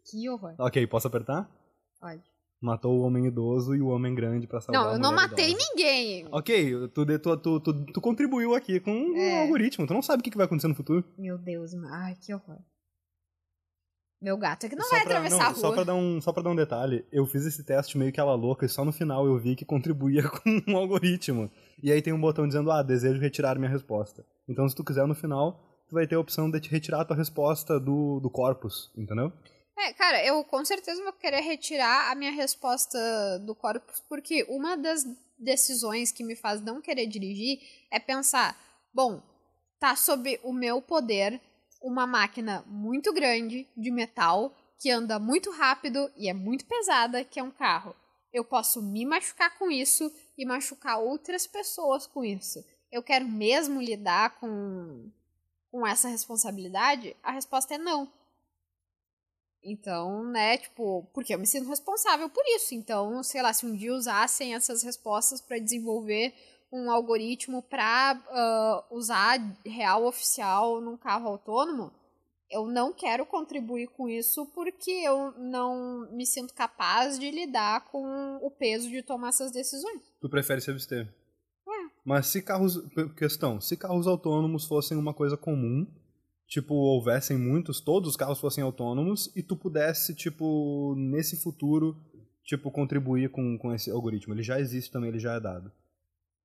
Que 0.10 0.28
horror. 0.28 0.56
ok, 0.58 0.88
posso 0.88 1.08
apertar? 1.08 1.48
Pode. 2.00 2.24
Matou 2.62 3.00
o 3.00 3.02
homem 3.02 3.26
idoso 3.26 3.74
e 3.76 3.82
o 3.82 3.88
homem 3.88 4.14
grande 4.14 4.46
pra 4.46 4.62
salvar 4.62 4.84
Não, 4.86 4.94
eu 4.94 5.00
não 5.00 5.12
matei 5.14 5.50
idosa. 5.50 5.66
ninguém. 5.72 6.28
Ok, 6.32 6.88
tu, 6.90 7.06
tu, 7.06 7.38
tu, 7.38 7.60
tu, 7.60 7.86
tu 7.86 8.02
contribuiu 8.02 8.54
aqui 8.54 8.80
com 8.80 8.92
um 8.94 9.18
É. 9.18 9.42
algoritmo. 9.42 9.88
Tu 9.88 9.94
não 9.94 10.02
sabe 10.02 10.22
o 10.22 10.24
que 10.24 10.30
que 10.30 10.38
vai 10.38 10.46
acontecer 10.46 10.68
no 10.68 10.76
futuro. 10.76 11.04
Meu 11.18 11.38
Deus, 11.40 11.74
ai, 11.92 12.16
que 12.22 12.32
horror. 12.34 12.60
Meu 14.22 14.38
gato 14.38 14.68
é 14.68 14.70
que 14.70 14.76
não 14.76 14.84
só 14.84 14.92
vai 14.92 15.04
pra, 15.04 15.14
atravessar 15.18 15.38
não, 15.38 15.46
a 15.46 15.50
rua. 15.50 15.56
Só 15.60 15.72
pra, 15.74 15.84
dar 15.84 15.96
um, 15.96 16.22
só 16.22 16.32
pra 16.32 16.44
dar 16.44 16.52
um 16.52 16.56
detalhe, 16.56 17.04
eu 17.12 17.26
fiz 17.26 17.44
esse 17.48 17.64
teste 17.64 17.98
meio 17.98 18.12
que 18.12 18.20
ela 18.20 18.36
louca 18.36 18.64
e 18.68 18.70
só 18.70 18.86
no 18.86 18.92
final 18.92 19.26
eu 19.26 19.36
vi 19.40 19.56
que 19.56 19.66
contribuía 19.66 20.22
com 20.30 20.62
um 20.68 20.78
algoritmo. 20.78 21.50
E 21.82 21.92
aí 21.92 22.00
tem 22.04 22.14
um 22.14 22.22
botão 22.22 22.48
dizendo, 22.48 22.70
ah, 22.72 22.84
desejo 22.84 23.20
retirar 23.20 23.58
minha 23.58 23.72
resposta. 23.72 24.24
Então 24.48 24.70
se 24.70 24.76
tu 24.76 24.84
quiser 24.84 25.08
no 25.08 25.16
final, 25.16 25.60
tu 25.90 25.96
vai 25.96 26.06
ter 26.06 26.14
a 26.14 26.20
opção 26.20 26.52
de 26.52 26.60
te 26.60 26.70
retirar 26.70 27.02
a 27.02 27.06
tua 27.06 27.18
resposta 27.18 27.80
do, 27.80 28.20
do 28.20 28.30
corpus, 28.30 28.92
entendeu? 28.96 29.34
É, 29.84 29.94
cara, 29.94 30.24
eu 30.24 30.44
com 30.44 30.64
certeza 30.64 31.04
vou 31.04 31.12
querer 31.12 31.42
retirar 31.42 32.12
a 32.12 32.16
minha 32.16 32.32
resposta 32.32 33.00
do 33.40 33.56
corpus, 33.56 34.00
porque 34.08 34.46
uma 34.48 34.78
das 34.78 35.04
decisões 35.40 36.12
que 36.12 36.24
me 36.24 36.36
faz 36.36 36.62
não 36.62 36.80
querer 36.80 37.08
dirigir 37.08 37.60
é 37.90 38.00
pensar, 38.00 38.56
bom, 38.94 39.24
tá 39.80 39.96
sob 39.96 40.40
o 40.44 40.54
meu 40.54 40.84
poder 40.84 41.42
uma 41.82 42.06
máquina 42.06 42.64
muito 42.68 43.12
grande 43.12 43.68
de 43.76 43.90
metal 43.90 44.56
que 44.80 44.92
anda 44.92 45.18
muito 45.18 45.50
rápido 45.50 46.12
e 46.16 46.30
é 46.30 46.34
muito 46.34 46.64
pesada, 46.66 47.24
que 47.24 47.40
é 47.40 47.44
um 47.44 47.50
carro. 47.50 47.96
Eu 48.32 48.46
posso 48.46 48.84
me 48.84 49.04
machucar 49.04 49.58
com 49.58 49.72
isso 49.72 50.14
e 50.38 50.46
machucar 50.46 51.00
outras 51.00 51.48
pessoas 51.48 52.06
com 52.06 52.24
isso. 52.24 52.64
Eu 52.92 53.02
quero 53.02 53.28
mesmo 53.28 53.82
lidar 53.82 54.40
com 54.40 55.10
com 55.72 55.88
essa 55.88 56.10
responsabilidade? 56.10 57.16
A 57.24 57.32
resposta 57.32 57.76
é 57.76 57.78
não. 57.78 58.12
Então, 59.64 60.24
né, 60.24 60.58
tipo, 60.58 61.08
porque 61.14 61.34
eu 61.34 61.40
me 61.40 61.46
sinto 61.46 61.70
responsável 61.70 62.30
por 62.30 62.44
isso. 62.48 62.74
Então, 62.74 63.22
sei 63.24 63.42
lá, 63.42 63.54
se 63.54 63.66
um 63.66 63.76
dia 63.76 63.94
usassem 63.94 64.56
essas 64.56 64.82
respostas 64.82 65.40
para 65.40 65.60
desenvolver 65.60 66.34
um 66.72 66.90
algoritmo 66.90 67.62
para 67.62 68.20
usar 68.90 69.40
real 69.66 70.06
oficial 70.06 70.82
num 70.82 70.98
carro 70.98 71.28
autônomo, 71.28 71.92
eu 72.50 72.68
não 72.68 72.92
quero 72.92 73.26
contribuir 73.26 73.88
com 73.88 74.10
isso 74.10 74.46
porque 74.48 74.92
eu 74.92 75.32
não 75.38 76.10
me 76.12 76.26
sinto 76.26 76.54
capaz 76.54 77.18
de 77.18 77.32
lidar 77.32 77.86
com 77.92 78.38
o 78.42 78.52
peso 78.52 78.90
de 78.90 79.02
tomar 79.02 79.30
essas 79.30 79.52
decisões. 79.52 80.02
Tu 80.20 80.30
prefere 80.30 80.60
se 80.60 80.70
abster? 80.70 81.08
É. 81.08 81.90
Mas 82.04 82.28
se 82.28 82.42
carros. 82.42 82.78
Questão, 83.16 83.62
se 83.62 83.78
carros 83.78 84.08
autônomos 84.08 84.66
fossem 84.66 84.98
uma 84.98 85.14
coisa 85.14 85.38
comum, 85.38 85.88
tipo, 86.52 86.76
houvessem 86.76 87.38
muitos, 87.38 87.80
todos 87.80 88.10
os 88.10 88.18
carros 88.18 88.38
fossem 88.38 88.62
autônomos, 88.62 89.32
e 89.34 89.42
tu 89.42 89.56
pudesse, 89.56 90.14
tipo, 90.14 90.94
nesse 90.98 91.38
futuro, 91.38 91.96
tipo, 92.44 92.70
contribuir 92.70 93.30
com, 93.30 93.58
com 93.58 93.74
esse 93.74 93.90
algoritmo. 93.90 94.34
Ele 94.34 94.44
já 94.44 94.60
existe 94.60 94.92
também, 94.92 95.10
ele 95.10 95.18
já 95.18 95.36
é 95.36 95.40
dado. 95.40 95.72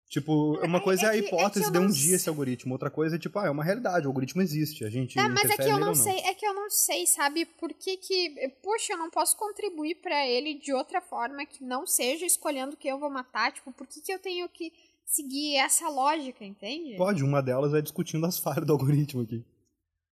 Tipo, 0.09 0.64
uma 0.64 0.81
coisa 0.81 1.07
é, 1.07 1.07
é 1.07 1.09
a 1.09 1.16
hipótese 1.16 1.66
é 1.66 1.71
de 1.73 1.79
um 1.79 1.88
dia 1.88 2.14
esse 2.14 2.29
algoritmo, 2.29 2.73
outra 2.73 2.88
coisa 2.88 3.16
é 3.16 3.19
tipo, 3.19 3.37
ah, 3.40 3.47
é 3.47 3.51
uma 3.51 3.64
realidade, 3.64 4.07
o 4.07 4.11
algoritmo 4.11 4.40
existe, 4.40 4.85
a 4.85 4.88
gente 4.88 5.16
Tá, 5.16 5.29
mas 5.29 5.51
é 5.51 5.57
que 5.57 5.64
eu 5.64 5.81
não, 5.81 5.88
não 5.88 5.95
sei, 5.97 6.21
é 6.21 6.33
que 6.33 6.47
eu 6.47 6.55
não 6.55 6.71
sei, 6.71 7.05
sabe, 7.09 7.45
por 7.45 7.75
que 7.75 7.97
que, 7.97 8.49
poxa, 8.62 8.92
eu 8.92 8.99
não 8.99 9.11
posso 9.11 9.37
contribuir 9.37 9.97
para 9.97 10.25
ele 10.25 10.55
de 10.55 10.73
outra 10.73 11.01
forma 11.01 11.45
que 11.45 11.64
não 11.64 11.85
seja 11.85 12.25
escolhendo 12.25 12.77
quem 12.77 12.92
eu 12.92 13.01
vou 13.01 13.11
matar, 13.11 13.51
tipo, 13.51 13.73
por 13.73 13.88
que 13.88 14.01
que 14.01 14.12
eu 14.12 14.21
tenho 14.21 14.49
que 14.49 14.73
seguir 15.05 15.57
essa 15.57 15.88
lógica, 15.88 16.45
entende? 16.45 16.97
Pode, 16.97 17.25
uma 17.25 17.42
delas 17.42 17.75
é 17.75 17.83
discutindo 17.83 18.25
as 18.27 18.38
falhas 18.38 18.64
do 18.64 18.73
algoritmo 18.73 19.23
aqui. 19.23 19.45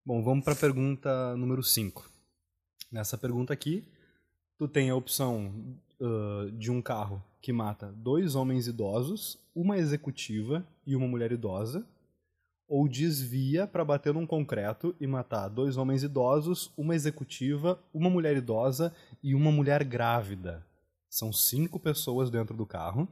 Bom, 0.05 0.21
vamos 0.21 0.43
para 0.45 0.53
a 0.53 0.57
pergunta 0.57 1.37
número 1.37 1.63
5. 1.63 2.11
Nessa 2.91 3.17
pergunta 3.17 3.53
aqui, 3.53 3.87
tu 4.59 4.67
tem 4.67 4.91
a 4.91 4.97
opção 4.97 5.55
uh, 6.01 6.51
de 6.51 6.73
um 6.73 6.83
carro 6.83 7.23
que 7.41 7.53
mata 7.53 7.93
dois 7.93 8.35
homens 8.35 8.67
idosos, 8.67 9.39
uma 9.55 9.79
executiva 9.79 10.67
e 10.85 10.97
uma 10.97 11.07
mulher 11.07 11.31
idosa, 11.31 11.87
ou 12.67 12.89
desvia 12.89 13.65
para 13.65 13.85
bater 13.85 14.13
num 14.13 14.27
concreto 14.27 14.93
e 15.01 15.07
matar 15.07 15.47
dois 15.47 15.77
homens 15.77 16.03
idosos, 16.03 16.73
uma 16.77 16.97
executiva, 16.97 17.79
uma 17.95 18.11
mulher 18.11 18.37
idosa 18.37 18.93
e 19.23 19.37
uma 19.37 19.53
mulher 19.53 19.85
grávida. 19.85 20.67
São 21.09 21.33
cinco 21.33 21.79
pessoas 21.79 22.29
dentro 22.29 22.57
do 22.57 22.67
carro 22.67 23.07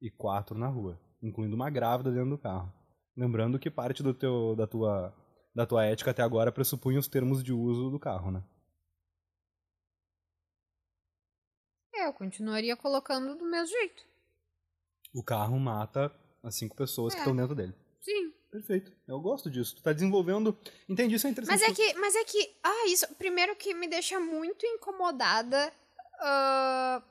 e 0.00 0.08
quatro 0.08 0.56
na 0.56 0.68
rua, 0.68 0.98
incluindo 1.22 1.54
uma 1.54 1.68
grávida 1.68 2.10
dentro 2.10 2.30
do 2.30 2.38
carro. 2.38 2.72
Lembrando 3.14 3.58
que 3.58 3.68
parte 3.68 4.02
do 4.02 4.14
teu, 4.14 4.54
da, 4.56 4.66
tua, 4.66 5.12
da 5.54 5.66
tua 5.66 5.84
ética 5.84 6.10
até 6.10 6.22
agora 6.22 6.52
pressupunha 6.52 6.98
os 6.98 7.08
termos 7.08 7.42
de 7.42 7.52
uso 7.52 7.90
do 7.90 7.98
carro, 7.98 8.30
né? 8.30 8.42
É, 11.94 12.06
eu 12.06 12.12
continuaria 12.12 12.76
colocando 12.76 13.34
do 13.36 13.44
mesmo 13.44 13.66
jeito. 13.68 14.04
O 15.14 15.22
carro 15.22 15.58
mata 15.58 16.14
as 16.42 16.54
cinco 16.56 16.76
pessoas 16.76 17.12
É. 17.12 17.16
que 17.16 17.20
estão 17.22 17.34
dentro 17.36 17.54
dele. 17.54 17.74
Sim. 18.00 18.32
Perfeito. 18.50 18.92
Eu 19.06 19.20
gosto 19.20 19.50
disso. 19.50 19.76
Tu 19.76 19.82
tá 19.82 19.92
desenvolvendo. 19.92 20.56
Entendi, 20.88 21.14
isso 21.14 21.26
é 21.26 21.30
interessante. 21.30 21.60
Mas 21.60 21.70
é 21.70 21.74
que, 21.74 21.98
mas 21.98 22.14
é 22.16 22.24
que, 22.24 22.56
ah, 22.62 22.86
isso, 22.88 23.06
primeiro 23.14 23.54
que 23.54 23.74
me 23.74 23.86
deixa 23.86 24.18
muito 24.18 24.66
incomodada 24.66 25.72
ah, 26.20 27.02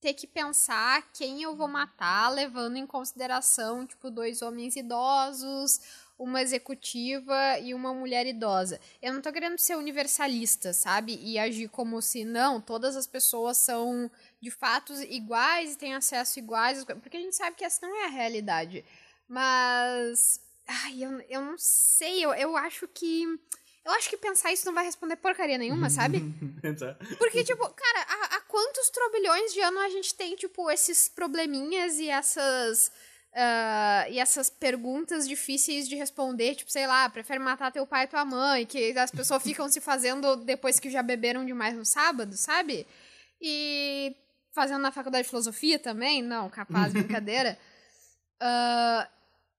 ter 0.00 0.12
que 0.14 0.26
pensar 0.26 1.10
quem 1.12 1.42
eu 1.42 1.56
vou 1.56 1.68
matar, 1.68 2.30
levando 2.30 2.76
em 2.76 2.86
consideração, 2.86 3.86
tipo, 3.86 4.10
dois 4.10 4.42
homens 4.42 4.76
idosos, 4.76 5.80
uma 6.18 6.40
executiva 6.40 7.58
e 7.60 7.74
uma 7.74 7.92
mulher 7.92 8.26
idosa. 8.26 8.80
Eu 9.02 9.12
não 9.12 9.20
tô 9.20 9.32
querendo 9.32 9.58
ser 9.58 9.76
universalista, 9.76 10.72
sabe? 10.72 11.18
E 11.22 11.38
agir 11.38 11.68
como 11.68 12.00
se, 12.00 12.24
não, 12.24 12.60
todas 12.60 12.96
as 12.96 13.06
pessoas 13.06 13.58
são 13.58 14.10
de 14.40 14.50
fato 14.50 14.92
iguais 15.02 15.74
e 15.74 15.78
têm 15.78 15.94
acesso 15.94 16.38
iguais, 16.38 16.84
porque 16.84 17.16
a 17.16 17.20
gente 17.20 17.36
sabe 17.36 17.56
que 17.56 17.64
essa 17.64 17.86
não 17.86 17.94
é 18.02 18.06
a 18.06 18.10
realidade. 18.10 18.84
Mas. 19.28 20.40
Ai, 20.66 21.04
eu, 21.04 21.20
eu 21.28 21.42
não 21.42 21.56
sei, 21.58 22.24
eu, 22.24 22.32
eu 22.34 22.56
acho 22.56 22.88
que. 22.88 23.24
Eu 23.84 23.92
acho 23.92 24.10
que 24.10 24.16
pensar 24.16 24.52
isso 24.52 24.66
não 24.66 24.74
vai 24.74 24.84
responder 24.84 25.14
porcaria 25.14 25.56
nenhuma, 25.56 25.88
sabe? 25.88 26.20
Porque, 27.18 27.44
tipo, 27.44 27.62
cara, 27.68 28.06
há, 28.08 28.36
há 28.36 28.40
quantos 28.40 28.90
trilhões 28.90 29.52
de 29.52 29.60
anos 29.60 29.80
a 29.80 29.88
gente 29.88 30.12
tem, 30.12 30.34
tipo, 30.34 30.68
esses 30.68 31.08
probleminhas 31.08 31.98
e 32.00 32.08
essas. 32.08 32.90
Ah, 33.38 34.06
e 34.08 34.18
essas 34.18 34.48
perguntas 34.48 35.28
difíceis 35.28 35.86
de 35.86 35.94
responder, 35.94 36.54
tipo, 36.54 36.72
sei 36.72 36.86
lá, 36.86 37.06
prefere 37.10 37.38
matar 37.38 37.70
teu 37.70 37.86
pai 37.86 38.04
e 38.04 38.08
tua 38.08 38.24
mãe, 38.24 38.64
que 38.64 38.98
as 38.98 39.10
pessoas 39.10 39.42
ficam 39.42 39.68
se 39.68 39.78
fazendo 39.78 40.36
depois 40.36 40.80
que 40.80 40.88
já 40.88 41.02
beberam 41.02 41.44
demais 41.44 41.76
no 41.76 41.84
sábado, 41.84 42.34
sabe? 42.34 42.86
E 43.38 44.16
fazendo 44.52 44.80
na 44.80 44.90
faculdade 44.90 45.24
de 45.24 45.28
filosofia 45.28 45.78
também, 45.78 46.22
não, 46.22 46.48
capaz, 46.48 46.92
brincadeira. 46.94 47.58
Ah, 48.40 49.06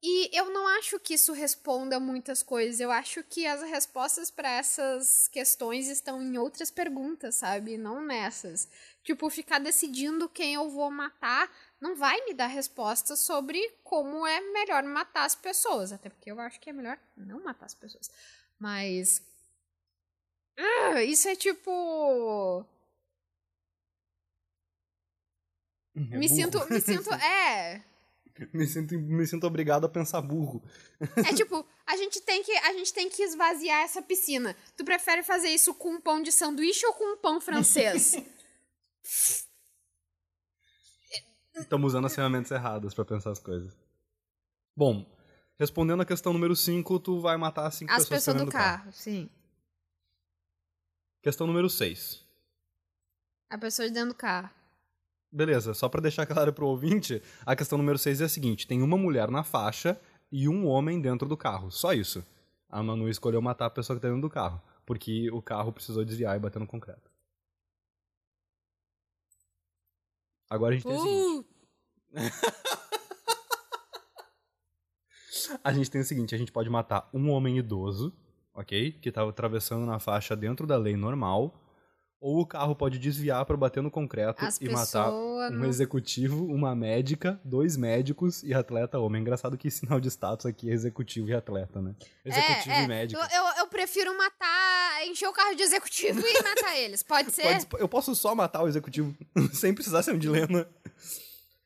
e 0.01 0.29
eu 0.35 0.51
não 0.51 0.67
acho 0.79 0.99
que 0.99 1.13
isso 1.13 1.33
responda 1.33 1.99
muitas 1.99 2.41
coisas. 2.41 2.79
Eu 2.79 2.91
acho 2.91 3.23
que 3.23 3.45
as 3.45 3.61
respostas 3.61 4.31
para 4.31 4.49
essas 4.49 5.27
questões 5.27 5.87
estão 5.87 6.21
em 6.21 6.37
outras 6.37 6.71
perguntas, 6.71 7.35
sabe? 7.35 7.77
Não 7.77 8.01
nessas. 8.01 8.67
Tipo, 9.03 9.29
ficar 9.29 9.59
decidindo 9.59 10.29
quem 10.29 10.53
eu 10.53 10.69
vou 10.69 10.89
matar 10.91 11.49
não 11.79 11.95
vai 11.95 12.19
me 12.25 12.33
dar 12.33 12.47
respostas 12.47 13.19
sobre 13.19 13.59
como 13.83 14.25
é 14.25 14.41
melhor 14.51 14.83
matar 14.83 15.25
as 15.25 15.35
pessoas. 15.35 15.91
Até 15.91 16.09
porque 16.09 16.31
eu 16.31 16.39
acho 16.39 16.59
que 16.59 16.69
é 16.69 16.73
melhor 16.73 16.99
não 17.15 17.43
matar 17.43 17.65
as 17.65 17.75
pessoas. 17.75 18.09
Mas. 18.59 19.21
Ah, 20.57 21.03
isso 21.03 21.27
é 21.27 21.35
tipo. 21.35 22.65
É 25.95 25.99
me 25.99 26.27
burro. 26.27 26.27
sinto. 26.27 26.69
Me 26.69 26.81
sinto. 26.81 27.09
É. 27.23 27.83
me, 28.53 28.67
sinto, 28.67 28.93
me 28.99 29.25
sinto 29.25 29.47
obrigado 29.47 29.85
a 29.85 29.89
pensar 29.89 30.21
burro. 30.21 30.63
É 31.27 31.33
tipo, 31.33 31.65
a 31.85 31.97
gente 31.97 32.21
tem 32.21 32.43
que 32.43 32.51
a 32.51 32.73
gente 32.73 32.93
tem 32.93 33.09
que 33.09 33.21
esvaziar 33.23 33.81
essa 33.81 34.01
piscina. 34.01 34.55
Tu 34.75 34.83
prefere 34.83 35.23
fazer 35.23 35.49
isso 35.49 35.73
com 35.73 35.93
um 35.93 36.01
pão 36.01 36.21
de 36.21 36.31
sanduíche 36.31 36.85
ou 36.85 36.93
com 36.93 37.13
um 37.13 37.17
pão 37.17 37.39
francês? 37.41 38.15
Estamos 41.58 41.88
usando 41.88 42.06
as 42.06 42.15
ferramentas 42.15 42.52
erradas 42.52 42.93
pra 42.93 43.04
pensar 43.04 43.32
as 43.32 43.39
coisas. 43.39 43.78
Bom, 44.76 45.06
respondendo 45.58 46.02
a 46.02 46.06
questão 46.06 46.32
número 46.32 46.56
5, 46.56 47.00
tu 47.00 47.20
vai 47.20 47.36
matar 47.36 47.65
as 47.65 47.76
cinco 47.76 47.91
As 47.91 48.00
pessoas, 48.00 48.20
pessoas 48.20 48.38
do 48.38 48.39
dentro 48.39 48.52
carro, 48.58 48.91
sim. 48.93 49.30
Questão 51.22 51.48
número 51.48 51.70
6. 51.70 52.24
A 53.50 53.58
pessoa 53.58 53.88
de 53.88 53.93
dentro 53.93 54.10
do 54.10 54.15
carro. 54.15 54.50
Beleza, 55.32 55.74
só 55.74 55.89
pra 55.89 56.02
deixar 56.02 56.26
claro 56.28 56.54
pro 56.54 56.67
ouvinte, 56.67 57.22
a 57.46 57.56
questão 57.56 57.78
número 57.78 57.98
6 57.98 58.22
é 58.22 58.26
a 58.26 58.30
seguinte: 58.30 58.67
tem 58.67 58.82
uma 58.82 58.98
mulher 58.98 59.30
na 59.30 59.43
faixa 59.43 60.00
e 60.32 60.48
um 60.48 60.67
homem 60.67 61.02
dentro 61.02 61.28
do 61.28 61.36
carro. 61.36 61.72
Só 61.72 61.93
isso. 61.93 62.26
A 62.70 62.84
Manu 62.84 63.10
escolheu 63.10 63.41
matar 63.41 63.65
a 63.65 63.70
pessoa 63.70 63.96
que 63.96 64.02
tá 64.02 64.10
dentro 64.10 64.22
do 64.22 64.30
carro, 64.30 64.62
porque 64.86 65.32
o 65.32 65.41
carro 65.41 65.72
precisou 65.72 66.04
desviar 66.04 66.36
e 66.36 66.39
bater 66.39 66.60
no 66.60 66.67
concreto. 66.67 67.10
Agora 70.49 70.73
a 70.73 70.77
gente 70.77 70.88
tem 70.88 70.95
o 70.95 71.01
seguinte. 71.01 71.47
Uh, 72.13 72.17
A 75.63 75.71
gente 75.71 75.89
tem 75.89 76.01
o 76.01 76.03
seguinte, 76.03 76.36
a 76.36 76.38
gente 76.38 76.51
pode 76.51 76.69
matar 76.69 77.10
um 77.13 77.29
homem 77.29 77.57
idoso, 77.57 78.13
ok? 78.53 78.91
Que 78.91 79.12
tá 79.12 79.27
atravessando 79.27 79.86
na 79.86 79.99
faixa 79.99 80.36
dentro 80.36 80.67
da 80.67 80.77
lei 80.77 80.95
normal. 80.95 81.53
Ou 82.19 82.39
o 82.41 82.45
carro 82.47 82.75
pode 82.75 82.97
desviar 82.97 83.45
pra 83.45 83.56
bater 83.56 83.82
no 83.84 83.91
concreto 83.91 84.43
as 84.43 84.60
e 84.60 84.65
matar 84.69 85.06
pessoas. 85.06 85.51
um 85.51 85.56
não- 85.60 85.65
executivo, 85.67 86.45
uma 86.45 86.75
médica, 86.75 87.39
dois 87.45 87.77
médicos 87.77 88.41
e 88.41 88.56
atleta 88.56 88.97
homem. 88.97 89.21
Engraçado 89.21 89.56
que 89.56 89.69
sinal 89.69 89.99
de 89.99 90.08
status 90.08 90.47
aqui 90.47 90.69
é 90.69 90.73
executivo 90.73 91.30
e 91.30 91.36
atleta, 91.36 91.80
né? 91.80 91.93
Executivo 92.25 92.71
é, 92.71 92.80
é. 92.80 92.84
e 92.84 92.88
médico. 92.88 93.21
Eu, 93.21 93.60
eu, 93.60 93.67
prefiro 93.67 94.17
matar, 94.17 95.06
encher 95.06 95.27
o 95.27 95.34
carro 95.34 95.56
de 95.56 95.62
executivo 95.62 96.19
e 96.19 96.41
matar 96.43 96.75
eles. 96.75 97.03
Pode 97.03 97.32
ser? 97.32 97.43
Pode- 97.67 97.84
eu 97.84 97.88
posso 97.88 98.15
só 98.15 98.34
matar 98.34 98.63
o 98.63 98.67
executivo, 98.67 99.15
sem 99.53 99.71
precisar 99.73 100.01
ser 100.01 100.15
um 100.15 100.17
dilema. 100.17 100.67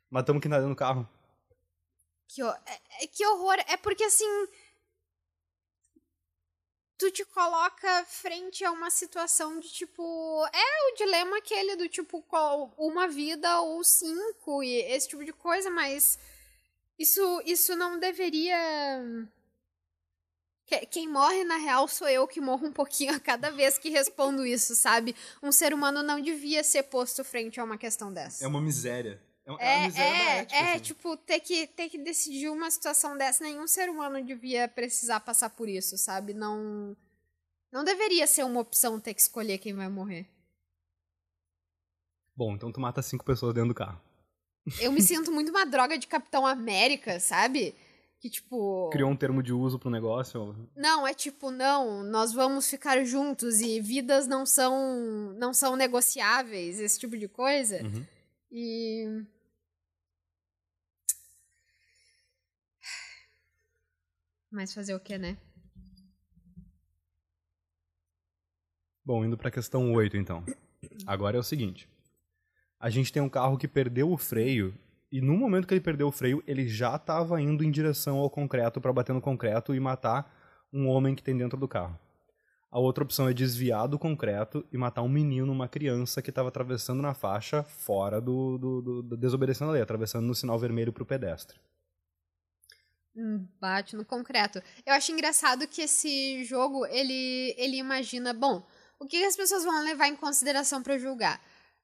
Matamos 0.09 0.41
quem 0.41 0.51
tá 0.51 0.57
dentro 0.57 0.73
do 0.73 0.75
carro. 0.75 1.07
Que, 2.27 2.41
é- 2.41 3.03
é- 3.03 3.07
que 3.07 3.25
horror. 3.25 3.55
É 3.69 3.77
porque 3.77 4.03
assim. 4.03 4.25
Tu 7.01 7.09
te 7.09 7.25
coloca 7.25 8.05
frente 8.05 8.63
a 8.63 8.69
uma 8.71 8.91
situação 8.91 9.59
de 9.59 9.67
tipo. 9.69 10.45
É 10.53 10.91
o 10.91 10.95
dilema 10.95 11.37
aquele 11.39 11.75
do 11.75 11.89
tipo, 11.89 12.23
uma 12.77 13.07
vida 13.07 13.59
ou 13.61 13.83
cinco, 13.83 14.61
e 14.61 14.75
esse 14.83 15.07
tipo 15.09 15.25
de 15.25 15.33
coisa, 15.33 15.71
mas. 15.71 16.19
Isso, 16.99 17.41
isso 17.43 17.75
não 17.75 17.97
deveria. 17.99 18.55
Que- 20.67 20.85
Quem 20.85 21.07
morre, 21.07 21.43
na 21.43 21.57
real, 21.57 21.87
sou 21.87 22.07
eu 22.07 22.27
que 22.27 22.39
morro 22.39 22.67
um 22.67 22.71
pouquinho 22.71 23.15
a 23.15 23.19
cada 23.19 23.49
vez 23.49 23.79
que 23.79 23.89
respondo 23.89 24.45
isso, 24.45 24.75
sabe? 24.75 25.15
Um 25.41 25.51
ser 25.51 25.73
humano 25.73 26.03
não 26.03 26.21
devia 26.21 26.63
ser 26.63 26.83
posto 26.83 27.23
frente 27.23 27.59
a 27.59 27.63
uma 27.63 27.79
questão 27.79 28.13
dessa. 28.13 28.45
É 28.45 28.47
uma 28.47 28.61
miséria. 28.61 29.19
É, 29.59 29.85
é 29.85 29.85
É, 29.85 29.89
da 29.91 30.01
é, 30.01 30.37
ética, 30.39 30.55
é, 30.55 30.71
assim. 30.73 30.79
tipo, 30.79 31.17
ter 31.17 31.39
que, 31.39 31.67
ter 31.67 31.89
que 31.89 31.97
decidir 31.97 32.49
uma 32.49 32.69
situação 32.69 33.17
dessa, 33.17 33.43
nenhum 33.43 33.67
ser 33.67 33.89
humano 33.89 34.23
devia 34.23 34.67
precisar 34.67 35.19
passar 35.19 35.49
por 35.49 35.67
isso, 35.67 35.97
sabe? 35.97 36.33
Não. 36.33 36.95
Não 37.71 37.83
deveria 37.83 38.27
ser 38.27 38.43
uma 38.43 38.59
opção 38.59 38.99
ter 38.99 39.13
que 39.13 39.21
escolher 39.21 39.57
quem 39.57 39.73
vai 39.73 39.87
morrer. 39.87 40.27
Bom, 42.35 42.53
então 42.53 42.71
tu 42.71 42.79
mata 42.81 43.01
cinco 43.01 43.23
pessoas 43.23 43.53
dentro 43.53 43.69
do 43.69 43.75
carro. 43.75 44.01
Eu 44.79 44.91
me 44.91 45.01
sinto 45.01 45.31
muito 45.31 45.49
uma 45.49 45.65
droga 45.65 45.97
de 45.97 46.07
Capitão 46.07 46.45
América, 46.45 47.19
sabe? 47.19 47.75
Que, 48.19 48.29
tipo. 48.29 48.89
Criou 48.91 49.09
um 49.09 49.15
termo 49.15 49.41
de 49.41 49.51
uso 49.51 49.79
pro 49.79 49.89
negócio. 49.89 50.55
Não, 50.75 51.07
é 51.07 51.13
tipo, 51.13 51.49
não, 51.49 52.03
nós 52.03 52.31
vamos 52.31 52.69
ficar 52.69 53.03
juntos 53.03 53.61
e 53.61 53.81
vidas 53.81 54.27
não 54.27 54.45
são 54.45 55.33
não 55.37 55.53
são 55.53 55.75
negociáveis, 55.75 56.79
esse 56.79 56.99
tipo 56.99 57.17
de 57.17 57.27
coisa. 57.27 57.81
Uhum. 57.83 58.05
E 58.51 59.23
Mas 64.51 64.73
fazer 64.73 64.93
o 64.93 64.99
que, 64.99 65.17
né? 65.17 65.37
Bom, 69.03 69.23
indo 69.23 69.37
pra 69.37 69.49
questão 69.49 69.93
8, 69.93 70.17
então. 70.17 70.43
Agora 71.07 71.37
é 71.37 71.39
o 71.39 71.43
seguinte. 71.43 71.89
A 72.79 72.89
gente 72.89 73.11
tem 73.11 73.21
um 73.21 73.29
carro 73.29 73.57
que 73.57 73.67
perdeu 73.67 74.11
o 74.11 74.17
freio 74.17 74.73
e 75.11 75.19
no 75.19 75.35
momento 75.35 75.67
que 75.67 75.73
ele 75.73 75.81
perdeu 75.81 76.07
o 76.07 76.11
freio, 76.11 76.41
ele 76.47 76.67
já 76.67 76.95
estava 76.95 77.41
indo 77.41 77.63
em 77.63 77.71
direção 77.71 78.17
ao 78.17 78.29
concreto 78.29 78.79
para 78.79 78.93
bater 78.93 79.13
no 79.13 79.21
concreto 79.21 79.75
e 79.75 79.79
matar 79.79 80.33
um 80.71 80.87
homem 80.87 81.13
que 81.13 81.21
tem 81.21 81.37
dentro 81.37 81.59
do 81.59 81.67
carro. 81.67 81.99
A 82.71 82.79
outra 82.79 83.03
opção 83.03 83.27
é 83.27 83.33
desviar 83.33 83.89
do 83.89 83.99
concreto 83.99 84.65
e 84.71 84.77
matar 84.77 85.01
um 85.01 85.09
menino, 85.09 85.51
uma 85.51 85.67
criança 85.67 86.21
que 86.21 86.29
estava 86.29 86.47
atravessando 86.47 87.01
na 87.01 87.13
faixa 87.13 87.63
fora 87.63 88.21
do, 88.21 88.57
do, 88.57 88.81
do, 88.81 89.01
do 89.03 89.17
desobedecendo 89.17 89.71
a 89.71 89.73
lei, 89.73 89.81
atravessando 89.81 90.25
no 90.25 90.33
sinal 90.33 90.57
vermelho 90.57 90.93
para 90.93 91.03
o 91.03 91.05
pedestre. 91.05 91.59
Bate 93.59 93.95
no 93.95 94.05
concreto. 94.05 94.61
Eu 94.85 94.93
acho 94.93 95.11
engraçado 95.11 95.67
que 95.67 95.81
esse 95.81 96.43
jogo, 96.45 96.85
ele, 96.85 97.53
ele 97.57 97.77
imagina, 97.77 98.33
bom, 98.33 98.65
o 98.99 99.05
que 99.05 99.23
as 99.25 99.35
pessoas 99.35 99.63
vão 99.63 99.83
levar 99.83 100.07
em 100.07 100.15
consideração 100.15 100.81
para 100.81 100.97
julgar? 100.97 101.41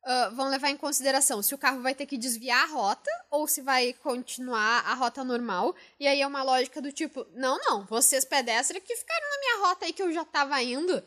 Ah, 0.09 0.29
vão 0.29 0.47
levar 0.47 0.69
em 0.69 0.77
consideração 0.77 1.41
se 1.43 1.53
o 1.53 1.57
carro 1.57 1.81
vai 1.81 1.93
ter 1.93 2.05
que 2.05 2.17
desviar 2.17 2.63
a 2.63 2.71
rota 2.71 3.11
ou 3.29 3.45
se 3.45 3.61
vai 3.61 3.91
continuar 3.91 4.85
a 4.85 4.93
rota 4.93 5.21
normal. 5.21 5.75
E 5.99 6.07
aí 6.07 6.21
é 6.21 6.27
uma 6.27 6.43
lógica 6.43 6.81
do 6.81 6.93
tipo, 6.93 7.27
não, 7.33 7.57
não, 7.59 7.85
vocês 7.85 8.23
pedestres 8.23 8.81
que 8.81 8.95
ficaram 8.95 9.29
na 9.29 9.39
minha 9.39 9.67
rota 9.67 9.85
aí 9.85 9.91
que 9.91 10.01
eu 10.01 10.13
já 10.13 10.23
tava 10.23 10.63
indo. 10.63 11.03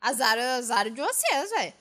Azar, 0.00 0.38
azar 0.38 0.88
de 0.88 1.00
vocês, 1.00 1.50
velho. 1.50 1.74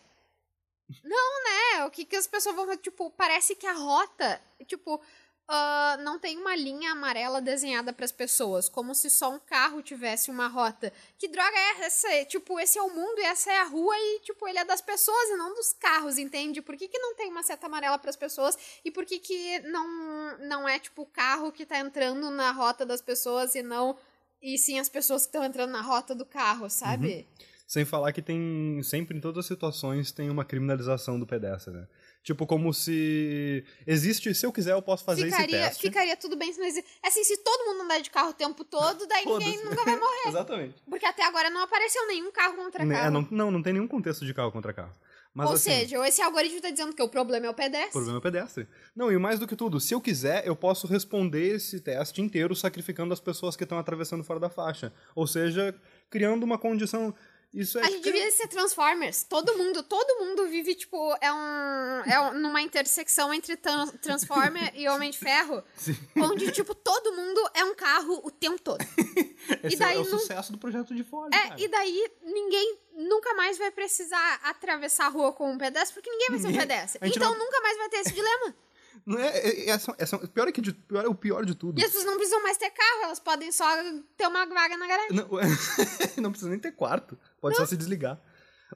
Não, 1.03 1.43
né? 1.43 1.85
O 1.85 1.91
que, 1.91 2.05
que 2.05 2.15
as 2.15 2.25
pessoas 2.25 2.55
vão. 2.55 2.75
Tipo, 2.77 3.11
parece 3.11 3.55
que 3.55 3.67
a 3.67 3.73
rota. 3.73 4.41
Tipo, 4.65 4.99
ah, 5.47 5.97
não 6.01 6.17
tem 6.17 6.37
uma 6.37 6.55
linha 6.55 6.91
amarela 6.91 7.39
desenhada 7.39 7.93
para 7.93 8.05
as 8.05 8.11
pessoas, 8.11 8.67
como 8.67 8.95
se 8.95 9.09
só 9.11 9.31
um 9.31 9.39
carro 9.39 9.81
tivesse 9.81 10.31
uma 10.31 10.47
rota. 10.47 10.91
Que 11.19 11.27
droga 11.27 11.55
é 11.55 11.85
essa? 11.85 12.25
Tipo, 12.25 12.59
esse 12.59 12.79
é 12.79 12.81
o 12.81 12.89
mundo 12.89 13.19
e 13.19 13.23
essa 13.23 13.51
é 13.51 13.59
a 13.59 13.65
rua 13.65 13.95
e, 13.95 14.21
tipo, 14.21 14.47
ele 14.47 14.57
é 14.57 14.65
das 14.65 14.81
pessoas 14.81 15.29
e 15.29 15.35
não 15.35 15.53
dos 15.53 15.71
carros, 15.73 16.17
entende? 16.17 16.61
Por 16.61 16.75
que, 16.75 16.87
que 16.87 16.97
não 16.97 17.15
tem 17.15 17.29
uma 17.29 17.43
seta 17.43 17.67
amarela 17.67 17.99
para 17.99 18.09
as 18.09 18.15
pessoas 18.15 18.57
e 18.83 18.89
por 18.89 19.05
que, 19.05 19.19
que 19.19 19.59
não, 19.59 20.37
não 20.39 20.67
é, 20.67 20.79
tipo, 20.79 21.03
o 21.03 21.07
carro 21.07 21.51
que 21.51 21.65
tá 21.65 21.77
entrando 21.77 22.31
na 22.31 22.51
rota 22.51 22.85
das 22.85 23.01
pessoas 23.01 23.53
e 23.53 23.61
não. 23.61 23.95
E 24.41 24.57
sim 24.57 24.79
as 24.79 24.89
pessoas 24.89 25.23
que 25.23 25.29
estão 25.29 25.43
entrando 25.43 25.71
na 25.71 25.81
rota 25.81 26.15
do 26.15 26.25
carro, 26.25 26.69
sabe? 26.69 27.27
Sem 27.67 27.83
falar 27.83 28.11
que 28.11 28.21
tem, 28.21 28.79
sempre 28.83 29.17
em 29.17 29.19
todas 29.21 29.39
as 29.39 29.45
situações, 29.47 30.11
tem 30.11 30.29
uma 30.29 30.45
criminalização 30.45 31.19
do 31.19 31.25
pedestre, 31.25 31.73
né? 31.73 31.87
Tipo, 32.21 32.45
como 32.45 32.71
se 32.73 33.63
existe, 33.87 34.33
se 34.35 34.45
eu 34.45 34.51
quiser, 34.51 34.73
eu 34.73 34.81
posso 34.81 35.03
fazer 35.03 35.25
Ficaria, 35.25 35.57
esse 35.57 35.65
teste. 35.69 35.81
ficaria 35.81 36.15
tudo 36.17 36.35
bem 36.35 36.53
se 36.53 36.59
não 36.59 36.67
existe. 36.67 36.89
Assim, 37.03 37.23
se 37.23 37.37
todo 37.37 37.65
mundo 37.65 37.83
andar 37.83 37.99
de 38.01 38.09
carro 38.09 38.29
o 38.29 38.33
tempo 38.33 38.63
todo, 38.63 39.07
daí 39.07 39.25
ninguém 39.25 39.63
nunca 39.63 39.83
vai 39.83 39.95
morrer. 39.99 40.27
Exatamente. 40.27 40.75
Porque 40.87 41.05
até 41.05 41.23
agora 41.25 41.49
não 41.49 41.61
apareceu 41.61 42.05
nenhum 42.07 42.31
carro 42.31 42.55
contra 42.55 42.85
Né, 42.85 42.95
carro. 42.95 43.11
não, 43.11 43.27
não, 43.31 43.51
não 43.51 43.63
tem 43.63 43.73
nenhum 43.73 43.87
contexto 43.87 44.25
de 44.25 44.33
carro 44.33 44.51
contra 44.51 44.71
carro. 44.73 44.93
Mas, 45.33 45.49
Ou 45.49 45.55
assim, 45.55 45.69
seja, 45.69 46.07
esse 46.07 46.21
algoritmo 46.21 46.61
tá 46.61 46.69
dizendo 46.69 46.95
que 46.95 47.03
o 47.03 47.09
problema 47.09 47.45
é 47.45 47.49
o 47.49 47.51
o 47.51 47.55
pedestre. 47.55 47.91
problema 47.91 48.17
é 48.17 48.19
o 48.19 48.21
pedestre. 48.21 48.67
Não, 48.95 49.11
e 49.11 49.17
mais 49.17 49.37
do 49.37 49.45
que 49.45 49.55
tudo, 49.55 49.81
se 49.81 49.93
eu 49.93 49.99
quiser, 49.99 50.47
eu 50.47 50.55
posso 50.55 50.87
responder 50.87 51.55
esse 51.55 51.81
teste 51.81 52.21
inteiro 52.21 52.55
sacrificando 52.55 53.13
as 53.13 53.19
pessoas 53.19 53.55
que 53.57 53.63
estão 53.63 53.77
atravessando 53.77 54.23
fora 54.23 54.39
da 54.39 54.49
faixa. 54.49 54.93
Ou 55.13 55.27
seja, 55.27 55.75
criando 56.09 56.43
uma 56.43 56.57
condição. 56.57 57.13
Isso 57.55 57.79
é. 57.79 57.83
A 57.83 57.89
gente 57.89 58.03
devia 58.03 58.29
ser 58.31 58.47
Transformers. 58.49 59.23
Todo 59.23 59.57
mundo, 59.57 59.81
todo 59.81 60.19
mundo 60.25 60.45
vive, 60.47 60.75
tipo, 60.75 61.15
é 61.21 61.31
um. 61.31 62.01
É 62.05 62.19
um- 62.19 62.33
numa 62.33 62.61
intersecção 62.61 63.33
entre 63.33 63.55
tran- 63.55 63.87
Transformer 64.01 64.71
e 64.75 64.87
Homem 64.89 65.09
de 65.09 65.17
Ferro. 65.17 65.63
Onde, 66.17 66.51
tipo, 66.51 66.75
todo 66.75 67.13
mundo 67.13 67.49
é 67.53 67.63
um 67.63 67.73
carro 67.73 68.19
o 68.25 68.29
tempo 68.29 68.61
todo. 68.61 68.81
Esse 69.63 69.75
e 69.75 69.79
daí 69.79 69.95
é 69.97 70.01
o 70.01 70.03
não- 70.09 70.19
sucesso 70.19 70.51
do 70.51 70.57
projeto 70.57 70.93
de 70.93 71.03
Ford. 71.03 71.33
É, 71.33 71.37
cara. 71.49 71.55
e 71.61 71.67
daí 71.69 72.11
ninguém 72.23 72.77
nunca 72.93 73.33
mais 73.35 73.57
vai 73.57 73.71
precisar 73.71 74.39
atravessar 74.43 75.05
a 75.05 75.09
rua 75.09 75.31
com 75.31 75.49
um 75.51 75.57
pedestre, 75.57 75.93
porque 75.93 76.09
ninguém 76.09 76.27
vai 76.31 76.39
ser 76.39 76.47
um 76.47 76.57
pedestre. 76.57 76.99
Então 77.09 77.31
não- 77.31 77.39
nunca 77.39 77.61
mais 77.61 77.77
vai 77.77 77.89
ter 77.89 77.97
esse 77.97 78.13
dilema. 78.13 78.55
Não 79.05 79.19
é, 79.19 79.37
é, 79.37 79.69
essa, 79.69 79.95
essa, 79.99 80.17
pior 80.27 80.47
é 80.47 80.51
que 80.51 80.61
de- 80.61 80.73
pior 80.73 81.05
é 81.05 81.07
o 81.07 81.13
pior 81.13 81.45
de 81.45 81.53
tudo. 81.53 81.79
E 81.79 81.83
as 81.83 81.91
pessoas 81.91 82.05
não 82.05 82.15
precisam 82.15 82.41
mais 82.41 82.57
ter 82.57 82.71
carro, 82.71 83.03
elas 83.03 83.19
podem 83.19 83.51
só 83.51 83.65
ter 84.17 84.25
uma 84.27 84.45
vaga 84.47 84.77
na 84.77 84.87
garagem. 84.87 85.15
Não, 85.15 85.29
não 86.23 86.31
precisa 86.31 86.49
nem 86.49 86.59
ter 86.59 86.71
quarto. 86.71 87.17
Pode 87.39 87.55
só 87.55 87.65
se 87.65 87.77
desligar. 87.77 88.19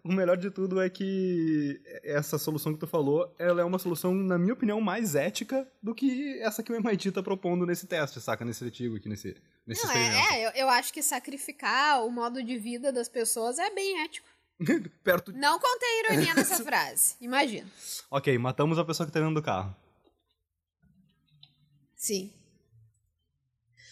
O 0.04 0.14
melhor 0.14 0.38
de 0.38 0.52
tudo 0.52 0.80
é 0.80 0.88
que 0.88 1.82
essa 2.04 2.38
solução 2.38 2.74
que 2.74 2.80
tu 2.80 2.86
falou, 2.86 3.34
ela 3.40 3.62
é 3.62 3.64
uma 3.64 3.80
solução, 3.80 4.14
na 4.14 4.38
minha 4.38 4.54
opinião, 4.54 4.80
mais 4.80 5.16
ética 5.16 5.68
do 5.82 5.96
que 5.96 6.40
essa 6.42 6.62
que 6.62 6.72
o 6.72 6.76
MIT 6.76 7.12
tá 7.12 7.24
propondo 7.24 7.66
nesse 7.66 7.88
teste, 7.88 8.22
saca? 8.22 8.46
Nesse 8.46 8.64
artigo 8.64 8.96
aqui, 8.98 9.10
nesse, 9.10 9.36
nesse 9.66 9.84
Não, 9.84 9.92
experimento. 9.92 10.32
é, 10.32 10.42
é 10.42 10.48
eu, 10.48 10.52
eu 10.52 10.70
acho 10.70 10.94
que 10.94 11.02
sacrificar 11.02 12.06
o 12.06 12.12
modo 12.12 12.44
de 12.44 12.58
vida 12.58 12.94
das 12.94 13.10
pessoas 13.10 13.58
é 13.58 13.72
bem 13.72 14.04
ético. 14.04 14.28
Perto... 15.04 15.34
Não 15.34 15.60
contei 15.60 16.00
ironia 16.02 16.34
nessa 16.36 16.64
frase. 16.64 17.16
Imagina. 17.20 17.68
Ok, 18.12 18.38
matamos 18.38 18.78
a 18.78 18.86
pessoa 18.86 19.08
que 19.08 19.12
tá 19.12 19.20
dentro 19.20 19.36
do 19.36 19.42
carro. 19.42 19.76
Sim. 22.00 22.32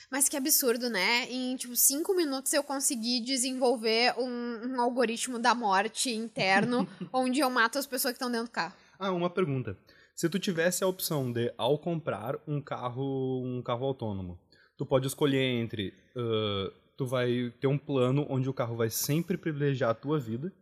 Mas 0.10 0.30
que 0.30 0.38
absurdo, 0.38 0.90
né? 0.90 1.30
Em, 1.30 1.58
tipo, 1.58 1.76
cinco 1.76 2.16
minutos 2.16 2.54
eu 2.54 2.64
consegui 2.64 3.20
desenvolver 3.20 4.14
um, 4.18 4.76
um 4.76 4.82
algoritmo 4.82 5.38
da 5.38 5.54
morte 5.54 6.10
interno 6.10 6.88
onde 7.12 7.42
eu 7.42 7.50
mato 7.50 7.78
as 7.78 7.86
pessoas 7.86 8.14
que 8.14 8.16
estão 8.16 8.32
dentro 8.32 8.48
do 8.48 8.52
carro. 8.52 8.74
Ah, 8.98 9.12
uma 9.12 9.30
pergunta. 9.30 9.78
Se 10.16 10.30
tu 10.30 10.40
tivesse 10.40 10.86
a 10.86 10.88
opção 10.88 11.30
de, 11.34 11.54
ao 11.58 11.78
comprar 11.78 12.40
um 12.48 12.62
carro, 12.62 13.44
um 13.44 13.62
carro 13.62 13.86
autônomo, 13.86 14.40
tu 14.78 14.86
pode 14.86 15.06
escolher 15.06 15.44
entre, 15.44 15.94
ah, 16.16 16.72
tu 16.96 17.06
vai 17.06 17.54
ter 17.60 17.68
um 17.68 17.78
plano 17.78 18.26
onde 18.30 18.50
o 18.50 18.54
carro 18.54 18.78
vai 18.78 18.90
sempre 18.90 19.38
privilegiar 19.38 19.90
a 19.90 19.94
tua 19.94 20.18
vida, 20.18 20.54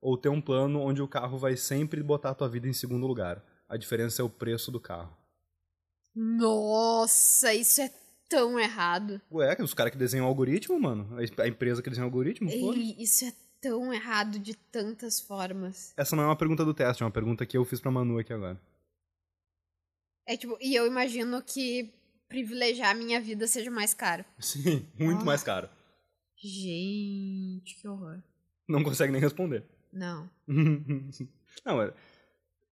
ou 0.00 0.16
ter 0.16 0.30
um 0.30 0.40
plano 0.40 0.80
onde 0.80 1.02
o 1.02 1.08
carro 1.08 1.36
vai 1.36 1.58
sempre 1.58 2.02
botar 2.02 2.30
a 2.30 2.34
tua 2.34 2.48
vida 2.48 2.66
em 2.66 2.72
segundo 2.72 3.06
lugar. 3.06 3.44
A 3.68 3.76
diferença 3.76 4.22
é 4.22 4.24
o 4.24 4.30
preço 4.30 4.72
do 4.72 4.80
carro. 4.80 5.14
Nossa, 6.16 7.52
isso 7.54 7.80
é 7.82 7.90
tão 8.28 8.58
errado. 8.58 9.20
Ué, 9.30 9.56
os 9.60 9.74
caras 9.74 9.92
que 9.92 9.98
desenham 9.98 10.24
o 10.24 10.28
algoritmo, 10.28 10.80
mano, 10.80 11.08
a- 11.38 11.46
empresa 11.48 11.82
que 11.82 11.88
desenha 11.90 12.06
o 12.06 12.08
algoritmo, 12.08 12.48
pô. 12.50 12.72
Ei, 12.72 12.96
isso 12.98 13.24
é 13.26 13.32
tão 13.60 13.92
errado 13.92 14.38
de 14.38 14.54
tantas 14.54 15.20
formas. 15.20 15.92
Essa 15.96 16.16
não 16.16 16.24
é 16.24 16.26
uma 16.26 16.36
pergunta 16.36 16.64
do 16.64 16.72
teste, 16.74 17.02
é 17.02 17.06
uma 17.06 17.12
pergunta 17.12 17.44
que 17.44 17.56
eu 17.56 17.64
fiz 17.64 17.80
pra 17.80 17.90
Manu 17.90 18.18
aqui 18.18 18.32
agora. 18.32 18.60
É 20.26 20.36
tipo, 20.36 20.56
e 20.60 20.74
eu 20.74 20.86
imagino 20.86 21.40
que 21.42 21.92
privilegiar 22.28 22.90
a 22.90 22.94
minha 22.94 23.20
vida 23.20 23.46
seja 23.46 23.70
mais 23.70 23.94
caro. 23.94 24.24
Sim, 24.40 24.88
muito 24.98 25.22
Ah. 25.22 25.24
mais 25.24 25.42
caro. 25.42 25.68
Gente, 26.36 27.76
que 27.80 27.86
horror. 27.86 28.20
Não 28.68 28.82
consegue 28.82 29.12
nem 29.12 29.20
responder. 29.20 29.64
Não. 29.92 30.28
Não, 31.64 31.80
é. 31.82 31.94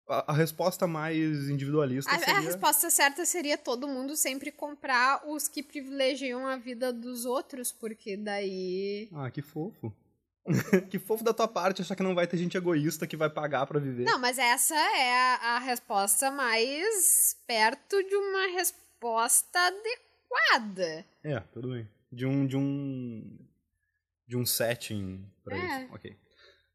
A, 0.08 0.32
a 0.32 0.34
resposta 0.34 0.86
mais 0.86 1.48
individualista 1.48 2.10
A, 2.10 2.16
a 2.16 2.18
seria... 2.18 2.40
resposta 2.40 2.90
certa 2.90 3.24
seria 3.24 3.56
todo 3.56 3.88
mundo 3.88 4.14
sempre 4.16 4.52
comprar 4.52 5.22
os 5.26 5.48
que 5.48 5.62
privilegiam 5.62 6.46
a 6.46 6.56
vida 6.56 6.92
dos 6.92 7.24
outros, 7.24 7.72
porque 7.72 8.16
daí. 8.16 9.08
Ah, 9.12 9.30
que 9.30 9.40
fofo. 9.40 9.94
que 10.90 10.98
fofo 10.98 11.24
da 11.24 11.32
tua 11.32 11.48
parte 11.48 11.80
achar 11.80 11.96
que 11.96 12.02
não 12.02 12.14
vai 12.14 12.26
ter 12.26 12.36
gente 12.36 12.56
egoísta 12.56 13.06
que 13.06 13.16
vai 13.16 13.30
pagar 13.30 13.66
pra 13.66 13.80
viver. 13.80 14.04
Não, 14.04 14.18
mas 14.18 14.38
essa 14.38 14.74
é 14.74 15.12
a, 15.12 15.56
a 15.56 15.58
resposta 15.58 16.30
mais 16.30 17.34
perto 17.46 18.02
de 18.02 18.14
uma 18.14 18.46
resposta 18.48 19.58
adequada. 19.58 21.06
É, 21.22 21.40
tudo 21.52 21.70
bem. 21.70 21.88
De 22.12 22.26
um. 22.26 22.46
De 22.46 22.56
um. 22.56 23.38
De 24.26 24.36
um 24.36 24.44
setting 24.44 25.24
pra 25.42 25.56
É. 25.56 25.82
isso. 25.84 25.94
Ok. 25.94 26.16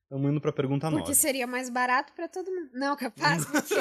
Estamos 0.10 0.32
indo 0.32 0.42
pra 0.42 0.52
pergunta 0.52 0.90
Porque 0.90 1.10
9. 1.10 1.14
seria 1.14 1.46
mais 1.46 1.70
barato 1.70 2.12
pra 2.14 2.28
todo 2.28 2.50
mundo. 2.50 2.72
Não, 2.74 2.98
capaz, 2.98 3.46
porque. 3.46 3.76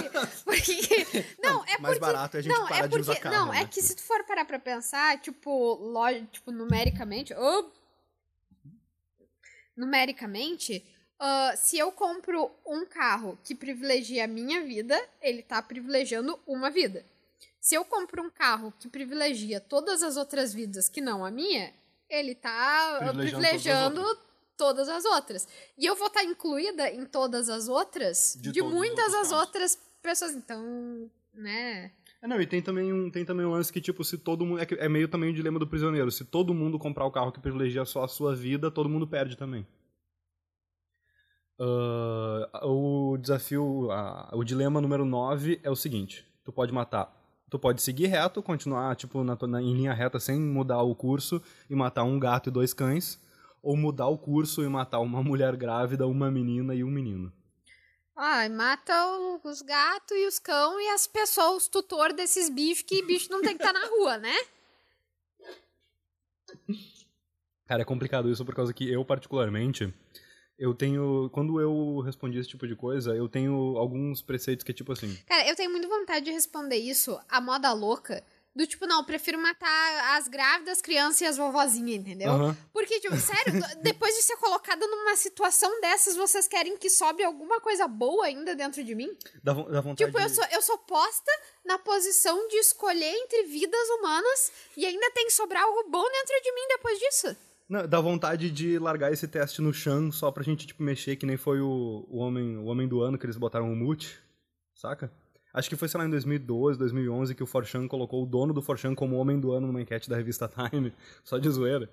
porque 0.45 1.27
não, 1.43 1.64
é 1.64 1.79
mais 1.79 1.99
porque. 1.99 2.01
barato 2.01 2.37
é 2.37 2.41
a 2.41 2.43
gente 2.43 2.53
não, 2.53 2.69
parar 2.69 2.79
é 2.81 2.83
de 2.83 2.88
porque, 2.91 3.01
usar 3.11 3.17
carro. 3.21 3.35
Não, 3.35 3.55
é 3.55 3.61
né? 3.61 3.67
que 3.67 3.81
se 3.81 3.97
tu 3.97 4.03
for 4.03 4.23
parar 4.25 4.45
pra 4.45 4.59
pensar, 4.59 5.19
tipo, 5.23 5.77
loja, 5.77 6.23
tipo, 6.31 6.53
numericamente. 6.53 7.33
ô, 7.33 7.73
numericamente, 9.75 10.85
ah, 11.19 11.55
se 11.57 11.79
eu 11.79 11.91
compro 11.91 12.51
um 12.67 12.85
carro 12.85 13.38
que 13.43 13.55
privilegia 13.55 14.25
a 14.25 14.29
minha 14.29 14.62
vida, 14.62 15.03
ele 15.23 15.43
tá 15.43 15.62
privilegiando 15.62 16.38
uma 16.47 16.69
vida. 16.69 17.07
Se 17.59 17.75
eu 17.75 17.87
compro 17.87 18.23
um 18.23 18.29
carro 18.29 18.71
que 18.79 18.87
privilegia 18.87 19.62
todas 19.62 20.03
as 20.03 20.19
outras 20.19 20.53
vidas 20.53 20.91
que 20.91 21.01
não 21.01 21.25
a 21.25 21.31
minha, 21.31 21.73
ele 22.07 22.35
tá 22.35 22.51
ah, 22.51 22.99
Privilegiando 22.99 24.03
privilegiando 24.03 24.28
todas 24.59 24.88
as 24.88 25.05
outras. 25.07 25.49
E 25.79 25.87
eu 25.87 25.97
vou 25.97 26.09
estar 26.09 26.23
incluída 26.25 26.90
em 26.90 27.07
todas 27.07 27.49
as 27.49 27.68
outras 27.68 28.37
De 28.38 28.53
de, 28.53 28.61
muitas 28.61 29.07
as 29.14 29.29
carros. 29.29 29.33
outras 29.33 29.79
pessoas. 30.03 30.33
Então, 30.35 31.11
né? 31.33 31.92
É, 32.21 32.27
não, 32.27 32.40
e 32.40 32.47
tem 32.47 32.61
também 32.61 32.92
um, 32.92 33.09
tem 33.11 33.25
também 33.25 33.47
um 33.47 33.53
lance 33.53 33.73
que, 33.73 33.81
tipo, 33.81 34.03
se 34.05 34.18
todo 34.18 34.44
mundo. 34.44 34.61
É, 34.61 34.66
é 34.79 34.88
meio 34.88 35.09
também 35.09 35.31
o 35.31 35.33
dilema 35.33 35.59
do 35.59 35.66
prisioneiro. 35.68 36.11
Se 36.11 36.25
todo 36.25 36.53
mundo 36.53 36.79
comprar 36.79 37.07
o 37.07 37.11
carro 37.12 37.31
que 37.33 37.40
privilegia 37.40 37.85
só 37.85 38.03
a 38.05 38.09
sua 38.09 38.35
vida, 38.35 38.71
todo 38.71 38.88
mundo 38.88 39.07
perde 39.07 39.37
também. 39.37 39.64
Ah, 41.61 42.66
o 42.66 43.16
desafio. 43.18 43.90
ah, 43.90 44.31
o 44.33 44.44
dilema 44.44 44.81
número 44.81 45.05
9 45.05 45.61
é 45.62 45.71
o 45.71 45.77
seguinte: 45.77 46.27
tu 46.44 46.53
pode 46.53 46.73
matar. 46.73 47.16
Tu 47.51 47.59
pode 47.59 47.81
seguir 47.81 48.07
reto, 48.09 48.42
continuar, 48.42 48.94
tipo, 48.94 49.25
na, 49.25 49.37
na- 49.47 49.62
em 49.62 49.73
linha 49.75 49.94
reta 49.94 50.21
sem 50.21 50.38
mudar 50.38 50.83
o 50.83 50.94
curso 50.94 51.40
e 51.71 51.75
matar 51.75 52.05
um 52.05 52.18
gato 52.18 52.49
e 52.51 52.53
dois 52.53 52.75
cães. 52.75 53.18
Ou 53.62 53.77
mudar 53.77 54.09
o 54.09 54.18
curso 54.18 54.62
e 54.62 54.68
matar 54.68 55.01
uma 55.01 55.23
mulher 55.25 55.57
grávida, 55.57 56.07
uma 56.07 56.31
menina 56.31 56.75
e 56.75 56.85
um 56.85 56.90
menino. 56.90 57.33
Ai, 58.16 58.49
mata 58.49 58.92
os 59.44 59.62
gatos 59.62 60.16
e 60.16 60.27
os 60.27 60.40
cão 60.40 60.81
e 60.81 60.88
as 60.88 61.07
pessoas, 61.07 61.62
os 61.62 61.68
tutor 61.68 62.12
desses 62.12 62.49
bichos, 62.49 62.83
que 62.83 63.01
bicho 63.03 63.31
não 63.31 63.40
tem 63.40 63.57
que 63.57 63.62
estar 63.62 63.73
na 63.73 63.87
rua, 63.87 64.18
né? 64.18 64.35
Cara, 67.66 67.83
é 67.83 67.85
complicado 67.85 68.29
isso 68.29 68.44
por 68.44 68.55
causa 68.55 68.73
que 68.73 68.90
eu, 68.90 69.05
particularmente, 69.05 69.94
eu 70.59 70.75
tenho. 70.75 71.31
Quando 71.31 71.61
eu 71.61 72.01
respondi 72.01 72.38
esse 72.38 72.49
tipo 72.49 72.66
de 72.66 72.75
coisa, 72.75 73.14
eu 73.14 73.29
tenho 73.29 73.77
alguns 73.77 74.21
preceitos 74.21 74.64
que 74.64 74.73
é 74.73 74.75
tipo 74.75 74.92
assim. 74.92 75.14
Cara, 75.27 75.49
eu 75.49 75.55
tenho 75.55 75.71
muita 75.71 75.87
vontade 75.87 76.25
de 76.25 76.33
responder 76.33 76.77
isso 76.77 77.18
à 77.29 77.40
moda 77.40 77.73
louca. 77.73 78.25
Do 78.57 78.67
tipo, 78.67 78.87
não, 78.89 78.99
eu 79.01 79.05
prefiro 79.05 79.39
matar 79.39 80.17
as 80.17 80.27
grávidas, 80.27 80.81
crianças 80.81 81.21
e 81.21 81.27
as 81.27 81.37
vovozinhas, 81.37 82.01
entendeu? 82.01 82.33
Aham. 82.33 82.57
Porque, 82.73 82.99
tipo, 82.99 83.17
sério, 83.17 83.53
depois 83.83 84.15
de 84.17 84.23
ser 84.23 84.37
colocada 84.39 84.85
numa 84.85 85.15
situação 85.15 85.81
dessas, 85.81 86.17
vocês 86.17 86.49
querem 86.49 86.77
que 86.77 86.91
sobre 86.91 87.23
alguma 87.23 87.61
coisa 87.61 87.87
boa 87.87 88.25
ainda 88.27 88.57
dentro 88.57 88.83
de 88.83 88.95
mim? 88.97 89.09
Dá, 89.45 89.53
dá 89.55 89.81
vontade 89.81 90.07
Tipo, 90.07 90.19
eu 90.19 90.27
de- 90.27 90.35
sou, 90.35 90.45
eu 90.51 90.61
sou 90.63 90.77
posta 90.79 91.31
na 91.65 91.79
posição 91.79 92.49
de 92.49 92.57
escolher 92.57 93.13
entre 93.15 93.45
vidas 93.45 93.89
humanas 93.99 94.51
e 94.77 94.85
ainda 94.85 95.09
tem 95.13 95.27
que 95.27 95.33
sobrar 95.33 95.63
algo 95.63 95.89
bom 95.89 96.05
dentro 96.05 96.43
de 96.43 96.53
mim 96.53 96.67
depois 96.69 96.99
disso. 96.99 97.37
Não, 97.69 97.87
dá 97.87 98.01
vontade 98.01 98.51
de 98.51 98.79
largar 98.79 99.13
esse 99.13 99.29
teste 99.29 99.61
no 99.61 99.73
chão 99.73 100.11
só 100.11 100.33
pra 100.33 100.43
gente, 100.43 100.67
tipo, 100.67 100.83
mexer, 100.83 101.15
que 101.17 101.27
nem 101.27 101.37
foi 101.37 101.61
o, 101.61 102.07
o, 102.09 102.17
homem, 102.17 102.57
o 102.57 102.65
homem 102.65 102.89
do 102.89 103.03
ano 103.03 103.17
que 103.19 103.27
eles 103.27 103.37
botaram 103.37 103.71
o 103.71 103.77
mute, 103.77 104.19
saca? 104.75 105.13
Acho 105.59 105.68
que 105.68 105.75
foi, 105.75 105.88
sei 105.88 105.99
lá, 105.99 106.07
em 106.07 106.11
2012, 106.11 106.79
2011 106.79 107.35
que 107.35 107.42
o 107.42 107.47
Forchan 107.47 107.88
colocou 107.88 108.23
o 108.23 108.27
dono 108.27 108.55
do 108.55 108.62
Forchan 108.62 108.94
como 108.94 109.16
homem 109.16 109.40
do 109.40 109.51
ano 109.51 109.66
numa 109.66 109.83
enquete 109.83 110.09
da 110.09 110.16
revista 110.16 110.49
Time, 110.49 110.92
só 111.25 111.37
de 111.37 111.51
zoeira. 111.51 111.90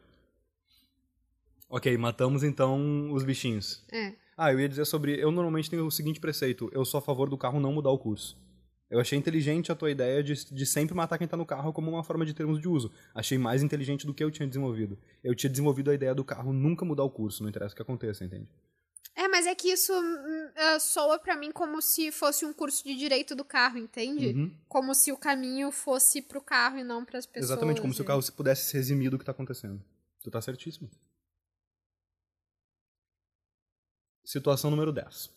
Ok, 1.68 1.98
matamos 1.98 2.44
então 2.44 3.12
os 3.12 3.24
bichinhos. 3.24 3.84
É. 3.92 4.14
Ah, 4.38 4.54
eu 4.54 4.60
ia 4.60 4.70
dizer 4.70 4.86
sobre. 4.86 5.20
Eu 5.20 5.32
normalmente 5.32 5.68
tenho 5.68 5.84
o 5.84 5.90
seguinte 5.90 6.20
preceito: 6.20 6.70
eu 6.74 6.86
sou 6.86 7.00
a 7.00 7.02
favor 7.02 7.28
do 7.28 7.36
carro 7.40 7.60
não 7.60 7.74
mudar 7.74 7.90
o 7.90 7.98
curso. 7.98 8.38
Eu 8.88 9.00
achei 9.00 9.18
inteligente 9.18 9.72
a 9.72 9.76
tua 9.76 9.90
ideia 9.90 10.22
de, 10.22 10.36
de 10.54 10.66
sempre 10.68 10.94
matar 10.94 11.18
quem 11.18 11.28
tá 11.28 11.36
no 11.36 11.44
carro 11.44 11.74
como 11.74 11.90
uma 11.90 12.04
forma 12.04 12.24
de 12.24 12.36
termos 12.36 12.62
de 12.62 12.68
uso. 12.68 12.92
Achei 13.16 13.36
mais 13.36 13.64
inteligente 13.64 14.06
do 14.06 14.14
que 14.14 14.24
eu 14.24 14.30
tinha 14.30 14.48
desenvolvido. 14.48 14.96
Eu 15.24 15.34
tinha 15.34 15.50
desenvolvido 15.50 15.90
a 15.90 15.96
ideia 15.96 16.14
do 16.14 16.24
carro 16.24 16.54
nunca 16.54 16.86
mudar 16.86 17.04
o 17.04 17.10
curso, 17.10 17.42
não 17.42 17.50
interessa 17.50 17.74
o 17.74 17.76
que 17.76 17.82
aconteça, 17.82 18.24
entende? 18.24 18.48
É, 19.16 19.28
mas 19.30 19.48
é 19.48 19.56
que 19.56 19.70
isso 19.70 19.94
é, 20.56 20.78
soa 20.78 21.18
pra 21.18 21.38
mim 21.38 21.52
como 21.52 21.82
se 21.82 22.12
fosse 22.12 22.46
um 22.46 22.52
curso 22.52 22.84
de 22.84 22.96
direito 22.96 23.34
do 23.34 23.46
carro, 23.46 23.78
entende? 23.78 24.28
Uhum. 24.34 24.58
Como 24.68 24.94
se 24.94 25.12
o 25.12 25.18
caminho 25.18 25.72
fosse 25.72 26.22
pro 26.22 26.42
carro 26.42 26.78
e 26.78 26.84
não 26.84 27.06
pras 27.06 27.26
pessoas. 27.26 27.50
Exatamente, 27.52 27.80
como 27.82 27.94
se 27.94 28.02
o 28.02 28.04
e- 28.04 28.08
carro 28.08 28.22
se 28.22 28.32
pudesse 28.32 28.66
se 28.66 28.78
eximir 28.78 29.10
do 29.10 29.18
que 29.18 29.24
tá 29.24 29.32
acontecendo. 29.32 29.82
Tu 30.22 30.30
tá 30.30 30.42
certíssimo. 30.42 30.90
Situação 34.26 34.70
número 34.72 34.92
10. 34.92 35.34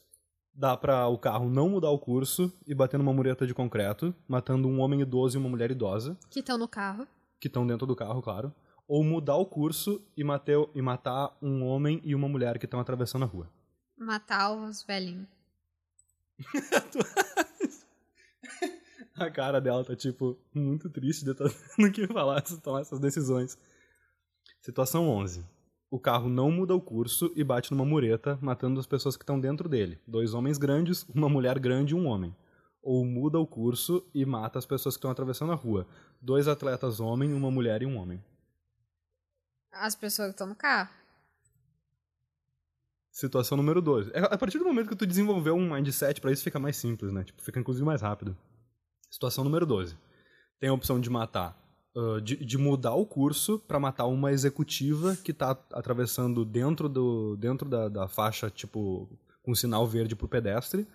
Dá 0.53 0.77
pra 0.77 1.07
o 1.07 1.17
carro 1.19 1.49
não 1.49 1.69
mudar 1.69 1.91
o 1.91 1.99
curso 1.99 2.53
e 2.67 2.75
bater 2.75 2.99
numa 2.99 3.13
mureta 3.13 3.47
de 3.47 3.55
concreto, 3.55 4.13
matando 4.27 4.67
um 4.67 4.81
homem 4.81 5.03
idoso 5.03 5.37
e 5.37 5.41
uma 5.41 5.49
mulher 5.49 5.71
idosa. 5.71 6.19
Que 6.31 6.41
estão 6.41 6.59
no 6.59 6.67
carro. 6.67 7.07
que 7.41 7.47
estão 7.47 7.65
dentro 7.65 7.87
do 7.87 7.95
carro, 7.95 8.21
claro, 8.21 8.53
ou 8.89 9.05
mudar 9.05 9.37
o 9.37 9.47
curso 9.47 10.03
e, 10.17 10.25
mateu, 10.25 10.69
e 10.75 10.83
matar 10.83 11.37
um 11.41 11.63
homem 11.65 12.01
e 12.03 12.13
uma 12.13 12.29
mulher 12.29 12.59
que 12.59 12.65
estão 12.65 12.81
atravessando 12.81 13.23
a 13.23 13.27
rua. 13.29 13.49
Matar 13.99 14.53
os 14.53 14.83
velhinhos. 14.83 15.29
A 19.17 19.29
cara 19.31 19.61
dela 19.61 19.85
tá, 19.85 19.97
tipo, 19.97 20.39
muito 20.55 20.89
triste 20.89 21.25
de 21.25 21.33
estar 21.33 21.51
tendo 21.77 21.91
que 21.91 22.07
falar, 22.07 22.41
tomar 22.63 22.83
essas 22.83 23.01
decisões. 23.01 23.59
Situação 24.61 25.09
11. 25.09 25.45
O 25.91 25.99
carro 25.99 26.29
não 26.29 26.51
muda 26.51 26.75
o 26.75 26.81
curso 26.81 27.33
e 27.35 27.43
bate 27.43 27.73
numa 27.73 27.85
mureta, 27.85 28.39
matando 28.41 28.79
as 28.79 28.87
pessoas 28.87 29.17
que 29.17 29.25
estão 29.25 29.41
dentro 29.41 29.69
dele. 29.69 29.99
Dois 30.07 30.35
homens 30.35 30.59
grandes, 30.59 31.05
uma 31.13 31.29
mulher 31.29 31.59
grande 31.59 31.95
e 31.95 31.97
um 31.97 32.07
homem. 32.07 32.37
Ou 32.81 33.05
muda 33.05 33.41
o 33.41 33.47
curso 33.47 34.07
e 34.15 34.25
mata 34.25 34.59
as 34.59 34.67
pessoas 34.67 34.95
que 34.95 34.99
estão 34.99 35.11
atravessando 35.11 35.51
a 35.51 35.57
rua. 35.57 35.87
Dois 36.21 36.47
atletas 36.47 37.01
homem, 37.01 37.33
uma 37.33 37.51
mulher 37.51 37.83
e 37.83 37.87
um 37.87 37.97
homem. 37.97 38.23
As 39.73 39.97
pessoas 39.97 40.29
que 40.29 40.35
estão 40.35 40.47
no 40.47 40.55
carro. 40.55 40.91
Situação 43.19 43.57
número 43.57 43.83
12. 43.83 44.11
É, 44.15 44.21
A 44.21 44.39
partir 44.39 44.59
do 44.59 44.65
momento 44.65 44.89
que 44.91 44.95
tu 44.97 45.05
desenvolveu 45.05 45.57
um 45.57 45.69
mindset 45.75 46.21
pra 46.21 46.31
isso, 46.31 46.45
fica 46.45 46.59
mais 46.61 46.77
simples, 46.77 47.13
né? 47.13 47.25
Tipo, 47.25 47.43
fica 47.43 47.59
inclusive 47.59 47.85
mais 47.85 48.01
rápido. 48.01 48.37
Situação 49.11 49.43
número 49.43 49.67
12. 49.67 49.97
Tem 50.61 50.71
a 50.71 50.73
opção 50.73 51.01
de 51.01 51.11
matar, 51.11 51.57
ah, 51.97 52.21
de, 52.23 52.37
de 52.37 52.57
mudar 52.57 52.95
o 52.95 53.05
curso 53.05 53.59
pra 53.67 53.81
matar 53.81 54.07
uma 54.07 54.31
executiva 54.31 55.17
que 55.17 55.33
tá 55.33 55.51
atravessando 55.73 56.45
dentro, 56.45 56.89
do, 56.89 57.37
dentro 57.37 57.69
da, 57.69 57.89
da 57.89 58.07
faixa, 58.07 58.49
tipo, 58.51 59.09
com 59.43 59.53
sinal 59.53 59.85
verde 59.85 60.15
pro 60.15 60.29
pedestre, 60.29 60.87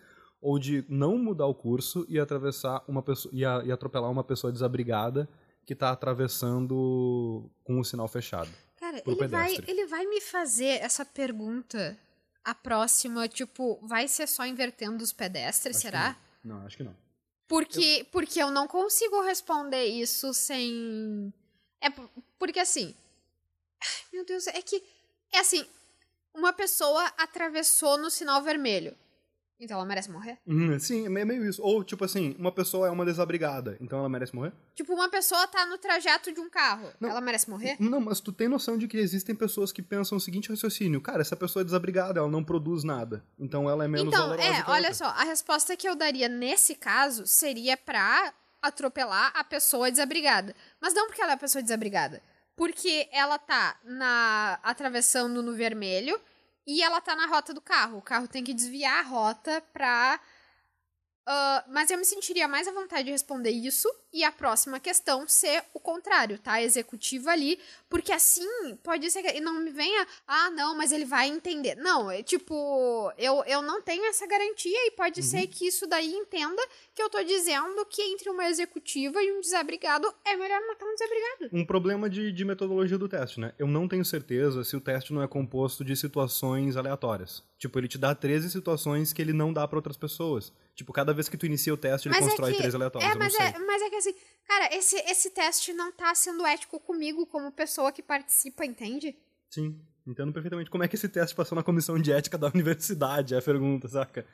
ou 0.42 0.58
de 0.58 0.86
não 0.88 1.18
mudar 1.18 1.48
o 1.48 1.54
curso 1.54 2.06
e 2.08 2.18
atravessar 2.20 2.84
uma 2.88 3.02
pessoa 3.02 3.34
e, 3.34 3.44
a- 3.44 3.64
e 3.66 3.72
atropelar 3.72 4.10
uma 4.10 4.24
pessoa 4.24 4.52
desabrigada 4.54 5.28
que 5.66 5.76
tá 5.76 5.92
atravessando 5.92 7.50
com 7.66 7.80
o 7.80 7.84
sinal 7.84 8.08
fechado. 8.08 8.50
Cara, 8.80 9.02
ele 9.06 9.28
vai, 9.28 9.48
pedestre. 9.50 9.72
ele 9.72 9.88
vai 9.88 10.06
me 10.06 10.20
fazer 10.22 10.82
essa 10.82 11.06
pergunta. 11.06 11.98
A 12.46 12.54
próxima, 12.54 13.28
tipo, 13.28 13.80
vai 13.82 14.08
ser 14.08 14.28
só 14.28 14.46
invertendo 14.46 15.04
os 15.04 15.14
pedestres, 15.14 15.78
Acho 15.78 15.82
será? 15.82 16.18
Não, 16.44 16.66
acho 16.66 16.76
que 16.78 16.84
não. 16.84 16.96
Porque, 17.48 18.06
porque 18.12 18.42
eu 18.42 18.52
não 18.52 18.68
consigo 18.68 19.22
responder 19.22 19.86
isso 19.86 20.34
sem. 20.34 21.34
É 21.80 21.90
por- 21.90 22.10
porque 22.40 22.60
assim. 22.60 22.96
ai, 23.82 23.90
Meu 24.12 24.26
Deus, 24.26 24.48
é 24.48 24.62
que. 24.62 24.84
É 25.32 25.40
assim. 25.40 25.66
Uma 26.34 26.52
pessoa 26.52 27.06
atravessou 27.18 27.98
no 27.98 28.10
sinal 28.10 28.42
vermelho. 28.42 28.98
Então 29.60 29.78
ela 29.78 29.86
merece 29.86 30.12
morrer? 30.12 30.38
Hum, 30.46 30.78
sim, 30.80 31.06
é 31.06 31.26
meio 31.26 31.46
isso. 31.48 31.62
Ou, 31.62 31.84
tipo 31.84 32.04
assim, 32.04 32.36
uma 32.38 32.52
pessoa 32.52 32.88
é 32.88 32.92
uma 32.92 33.06
desabrigada, 33.06 33.78
então 33.80 34.00
ela 34.00 34.10
merece 34.10 34.36
morrer? 34.36 34.52
Tipo, 34.76 34.94
uma 34.94 35.10
pessoa 35.10 35.48
tá 35.48 35.66
no 35.66 35.78
trajeto 35.78 36.34
de 36.34 36.40
um 36.40 36.50
carro. 36.50 36.90
Não. 37.00 37.10
Ela 37.10 37.22
merece 37.22 37.50
morrer? 37.50 37.78
Não, 37.80 38.02
mas 38.02 38.20
tu 38.20 38.34
tem 38.34 38.48
noção 38.50 38.78
de 38.78 38.88
que 38.88 38.98
existem 38.98 39.34
pessoas 39.34 39.72
que 39.72 39.82
pensam 39.82 40.18
o 40.18 40.22
seguinte 40.22 40.50
raciocínio. 40.50 41.00
Cara, 41.00 41.22
essa 41.22 41.36
pessoa 41.36 41.62
é 41.62 41.66
desabrigada, 41.66 42.20
ela 42.20 42.28
não 42.30 42.44
produz 42.44 42.84
nada. 42.84 43.24
Então 43.40 43.70
ela 43.70 43.86
é 43.86 43.88
menos 43.88 44.08
Então, 44.08 44.22
valorosa 44.30 44.48
é, 44.48 44.64
olha 44.68 44.90
outra. 44.90 44.94
só, 44.94 45.06
a 45.06 45.24
resposta 45.24 45.78
que 45.78 45.88
eu 45.88 45.96
daria 45.96 46.28
nesse 46.28 46.76
caso 46.76 47.26
seria 47.26 47.78
pra 47.78 48.34
atropelar 48.62 49.32
a 49.36 49.44
pessoa 49.44 49.92
desabrigada. 49.92 50.56
Mas 50.82 50.94
não 50.94 51.08
porque 51.08 51.22
ela 51.22 51.32
é 51.32 51.36
a 51.36 51.38
pessoa 51.38 51.62
desabrigada. 51.62 52.22
Porque 52.56 53.08
ela 53.12 53.38
tá 53.38 53.78
na 53.84 54.60
atravessando 54.62 55.42
no 55.42 55.54
vermelho 55.54 56.20
e 56.66 56.82
ela 56.82 57.02
tá 57.02 57.16
na 57.16 57.28
rota 57.28 57.54
do 57.54 57.62
carro. 57.62 57.98
O 57.98 58.02
carro 58.02 58.28
tem 58.28 58.44
que 58.44 58.54
desviar 58.54 59.00
a 59.00 59.08
rota 59.08 59.62
pra. 59.74 60.20
Ah, 61.26 61.64
mas 61.70 61.90
eu 61.90 61.98
me 61.98 62.06
sentiria 62.06 62.48
mais 62.48 62.68
à 62.68 62.72
vontade 62.72 63.06
de 63.06 63.12
responder 63.12 63.50
isso 63.52 63.88
e 64.12 64.24
a 64.24 64.32
próxima 64.32 64.80
questão 64.80 65.28
ser 65.28 65.64
o 65.74 65.80
contrário, 65.80 66.38
tá? 66.38 66.62
Executiva 66.62 67.32
ali, 67.32 67.60
porque 67.90 68.12
assim 68.12 68.48
pode 68.84 69.10
ser 69.10 69.22
que. 69.24 69.38
E 69.38 69.42
não 69.42 69.54
me 69.62 69.72
venha, 69.72 70.06
ah, 70.28 70.50
não, 70.52 70.76
mas 70.76 70.92
ele 70.92 71.06
vai 71.06 71.28
entender. 71.30 71.76
Não, 71.76 72.12
é 72.12 72.22
tipo, 72.22 73.12
eu, 73.18 73.44
eu 73.46 73.62
não 73.62 73.82
tenho 73.82 74.06
essa 74.06 74.28
garantia 74.28 74.88
e 74.88 74.92
pode 74.92 75.22
Uhum. 75.22 75.26
ser 75.28 75.48
que 75.48 75.68
isso 75.68 75.88
daí 75.88 76.14
entenda 76.14 76.62
que 76.94 77.02
eu 77.02 77.10
tô 77.10 77.24
dizendo 77.24 77.86
que 77.86 78.02
entre 78.02 78.30
uma 78.30 78.48
executiva 78.50 79.22
e 79.22 79.32
um 79.32 79.42
desabrigado 79.42 80.12
é 80.26 80.36
melhor 80.36 80.60
matar 80.68 80.86
um 80.86 80.94
desabrigado. 80.96 81.50
Um 81.54 81.66
problema 81.66 82.10
de, 82.10 82.32
de 82.32 82.46
metodologia 82.46 82.98
do 82.98 83.08
teste, 83.08 83.40
né? 83.40 83.54
Eu 83.58 83.68
não 83.68 83.88
tenho 83.88 84.04
certeza 84.04 84.64
se 84.64 84.76
o 84.76 84.82
teste 84.82 85.14
não 85.14 85.22
é 85.24 85.28
composto 85.28 85.84
de 85.86 85.96
situações 85.96 86.76
aleatórias. 86.76 87.44
Tipo, 87.58 87.80
ele 87.80 87.88
te 87.88 87.98
dá 87.98 88.14
13 88.14 88.50
situações 88.50 89.14
que 89.14 89.22
ele 89.22 89.34
não 89.34 89.54
dá 89.54 89.68
pra 89.68 89.78
outras 89.78 89.98
pessoas. 89.98 90.52
Tipo, 90.76 90.92
cada 90.92 91.14
vez 91.14 91.30
que 91.30 91.38
tu 91.38 91.46
inicia 91.46 91.74
o 91.74 91.78
teste, 91.78 92.08
ele 92.08 92.16
Mas 92.16 92.26
é 92.26 92.28
constrói 92.30 92.52
que- 92.52 92.58
três 92.58 92.74
aleatórios. 92.74 93.12
É, 93.12 93.16
mas 93.16 93.34
não 93.34 93.40
sei. 93.40 93.48
é, 93.50 93.60
mas 93.60 93.82
é 93.82 93.90
que 93.90 93.96
assim, 93.96 94.16
cara, 94.48 94.76
esse, 94.76 94.96
esse 94.96 95.30
teste 95.30 95.72
não 95.74 95.92
tá 95.92 96.14
sendo 96.16 96.46
ético 96.46 96.80
comigo 96.80 97.26
como 97.28 97.52
pessoa 97.52 97.92
que 97.92 98.02
participa, 98.02 98.66
entende? 98.66 99.16
Sim, 99.52 99.80
entendo 100.08 100.34
perfeitamente. 100.34 100.72
Como 100.72 100.84
é 100.84 100.88
que 100.88 100.96
esse 100.96 101.08
teste 101.08 101.36
passou 101.36 101.56
na 101.56 101.62
comissão 101.64 102.00
de 102.00 102.12
ética 102.12 102.38
da 102.40 102.48
universidade? 102.54 103.36
É 103.36 103.38
a 103.38 103.42
pergunta, 103.42 103.88
saca? 103.88 104.26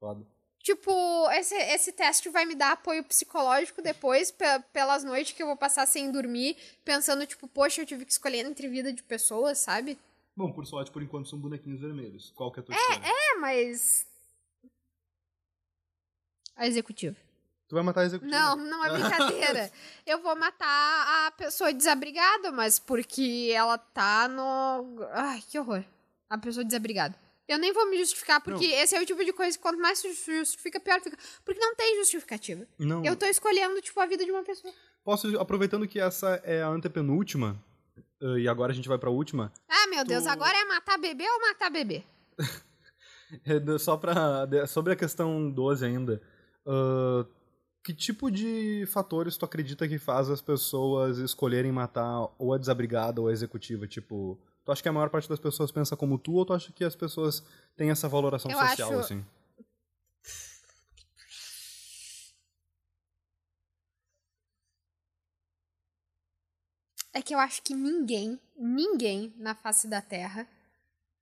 Foda. 0.00 0.26
Tipo, 0.60 0.90
esse, 1.32 1.54
esse 1.54 1.92
teste 1.92 2.28
vai 2.28 2.44
me 2.44 2.54
dar 2.56 2.72
apoio 2.72 3.04
psicológico 3.04 3.80
depois, 3.80 4.32
pe- 4.32 4.44
pelas 4.72 5.04
noites 5.04 5.32
que 5.32 5.40
eu 5.42 5.46
vou 5.46 5.56
passar 5.56 5.86
sem 5.86 6.10
dormir, 6.10 6.56
pensando, 6.84 7.24
tipo, 7.26 7.46
poxa, 7.46 7.82
eu 7.82 7.86
tive 7.86 8.04
que 8.04 8.10
escolher 8.10 8.44
entre 8.44 8.66
vida 8.68 8.92
de 8.92 9.02
pessoas, 9.02 9.58
sabe? 9.58 9.96
Bom, 10.34 10.50
por 10.50 10.66
sorte, 10.66 10.90
por 10.90 11.02
enquanto 11.02 11.28
são 11.28 11.38
bonequinhos 11.38 11.80
vermelhos. 11.80 12.32
Qual 12.34 12.50
que 12.50 12.58
é 12.58 12.62
a 12.62 12.66
tua 12.66 12.74
escolha? 12.74 13.00
É, 13.06 13.36
mas. 13.38 14.06
A 16.56 16.66
executiva. 16.66 17.16
Tu 17.68 17.74
vai 17.74 17.82
matar 17.82 18.02
a 18.02 18.04
executiva. 18.04 18.38
Não, 18.38 18.56
não 18.56 18.84
é 18.84 18.92
brincadeira. 18.92 19.70
eu 20.06 20.22
vou 20.22 20.36
matar 20.36 21.26
a 21.26 21.30
pessoa 21.32 21.72
desabrigada, 21.72 22.52
mas 22.52 22.78
porque 22.78 23.50
ela 23.52 23.76
tá 23.76 24.28
no. 24.28 25.04
Ai, 25.12 25.42
que 25.48 25.58
horror. 25.58 25.84
A 26.30 26.38
pessoa 26.38 26.64
desabrigada. 26.64 27.14
Eu 27.48 27.58
nem 27.58 27.72
vou 27.72 27.88
me 27.88 27.96
justificar, 27.98 28.40
porque 28.40 28.66
não. 28.66 28.74
esse 28.74 28.96
é 28.96 29.00
o 29.00 29.06
tipo 29.06 29.24
de 29.24 29.32
coisa 29.32 29.56
que 29.56 29.62
quanto 29.62 29.80
mais 29.80 30.00
se 30.00 30.12
justifica, 30.12 30.80
pior 30.80 31.00
fica. 31.00 31.16
Porque 31.44 31.60
não 31.60 31.76
tem 31.76 31.96
justificativa. 31.96 32.66
Não. 32.78 33.04
Eu 33.04 33.14
tô 33.14 33.26
escolhendo, 33.26 33.80
tipo, 33.80 34.00
a 34.00 34.06
vida 34.06 34.24
de 34.24 34.32
uma 34.32 34.42
pessoa. 34.42 34.72
Posso, 35.04 35.38
aproveitando 35.38 35.86
que 35.86 36.00
essa 36.00 36.40
é 36.42 36.62
a 36.62 36.68
antepenúltima, 36.68 37.56
uh, 38.20 38.36
e 38.36 38.48
agora 38.48 38.72
a 38.72 38.74
gente 38.74 38.88
vai 38.88 38.98
pra 38.98 39.10
última. 39.10 39.52
Ah, 39.68 39.86
meu 39.88 40.04
tu... 40.04 40.08
Deus, 40.08 40.26
agora 40.26 40.56
é 40.56 40.64
matar 40.64 40.98
bebê 40.98 41.24
ou 41.28 41.40
matar 41.40 41.70
bebê? 41.70 42.04
É, 43.44 43.78
só 43.78 43.96
pra. 43.96 44.46
Sobre 44.68 44.92
a 44.92 44.96
questão 44.96 45.50
12 45.50 45.84
ainda. 45.84 46.22
Uh, 46.66 47.24
que 47.84 47.94
tipo 47.94 48.30
de 48.32 48.84
fatores 48.86 49.36
tu 49.36 49.44
acredita 49.44 49.86
que 49.86 49.96
faz 49.96 50.28
as 50.28 50.42
pessoas 50.42 51.18
escolherem 51.18 51.70
matar 51.70 52.28
ou 52.36 52.52
a 52.52 52.58
desabrigada 52.58 53.20
ou 53.20 53.28
a 53.28 53.32
executiva? 53.32 53.86
Tipo, 53.86 54.36
tu 54.64 54.72
acha 54.72 54.82
que 54.82 54.88
a 54.88 54.92
maior 54.92 55.08
parte 55.08 55.28
das 55.28 55.38
pessoas 55.38 55.70
pensa 55.70 55.96
como 55.96 56.18
tu 56.18 56.32
ou 56.32 56.44
tu 56.44 56.52
acha 56.52 56.72
que 56.72 56.82
as 56.82 56.96
pessoas 56.96 57.44
têm 57.76 57.90
essa 57.90 58.08
valoração 58.08 58.50
Eu 58.50 58.58
social, 58.58 58.90
acho... 58.90 58.98
assim? 58.98 59.24
É 67.14 67.22
que 67.22 67.34
eu 67.34 67.38
acho 67.38 67.62
que 67.62 67.72
ninguém, 67.72 68.38
ninguém 68.58 69.32
na 69.38 69.54
face 69.54 69.88
da 69.88 70.02
Terra 70.02 70.46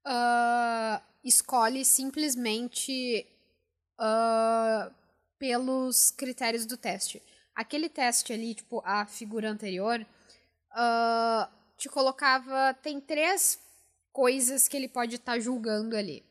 uh, 0.05 1.01
escolhe 1.23 1.85
simplesmente 1.85 3.27
uh, 4.01 5.04
pelos 5.45 6.11
critérios 6.11 6.65
do 6.65 6.75
teste. 6.75 7.23
Aquele 7.55 7.91
teste 7.91 8.33
ali, 8.33 8.55
tipo, 8.55 8.81
a 8.83 9.05
figura 9.05 9.51
anterior, 9.51 10.01
uh, 10.01 11.47
te 11.77 11.87
colocava. 11.87 12.73
Tem 12.83 12.99
três 12.99 13.61
coisas 14.11 14.67
que 14.67 14.75
ele 14.75 14.89
pode 14.89 15.17
estar 15.17 15.33
tá 15.33 15.39
julgando 15.39 15.99
ali. 15.99 16.25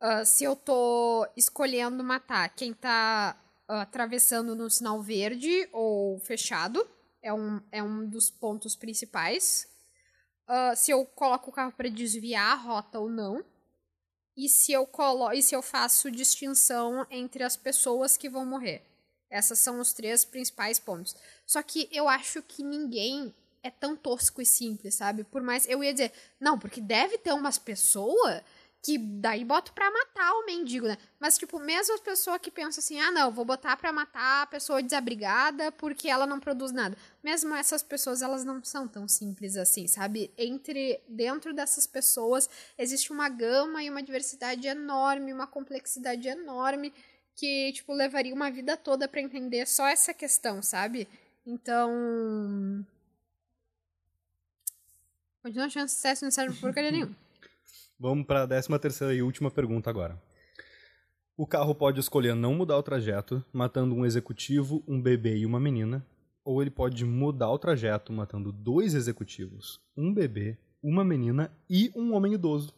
Uh, 0.00 0.24
se 0.24 0.44
eu 0.44 0.54
tô 0.54 1.26
escolhendo 1.36 2.04
matar 2.04 2.50
quem 2.50 2.72
tá 2.72 3.36
uh, 3.68 3.72
atravessando 3.72 4.54
no 4.54 4.70
sinal 4.70 5.02
verde 5.02 5.68
ou 5.72 6.20
fechado, 6.20 6.88
é 7.20 7.34
um, 7.34 7.60
é 7.72 7.82
um 7.82 8.08
dos 8.08 8.30
pontos 8.30 8.76
principais. 8.76 9.66
Uh, 10.48 10.76
se 10.76 10.92
eu 10.92 11.04
coloco 11.04 11.50
o 11.50 11.52
carro 11.52 11.72
para 11.72 11.88
desviar 11.88 12.52
a 12.52 12.54
rota 12.54 13.00
ou 13.00 13.10
não 13.10 13.44
e 14.36 14.48
se 14.48 14.72
eu 14.72 14.86
colo 14.86 15.32
e 15.32 15.42
se 15.42 15.54
eu 15.54 15.62
faço 15.62 16.10
distinção 16.10 17.06
entre 17.10 17.42
as 17.42 17.56
pessoas 17.56 18.16
que 18.16 18.28
vão 18.28 18.46
morrer. 18.46 18.82
Essas 19.30 19.58
são 19.58 19.80
os 19.80 19.92
três 19.92 20.24
principais 20.24 20.78
pontos. 20.78 21.16
Só 21.46 21.62
que 21.62 21.88
eu 21.90 22.08
acho 22.08 22.42
que 22.42 22.62
ninguém 22.62 23.34
é 23.62 23.70
tão 23.70 23.96
tosco 23.96 24.42
e 24.42 24.46
simples, 24.46 24.94
sabe? 24.94 25.24
Por 25.24 25.42
mais 25.42 25.66
eu 25.68 25.82
ia 25.82 25.92
dizer, 25.92 26.12
não, 26.38 26.58
porque 26.58 26.80
deve 26.80 27.16
ter 27.16 27.32
umas 27.32 27.58
pessoas 27.58 28.42
que 28.82 28.98
daí 28.98 29.44
boto 29.44 29.72
pra 29.72 29.88
matar 29.92 30.32
o 30.32 30.44
mendigo, 30.44 30.88
né? 30.88 30.98
Mas, 31.20 31.38
tipo, 31.38 31.60
mesmo 31.60 31.94
as 31.94 32.00
pessoas 32.00 32.38
que 32.38 32.50
pensam 32.50 32.80
assim, 32.80 32.98
ah, 33.00 33.12
não, 33.12 33.30
vou 33.30 33.44
botar 33.44 33.76
pra 33.76 33.92
matar 33.92 34.42
a 34.42 34.46
pessoa 34.46 34.82
desabrigada 34.82 35.70
porque 35.70 36.08
ela 36.08 36.26
não 36.26 36.40
produz 36.40 36.72
nada. 36.72 36.96
Mesmo 37.22 37.54
essas 37.54 37.80
pessoas, 37.80 38.22
elas 38.22 38.44
não 38.44 38.62
são 38.64 38.88
tão 38.88 39.06
simples 39.06 39.56
assim, 39.56 39.86
sabe? 39.86 40.32
Entre, 40.36 41.00
dentro 41.06 41.54
dessas 41.54 41.86
pessoas, 41.86 42.50
existe 42.76 43.12
uma 43.12 43.28
gama 43.28 43.84
e 43.84 43.88
uma 43.88 44.02
diversidade 44.02 44.66
enorme, 44.66 45.32
uma 45.32 45.46
complexidade 45.46 46.26
enorme 46.26 46.92
que, 47.36 47.72
tipo, 47.72 47.92
levaria 47.92 48.34
uma 48.34 48.50
vida 48.50 48.76
toda 48.76 49.06
para 49.06 49.20
entender 49.20 49.64
só 49.66 49.86
essa 49.86 50.12
questão, 50.12 50.60
sabe? 50.60 51.08
Então... 51.46 52.84
Continua 55.40 55.66
achando 55.66 55.88
sucesso 55.88 56.24
não 56.24 56.32
serve 56.32 56.58
porcaria 56.60 56.90
nenhuma. 56.90 57.16
Vamos 58.02 58.26
para 58.26 58.42
a 58.42 58.46
décima 58.46 58.80
terceira 58.80 59.14
e 59.14 59.22
última 59.22 59.48
pergunta 59.48 59.88
agora. 59.88 60.20
O 61.36 61.46
carro 61.46 61.72
pode 61.72 62.00
escolher 62.00 62.34
não 62.34 62.52
mudar 62.52 62.76
o 62.76 62.82
trajeto, 62.82 63.44
matando 63.52 63.94
um 63.94 64.04
executivo, 64.04 64.82
um 64.88 65.00
bebê 65.00 65.36
e 65.36 65.46
uma 65.46 65.60
menina, 65.60 66.04
ou 66.44 66.60
ele 66.60 66.68
pode 66.68 67.04
mudar 67.04 67.48
o 67.52 67.58
trajeto, 67.60 68.12
matando 68.12 68.50
dois 68.50 68.94
executivos, 68.94 69.80
um 69.96 70.12
bebê, 70.12 70.58
uma 70.82 71.04
menina 71.04 71.56
e 71.70 71.92
um 71.94 72.12
homem 72.12 72.34
idoso. 72.34 72.74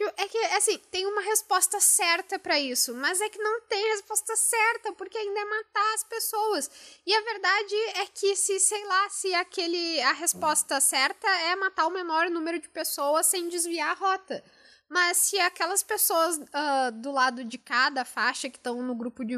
É 0.00 0.28
que, 0.28 0.38
assim, 0.56 0.78
tem 0.92 1.06
uma 1.06 1.20
resposta 1.20 1.80
certa 1.80 2.38
para 2.38 2.58
isso, 2.58 2.94
mas 2.94 3.20
é 3.20 3.28
que 3.28 3.38
não 3.38 3.60
tem 3.62 3.90
resposta 3.90 4.36
certa, 4.36 4.92
porque 4.92 5.18
ainda 5.18 5.40
é 5.40 5.44
matar 5.44 5.94
as 5.94 6.04
pessoas. 6.04 6.70
E 7.04 7.12
a 7.12 7.20
verdade 7.20 7.74
é 7.96 8.06
que 8.06 8.36
se, 8.36 8.60
sei 8.60 8.84
lá, 8.84 9.08
se 9.10 9.34
aquele 9.34 10.00
a 10.02 10.12
resposta 10.12 10.80
certa 10.80 11.28
é 11.28 11.56
matar 11.56 11.86
o 11.86 11.90
menor 11.90 12.30
número 12.30 12.60
de 12.60 12.68
pessoas 12.68 13.26
sem 13.26 13.48
desviar 13.48 13.90
a 13.90 13.94
rota. 13.94 14.44
Mas 14.88 15.18
se 15.18 15.38
aquelas 15.40 15.82
pessoas 15.82 16.38
uh, 16.38 16.92
do 16.92 17.10
lado 17.10 17.44
de 17.44 17.58
cada 17.58 18.04
faixa 18.04 18.48
que 18.48 18.56
estão 18.56 18.80
no 18.80 18.94
grupo 18.94 19.24
de 19.24 19.36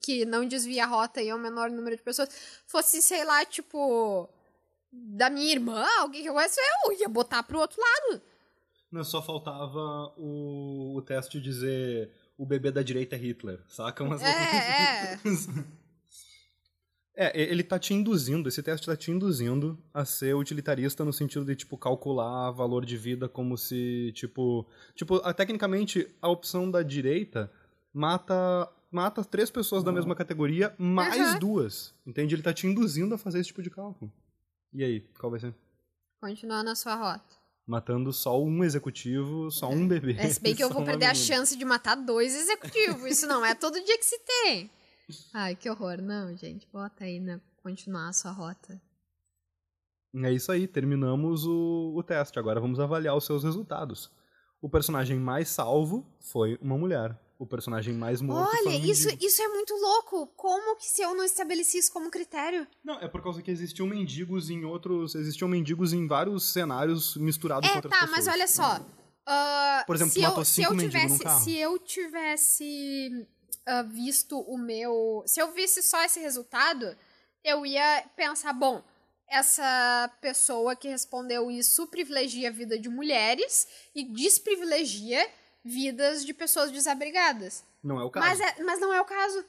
que 0.00 0.24
não 0.24 0.46
desvia 0.46 0.84
a 0.84 0.86
rota 0.86 1.20
e 1.22 1.28
é 1.28 1.34
o 1.34 1.38
menor 1.38 1.70
número 1.70 1.96
de 1.96 2.02
pessoas, 2.02 2.28
fosse, 2.66 3.02
sei 3.02 3.24
lá, 3.24 3.44
tipo, 3.44 4.28
da 4.92 5.30
minha 5.30 5.50
irmã, 5.50 5.84
alguém 5.98 6.22
que 6.22 6.28
eu 6.28 6.34
conheço, 6.34 6.60
eu 6.86 6.92
ia 6.92 7.08
botar 7.08 7.42
pro 7.42 7.58
outro 7.58 7.80
lado. 7.80 8.22
Não, 8.92 9.02
só 9.02 9.22
faltava 9.22 10.12
o, 10.18 10.94
o 10.94 11.00
teste 11.00 11.40
dizer 11.40 12.10
o 12.36 12.44
bebê 12.44 12.70
da 12.70 12.82
direita 12.82 13.16
é 13.16 13.18
Hitler, 13.18 13.58
saca? 13.66 14.04
Umas 14.04 14.20
é, 14.20 15.14
é. 17.16 17.42
é, 17.42 17.50
ele 17.50 17.62
tá 17.62 17.78
te 17.78 17.94
induzindo, 17.94 18.50
esse 18.50 18.62
teste 18.62 18.86
tá 18.86 18.94
te 18.94 19.10
induzindo 19.10 19.82
a 19.94 20.04
ser 20.04 20.36
utilitarista 20.36 21.06
no 21.06 21.12
sentido 21.12 21.46
de, 21.46 21.56
tipo, 21.56 21.78
calcular 21.78 22.50
valor 22.50 22.84
de 22.84 22.98
vida 22.98 23.30
como 23.30 23.56
se, 23.56 24.12
tipo... 24.14 24.68
Tipo, 24.94 25.16
a, 25.24 25.32
tecnicamente, 25.32 26.06
a 26.20 26.28
opção 26.28 26.70
da 26.70 26.82
direita 26.82 27.50
mata 27.94 28.70
mata 28.90 29.24
três 29.24 29.50
pessoas 29.50 29.82
da 29.82 29.90
mesma 29.90 30.14
categoria, 30.14 30.74
mais 30.76 31.32
uhum. 31.32 31.38
duas. 31.38 31.94
Entende? 32.06 32.34
Ele 32.34 32.42
tá 32.42 32.52
te 32.52 32.66
induzindo 32.66 33.14
a 33.14 33.18
fazer 33.18 33.40
esse 33.40 33.46
tipo 33.46 33.62
de 33.62 33.70
cálculo. 33.70 34.12
E 34.70 34.84
aí, 34.84 35.00
qual 35.18 35.30
vai 35.30 35.40
ser? 35.40 35.54
Continuar 36.20 36.62
na 36.62 36.74
sua 36.74 36.94
rota 36.94 37.41
matando 37.66 38.12
só 38.12 38.42
um 38.42 38.64
executivo, 38.64 39.50
só 39.50 39.68
um 39.68 39.86
bebê. 39.86 40.16
É, 40.18 40.28
se 40.28 40.40
bem 40.40 40.54
que 40.54 40.62
eu 40.62 40.70
vou 40.72 40.84
perder 40.84 41.06
a 41.06 41.14
chance 41.14 41.56
de 41.56 41.64
matar 41.64 41.94
dois 41.94 42.34
executivos. 42.34 43.04
Isso 43.10 43.26
não 43.26 43.44
é 43.44 43.54
todo 43.54 43.82
dia 43.82 43.98
que 43.98 44.04
se 44.04 44.18
tem. 44.18 44.70
Ai, 45.32 45.54
que 45.54 45.68
horror. 45.70 46.00
Não, 46.00 46.36
gente, 46.36 46.66
bota 46.72 47.04
aí 47.04 47.20
na 47.20 47.40
continuar 47.62 48.08
a 48.08 48.12
sua 48.12 48.32
rota. 48.32 48.80
É 50.14 50.32
isso 50.32 50.52
aí, 50.52 50.66
terminamos 50.66 51.46
o, 51.46 51.94
o 51.96 52.02
teste. 52.02 52.38
Agora 52.38 52.60
vamos 52.60 52.80
avaliar 52.80 53.16
os 53.16 53.24
seus 53.24 53.44
resultados. 53.44 54.10
O 54.60 54.68
personagem 54.68 55.18
mais 55.18 55.48
salvo 55.48 56.06
foi 56.20 56.58
uma 56.60 56.76
mulher 56.76 57.18
o 57.42 57.46
personagem 57.46 57.92
mais 57.92 58.20
morto. 58.20 58.56
Olha, 58.56 58.76
isso, 58.76 59.08
isso 59.20 59.42
é 59.42 59.48
muito 59.48 59.74
louco. 59.74 60.28
Como 60.36 60.76
que 60.76 60.86
se 60.86 61.02
eu 61.02 61.12
não 61.12 61.24
estabeleci 61.24 61.78
isso 61.78 61.92
como 61.92 62.08
critério? 62.08 62.66
Não, 62.84 63.00
é 63.00 63.08
por 63.08 63.20
causa 63.20 63.42
que 63.42 63.50
existiam 63.50 63.86
mendigos 63.86 64.48
em 64.48 64.64
outros. 64.64 65.16
Existiam 65.16 65.48
mendigos 65.48 65.92
em 65.92 66.06
vários 66.06 66.52
cenários 66.52 67.16
misturados 67.16 67.68
é, 67.68 67.72
com 67.72 67.78
outras 67.78 67.92
tá, 67.92 68.06
pessoas. 68.06 68.26
mas 68.26 68.34
olha 68.34 68.46
só. 68.46 68.76
Uh, 68.76 69.86
por 69.86 69.96
exemplo, 69.96 70.14
tu 70.14 70.20
matou 70.20 70.44
cinco 70.44 70.74
mendigos 70.74 70.92
tivesse, 70.92 71.14
num 71.14 71.18
carro. 71.18 71.44
Se 71.44 71.56
eu 71.56 71.78
tivesse 71.80 73.26
uh, 73.68 73.88
visto 73.88 74.38
o 74.38 74.56
meu. 74.56 75.24
Se 75.26 75.42
eu 75.42 75.50
visse 75.52 75.82
só 75.82 76.04
esse 76.04 76.20
resultado, 76.20 76.96
eu 77.42 77.66
ia 77.66 78.04
pensar, 78.16 78.52
bom, 78.52 78.84
essa 79.28 80.12
pessoa 80.20 80.76
que 80.76 80.86
respondeu 80.86 81.50
isso 81.50 81.88
privilegia 81.88 82.50
a 82.50 82.52
vida 82.52 82.78
de 82.78 82.88
mulheres 82.88 83.66
e 83.96 84.04
desprivilegia 84.04 85.28
vidas 85.64 86.24
de 86.24 86.34
pessoas 86.34 86.70
desabrigadas. 86.70 87.64
Não 87.82 88.00
é 88.00 88.04
o 88.04 88.10
caso. 88.10 88.26
Mas, 88.26 88.40
é, 88.40 88.62
mas 88.62 88.80
não 88.80 88.92
é 88.92 89.00
o 89.00 89.04
caso. 89.04 89.44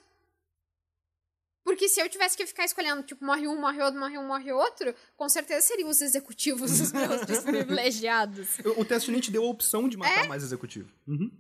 Porque 1.64 1.88
se 1.88 2.02
eu 2.02 2.10
tivesse 2.10 2.36
que 2.36 2.46
ficar 2.46 2.66
escolhendo, 2.66 3.04
tipo, 3.04 3.24
morre 3.24 3.48
um, 3.48 3.60
morre 3.60 3.82
outro, 3.82 4.00
morre 4.00 4.18
um, 4.18 4.28
morre 4.28 4.52
outro, 4.52 4.94
com 5.16 5.30
certeza 5.30 5.66
seriam 5.66 5.90
os 5.90 6.02
executivos 6.02 6.80
os 6.80 6.92
meus 6.94 7.26
desprivilegiados. 7.26 8.60
O 8.78 8.84
teste 8.84 9.12
nem 9.12 9.22
te 9.22 9.32
deu 9.32 9.44
a 9.44 9.48
opção 9.48 9.88
de 9.88 9.96
matar 9.96 10.26
é? 10.26 10.28
mais 10.28 10.44
executivo. 10.44 10.92
Uhum. 11.08 11.32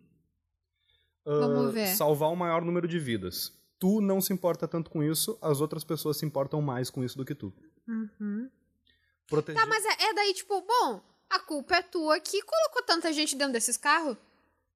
Vamos 1.26 1.70
uh, 1.70 1.72
ver. 1.72 1.96
Salvar 1.96 2.32
o 2.32 2.36
maior 2.36 2.64
número 2.64 2.88
de 2.88 3.00
vidas. 3.00 3.52
Tu 3.78 4.00
não 4.00 4.22
se 4.22 4.32
importa 4.32 4.66
tanto 4.66 4.90
com 4.90 5.04
isso, 5.04 5.38
as 5.42 5.60
outras 5.60 5.84
pessoas 5.84 6.18
se 6.18 6.26
importam 6.26 6.62
mais 6.62 6.90
com 6.90 7.04
isso 7.04 7.18
do 7.18 7.26
que 7.26 7.36
tu. 7.36 7.54
Uhum. 7.86 8.50
Proteger... 9.28 9.62
Tá, 9.62 9.68
mas 9.68 9.84
é, 9.84 10.04
é 10.06 10.14
daí, 10.14 10.34
tipo, 10.34 10.62
bom, 10.62 11.02
a 11.30 11.40
culpa 11.40 11.76
é 11.76 11.82
tua 11.82 12.18
que 12.20 12.42
colocou 12.42 12.84
tanta 12.84 13.12
gente 13.12 13.36
dentro 13.36 13.54
desses 13.54 13.76
carros. 13.76 14.16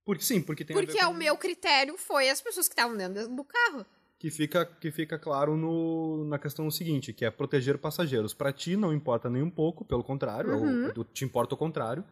Porque 0.08 0.24
sim, 0.24 0.42
porque 0.42 0.64
tem 0.64 0.74
Porque 0.74 0.98
com... 0.98 1.12
o 1.12 1.14
meu 1.14 1.36
critério 1.36 1.98
foi 1.98 2.30
as 2.30 2.40
pessoas 2.40 2.70
que 2.70 2.74
estavam 2.74 2.96
dentro 2.96 3.28
do 3.28 3.44
carro. 3.44 3.86
Que 4.18 4.32
fica, 4.32 4.66
que 4.66 4.90
fica 4.90 5.20
claro 5.20 5.58
no, 5.58 6.24
na 6.24 6.40
questão 6.40 6.72
seguinte, 6.72 7.12
que 7.12 7.26
é 7.26 7.30
proteger 7.30 7.78
passageiros. 7.78 8.34
Para 8.34 8.54
ti 8.54 8.78
não 8.78 8.94
importa 8.94 9.30
nem 9.30 9.44
um 9.44 9.50
pouco, 9.50 9.84
pelo 9.84 10.06
contrário, 10.06 10.52
uhum. 10.52 10.94
ou, 10.96 11.04
te 11.04 11.26
importa 11.26 11.56
o 11.56 11.58
contrário. 11.58 12.06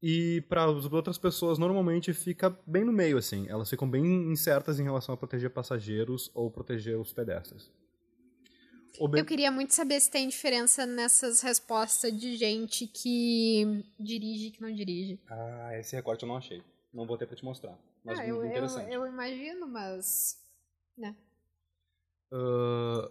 E 0.00 0.42
para 0.48 0.64
as 0.64 0.84
outras 0.84 1.18
pessoas, 1.18 1.58
normalmente 1.58 2.12
fica 2.12 2.56
bem 2.64 2.84
no 2.84 2.92
meio, 2.92 3.18
assim. 3.18 3.44
Elas 3.48 3.68
ficam 3.68 3.90
bem 3.90 4.04
incertas 4.30 4.78
em 4.78 4.84
relação 4.84 5.12
a 5.12 5.18
proteger 5.18 5.50
passageiros 5.50 6.30
ou 6.32 6.48
proteger 6.48 6.96
os 6.96 7.12
pedestres. 7.12 7.72
Eu 9.00 9.24
queria 9.24 9.50
muito 9.50 9.74
saber 9.74 9.98
se 9.98 10.08
tem 10.08 10.28
diferença 10.28 10.86
nessas 10.86 11.40
respostas 11.40 12.16
de 12.16 12.36
gente 12.36 12.86
que 12.86 13.84
dirige 13.98 14.46
e 14.46 14.50
que 14.52 14.62
não 14.62 14.72
dirige. 14.72 15.18
Ah, 15.28 15.76
esse 15.76 15.96
recorte 15.96 16.22
eu 16.22 16.28
não 16.28 16.36
achei. 16.36 16.62
Não 16.92 17.06
vou 17.06 17.16
ter 17.16 17.26
pra 17.26 17.36
te 17.36 17.44
mostrar. 17.44 17.78
Mas 18.04 18.18
ah, 18.18 18.22
muito 18.22 18.42
eu, 18.42 18.46
interessante. 18.46 18.92
Eu, 18.92 19.04
eu 19.04 19.12
imagino, 19.12 19.66
mas. 19.66 20.44
Né. 20.96 21.16
Uh, 22.32 23.10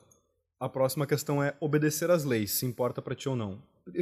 a 0.59 0.67
próxima 0.67 1.07
questão 1.07 1.41
é 1.41 1.55
obedecer 1.59 2.11
às 2.11 2.25
leis, 2.25 2.51
se 2.51 2.65
importa 2.65 3.01
para 3.01 3.15
ti 3.15 3.29
ou 3.29 3.35
não. 3.35 3.61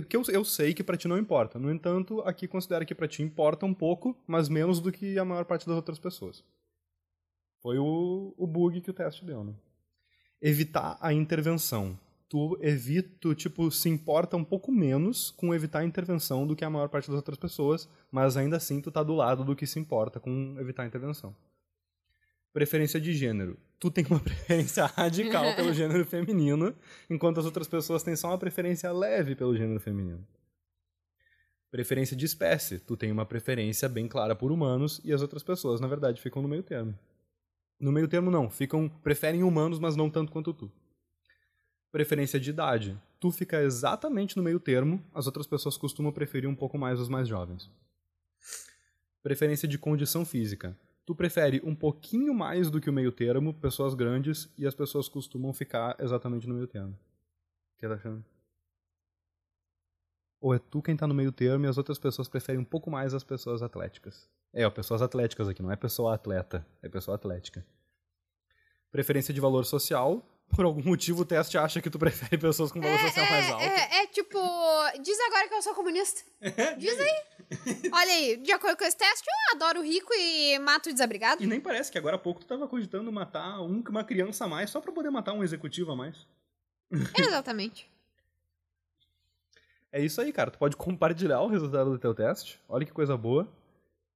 Que 0.10 0.18
eu, 0.18 0.24
eu 0.30 0.44
sei 0.44 0.74
que 0.74 0.84
para 0.84 0.98
ti 0.98 1.08
não 1.08 1.18
importa. 1.18 1.60
No 1.60 1.72
entanto, 1.72 2.22
aqui 2.22 2.48
considera 2.48 2.84
que 2.84 2.96
para 2.96 3.08
ti 3.08 3.22
importa 3.22 3.66
um 3.66 3.74
pouco, 3.74 4.18
mas 4.26 4.50
menos 4.50 4.80
do 4.82 4.92
que 4.92 5.18
a 5.18 5.24
maior 5.24 5.46
parte 5.46 5.68
das 5.68 5.76
outras 5.76 6.00
pessoas. 6.00 6.44
Foi 7.62 7.78
o, 7.78 8.34
o 8.38 8.48
bug 8.48 8.82
que 8.82 8.90
o 8.90 8.94
teste 8.94 9.24
deu, 9.24 9.44
né? 9.44 9.54
Evitar 10.42 10.98
a 11.00 11.14
intervenção. 11.14 11.98
Tu 12.30 12.58
evita, 12.62 13.34
tipo, 13.34 13.72
se 13.72 13.88
importa 13.88 14.36
um 14.36 14.44
pouco 14.44 14.72
menos 14.72 15.32
com 15.32 15.56
evitar 15.56 15.80
a 15.80 15.86
intervenção 15.86 16.46
do 16.46 16.56
que 16.56 16.66
a 16.66 16.70
maior 16.70 16.90
parte 16.90 17.08
das 17.08 17.16
outras 17.16 17.38
pessoas, 17.38 17.90
mas 18.12 18.36
ainda 18.36 18.58
assim 18.58 18.82
tu 18.82 18.92
tá 18.92 19.02
do 19.02 19.16
lado 19.16 19.46
do 19.46 19.56
que 19.56 19.66
se 19.66 19.80
importa 19.80 20.20
com 20.20 20.56
evitar 20.60 20.84
a 20.84 20.88
intervenção. 20.88 21.36
Preferência 22.52 23.00
de 23.00 23.14
gênero 23.14 23.58
tu 23.80 23.92
tem 23.92 24.06
uma 24.10 24.20
preferência 24.22 24.86
radical 24.86 25.56
pelo 25.56 25.74
gênero 25.74 26.06
feminino, 26.06 26.76
enquanto 27.10 27.40
as 27.40 27.46
outras 27.46 27.68
pessoas 27.68 28.04
têm 28.04 28.16
só 28.16 28.30
uma 28.30 28.38
preferência 28.38 28.92
leve 28.92 29.36
pelo 29.36 29.56
gênero 29.56 29.80
feminino. 29.80 30.26
Preferência 31.70 32.16
de 32.16 32.26
espécie, 32.26 32.80
tu 32.80 32.96
tem 32.96 33.12
uma 33.12 33.26
preferência 33.26 33.90
bem 33.90 34.08
clara 34.08 34.36
por 34.36 34.52
humanos 34.52 35.02
e 35.04 35.14
as 35.14 35.22
outras 35.22 35.44
pessoas, 35.44 35.82
na 35.82 35.88
verdade, 35.88 36.22
ficam 36.22 36.42
no 36.42 36.48
meio 36.48 36.64
termo. 36.64 36.98
No 37.80 37.92
meio 37.92 38.08
termo 38.08 38.32
não, 38.32 38.50
ficam 38.50 38.90
preferem 38.90 39.44
humanos, 39.44 39.78
mas 39.78 39.96
não 39.96 40.10
tanto 40.10 40.32
quanto 40.32 40.54
tu. 40.54 40.72
Preferência 41.92 42.40
de 42.40 42.50
idade, 42.50 43.00
tu 43.20 43.32
fica 43.32 43.62
exatamente 43.62 44.36
no 44.36 44.44
meio 44.44 44.60
termo, 44.60 45.04
as 45.14 45.26
outras 45.26 45.48
pessoas 45.48 45.78
costumam 45.78 46.12
preferir 46.12 46.50
um 46.50 46.56
pouco 46.56 46.78
mais 46.78 47.00
os 47.00 47.08
mais 47.08 47.28
jovens. 47.28 47.72
Preferência 49.24 49.68
de 49.68 49.78
condição 49.78 50.26
física, 50.26 50.78
tu 51.06 51.16
prefere 51.16 51.62
um 51.64 51.74
pouquinho 51.74 52.34
mais 52.34 52.70
do 52.70 52.82
que 52.82 52.90
o 52.90 52.94
meio 52.94 53.12
termo, 53.12 53.54
pessoas 53.54 53.94
grandes, 53.94 54.50
e 54.58 54.68
as 54.68 54.76
pessoas 54.76 55.08
costumam 55.08 55.54
ficar 55.54 55.96
exatamente 56.00 56.48
no 56.48 56.54
meio 56.54 56.68
termo. 56.68 56.92
O 56.92 57.80
que 57.80 57.88
tá 57.88 57.94
achando? 57.94 58.24
Ou 60.40 60.54
é 60.54 60.60
tu 60.60 60.82
quem 60.82 60.96
tá 60.96 61.08
no 61.08 61.14
meio 61.14 61.32
termo 61.32 61.66
e 61.66 61.68
as 61.68 61.78
outras 61.78 61.98
pessoas 61.98 62.28
preferem 62.28 62.62
um 62.62 62.66
pouco 62.66 62.92
mais 62.92 63.14
as 63.14 63.24
pessoas 63.24 63.62
atléticas? 63.62 64.30
É, 64.54 64.66
ó, 64.66 64.70
pessoas 64.70 65.02
atléticas 65.02 65.48
aqui, 65.48 65.62
não 65.62 65.72
é 65.72 65.76
pessoa 65.76 66.14
atleta, 66.14 66.66
é 66.82 66.90
pessoa 66.90 67.16
atlética. 67.16 67.66
Preferência 68.92 69.34
de 69.34 69.42
valor 69.42 69.66
social, 69.66 70.24
por 70.56 70.66
algum 70.66 70.84
motivo 70.84 71.22
o 71.22 71.26
teste 71.26 71.58
acha 71.58 71.82
que 71.82 71.90
tu 71.90 72.00
prefere 72.00 72.38
pessoas 72.38 72.72
com 72.72 72.82
valor 72.82 72.96
é, 72.96 73.08
social 73.08 73.26
é, 73.26 73.30
mais 73.30 73.52
alto. 73.52 73.64
É, 73.64 74.04
é, 74.04 74.08
tipo, 74.08 74.40
diz 75.02 75.20
agora 75.28 75.48
que 75.48 75.54
eu 75.54 75.62
sou 75.62 75.74
comunista. 75.74 76.22
diz 76.78 77.00
aí. 77.00 77.92
Olha 77.94 78.12
aí, 78.12 78.38
de 78.38 78.52
acordo 78.52 78.78
com 78.78 78.84
esse 78.84 78.98
teste, 78.98 79.26
eu 79.28 79.56
adoro 79.56 79.80
o 79.80 79.84
rico 79.84 80.14
e 80.14 80.60
mato 80.60 80.90
o 80.90 80.94
desabrigado. 80.94 81.44
E 81.44 81.48
nem 81.48 81.62
parece 81.62 81.92
que 81.92 81.98
agora 81.98 82.16
há 82.16 82.20
pouco 82.20 82.42
tu 82.42 82.48
tava 82.48 82.68
cogitando 82.68 83.12
matar 83.12 83.62
um, 83.62 83.84
uma 83.88 84.04
criança 84.04 84.46
a 84.46 84.48
mais 84.48 84.70
só 84.70 84.82
pra 84.82 84.92
poder 84.92 85.10
matar 85.10 85.34
um 85.34 85.44
executivo 85.44 85.92
a 85.92 85.96
mais. 85.96 86.28
Exatamente. 87.18 87.90
é 89.92 90.02
isso 90.04 90.20
aí, 90.22 90.34
cara. 90.34 90.52
Tu 90.52 90.58
pode 90.58 90.76
compartilhar 90.76 91.42
o 91.42 91.48
resultado 91.48 91.92
do 91.92 92.00
teu 92.00 92.14
teste. 92.14 92.60
Olha 92.68 92.86
que 92.86 92.92
coisa 92.92 93.16
boa. 93.16 93.48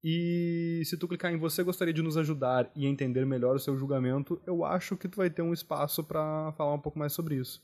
E 0.04 0.82
se 0.86 0.97
tu 0.97 1.08
clicar 1.08 1.32
em 1.32 1.38
você 1.38 1.64
gostaria 1.64 1.93
de 1.93 2.02
nos 2.02 2.18
ajudar 2.18 2.72
e 2.76 2.88
entender 2.88 3.24
melhor 3.26 3.56
o 3.56 3.60
seu 3.60 3.78
julgamento, 3.78 4.41
eu 4.47 4.66
acho 4.66 4.97
que 4.97 5.08
tu 5.08 5.18
vai 5.18 5.30
ter 5.30 5.43
um 5.43 5.54
espaço 5.54 6.04
para 6.04 6.52
falar 6.54 6.74
um 6.74 6.80
pouco 6.80 6.97
mais 6.97 7.14
sobre 7.14 7.36
isso. 7.36 7.62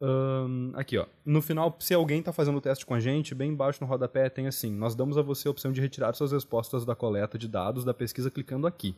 Um, 0.00 0.72
aqui, 0.74 0.96
ó. 0.98 1.06
No 1.24 1.42
final, 1.42 1.76
se 1.80 1.92
alguém 1.92 2.20
está 2.20 2.32
fazendo 2.32 2.58
o 2.58 2.60
teste 2.60 2.86
com 2.86 2.94
a 2.94 3.00
gente, 3.00 3.34
bem 3.34 3.50
embaixo 3.50 3.80
no 3.80 3.88
rodapé 3.88 4.28
tem 4.28 4.46
assim: 4.46 4.72
Nós 4.72 4.94
damos 4.94 5.18
a 5.18 5.22
você 5.22 5.48
a 5.48 5.50
opção 5.50 5.72
de 5.72 5.80
retirar 5.80 6.14
suas 6.14 6.30
respostas 6.30 6.84
da 6.84 6.94
coleta 6.94 7.36
de 7.36 7.48
dados 7.48 7.84
da 7.84 7.94
pesquisa 7.94 8.30
clicando 8.30 8.66
aqui. 8.66 8.94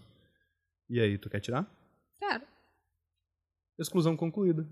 E 0.88 1.00
aí, 1.00 1.16
tu 1.16 1.30
quer 1.30 1.40
tirar? 1.40 1.66
Quero. 2.18 2.44
Exclusão 3.78 4.16
concluída. 4.16 4.66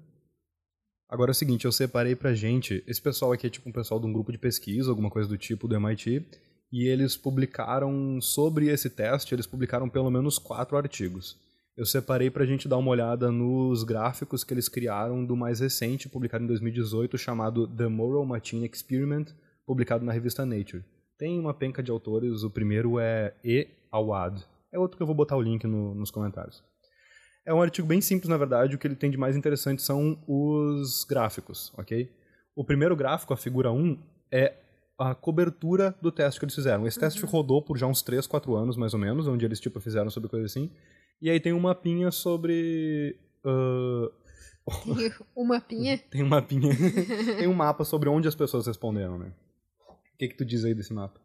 Agora 1.08 1.30
é 1.30 1.32
o 1.32 1.34
seguinte, 1.34 1.64
eu 1.64 1.72
separei 1.72 2.16
pra 2.16 2.34
gente. 2.34 2.82
Esse 2.86 3.00
pessoal 3.00 3.32
aqui 3.32 3.46
é 3.46 3.50
tipo 3.50 3.68
um 3.68 3.72
pessoal 3.72 4.00
de 4.00 4.06
um 4.06 4.12
grupo 4.12 4.32
de 4.32 4.38
pesquisa, 4.38 4.90
alguma 4.90 5.10
coisa 5.10 5.28
do 5.28 5.38
tipo 5.38 5.68
do 5.68 5.74
MIT 5.74 6.26
e 6.74 6.88
eles 6.88 7.16
publicaram 7.16 8.20
sobre 8.20 8.66
esse 8.66 8.90
teste, 8.90 9.32
eles 9.32 9.46
publicaram 9.46 9.88
pelo 9.88 10.10
menos 10.10 10.40
quatro 10.40 10.76
artigos. 10.76 11.38
Eu 11.76 11.86
separei 11.86 12.30
para 12.30 12.42
a 12.42 12.46
gente 12.46 12.66
dar 12.66 12.78
uma 12.78 12.90
olhada 12.90 13.30
nos 13.30 13.84
gráficos 13.84 14.42
que 14.42 14.52
eles 14.52 14.68
criaram 14.68 15.24
do 15.24 15.36
mais 15.36 15.60
recente, 15.60 16.08
publicado 16.08 16.42
em 16.42 16.48
2018, 16.48 17.16
chamado 17.16 17.68
The 17.68 17.86
Moral 17.86 18.26
Machine 18.26 18.68
Experiment, 18.68 19.26
publicado 19.64 20.04
na 20.04 20.10
revista 20.10 20.44
Nature. 20.44 20.84
Tem 21.16 21.38
uma 21.38 21.54
penca 21.54 21.80
de 21.80 21.92
autores, 21.92 22.42
o 22.42 22.50
primeiro 22.50 22.98
é 22.98 23.32
E. 23.44 23.68
Awad. 23.92 24.44
É 24.72 24.76
outro 24.76 24.96
que 24.96 25.02
eu 25.04 25.06
vou 25.06 25.14
botar 25.14 25.36
o 25.36 25.42
link 25.42 25.64
no, 25.68 25.94
nos 25.94 26.10
comentários. 26.10 26.60
É 27.46 27.54
um 27.54 27.62
artigo 27.62 27.86
bem 27.86 28.00
simples, 28.00 28.28
na 28.28 28.36
verdade, 28.36 28.74
o 28.74 28.78
que 28.80 28.88
ele 28.88 28.96
tem 28.96 29.12
de 29.12 29.16
mais 29.16 29.36
interessante 29.36 29.80
são 29.80 30.18
os 30.26 31.04
gráficos, 31.04 31.72
ok? 31.78 32.10
O 32.56 32.64
primeiro 32.64 32.96
gráfico, 32.96 33.32
a 33.32 33.36
figura 33.36 33.70
1, 33.70 33.96
é 34.32 34.54
a 34.98 35.14
cobertura 35.14 35.94
do 36.00 36.12
teste 36.12 36.38
que 36.38 36.44
eles 36.44 36.54
fizeram. 36.54 36.86
Esse 36.86 36.98
teste 36.98 37.22
uhum. 37.24 37.30
rodou 37.30 37.62
por 37.62 37.76
já 37.76 37.86
uns 37.86 38.02
3, 38.02 38.26
4 38.26 38.54
anos, 38.54 38.76
mais 38.76 38.94
ou 38.94 39.00
menos, 39.00 39.26
onde 39.26 39.44
eles 39.44 39.60
tipo 39.60 39.80
fizeram 39.80 40.10
sobre 40.10 40.28
coisa 40.28 40.46
assim. 40.46 40.70
E 41.20 41.30
aí 41.30 41.40
tem 41.40 41.52
um 41.52 41.60
mapinha 41.60 42.10
sobre. 42.10 43.18
Uh... 43.44 44.12
um 45.36 45.44
mapinha? 45.44 45.98
tem 45.98 46.22
um 46.22 46.28
mapinha. 46.28 46.74
tem 47.38 47.48
um 47.48 47.54
mapa 47.54 47.84
sobre 47.84 48.08
onde 48.08 48.28
as 48.28 48.34
pessoas 48.34 48.66
responderam, 48.66 49.18
né? 49.18 49.32
O 49.88 50.16
que, 50.16 50.28
que 50.28 50.36
tu 50.36 50.44
diz 50.44 50.64
aí 50.64 50.74
desse 50.74 50.92
mapa? 50.92 51.20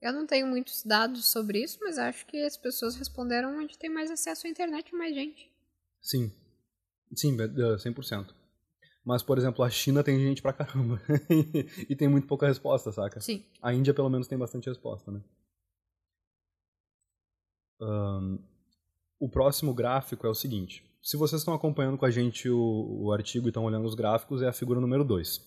Eu 0.00 0.12
não 0.12 0.26
tenho 0.26 0.46
muitos 0.46 0.84
dados 0.84 1.26
sobre 1.26 1.62
isso, 1.62 1.78
mas 1.80 1.98
acho 1.98 2.26
que 2.26 2.36
as 2.42 2.56
pessoas 2.56 2.94
responderam 2.96 3.58
onde 3.58 3.78
tem 3.78 3.90
mais 3.90 4.10
acesso 4.10 4.46
à 4.46 4.50
internet 4.50 4.90
e 4.90 4.94
mais 4.96 5.14
gente. 5.14 5.50
Sim, 6.00 6.32
Sim, 7.14 7.36
100%. 7.36 8.34
Mas, 9.04 9.22
por 9.22 9.38
exemplo, 9.38 9.64
a 9.64 9.70
China 9.70 10.02
tem 10.02 10.18
gente 10.18 10.42
pra 10.42 10.52
caramba. 10.52 11.00
e 11.88 11.94
tem 11.94 12.08
muito 12.08 12.26
pouca 12.26 12.48
resposta, 12.48 12.90
saca? 12.90 13.20
Sim. 13.20 13.44
A 13.62 13.72
Índia, 13.72 13.94
pelo 13.94 14.10
menos, 14.10 14.26
tem 14.26 14.36
bastante 14.36 14.68
resposta, 14.68 15.12
né? 15.12 15.20
Um, 17.80 18.38
o 19.20 19.28
próximo 19.28 19.72
gráfico 19.72 20.26
é 20.26 20.30
o 20.30 20.34
seguinte. 20.34 20.84
Se 21.00 21.16
vocês 21.16 21.40
estão 21.40 21.54
acompanhando 21.54 21.96
com 21.96 22.04
a 22.04 22.10
gente 22.10 22.48
o, 22.50 23.04
o 23.04 23.12
artigo 23.12 23.46
e 23.46 23.50
estão 23.50 23.64
olhando 23.64 23.86
os 23.86 23.94
gráficos, 23.94 24.42
é 24.42 24.48
a 24.48 24.52
figura 24.52 24.80
número 24.80 25.04
2. 25.04 25.40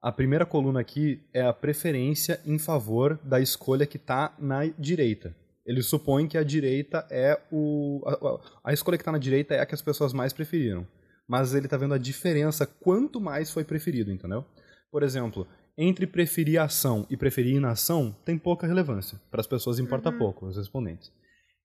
A 0.00 0.12
primeira 0.12 0.46
coluna 0.46 0.80
aqui 0.80 1.20
é 1.32 1.42
a 1.42 1.52
preferência 1.52 2.40
em 2.46 2.58
favor 2.58 3.18
da 3.24 3.40
escolha 3.40 3.86
que 3.86 3.96
está 3.96 4.34
na 4.38 4.66
direita. 4.66 5.34
Ele 5.64 5.82
supõe 5.82 6.26
que 6.26 6.36
a 6.36 6.42
direita 6.42 7.06
é 7.10 7.40
o. 7.50 8.02
A, 8.06 8.70
a 8.70 8.72
escolha 8.72 8.98
que 8.98 9.02
está 9.02 9.12
na 9.12 9.18
direita 9.18 9.54
é 9.54 9.60
a 9.60 9.66
que 9.66 9.74
as 9.74 9.82
pessoas 9.82 10.12
mais 10.12 10.32
preferiram. 10.32 10.86
Mas 11.26 11.54
ele 11.54 11.66
está 11.66 11.76
vendo 11.76 11.94
a 11.94 11.98
diferença 11.98 12.66
quanto 12.66 13.20
mais 13.20 13.50
foi 13.50 13.64
preferido, 13.64 14.10
entendeu? 14.10 14.44
Por 14.90 15.02
exemplo, 15.04 15.46
entre 15.78 16.06
preferir 16.06 16.60
ação 16.60 17.06
e 17.08 17.16
preferir 17.16 17.54
inação, 17.54 18.14
tem 18.24 18.36
pouca 18.36 18.66
relevância. 18.66 19.20
Para 19.30 19.40
as 19.40 19.46
pessoas 19.46 19.78
importa 19.78 20.10
uhum. 20.10 20.18
pouco, 20.18 20.46
os 20.46 20.56
respondentes. 20.56 21.12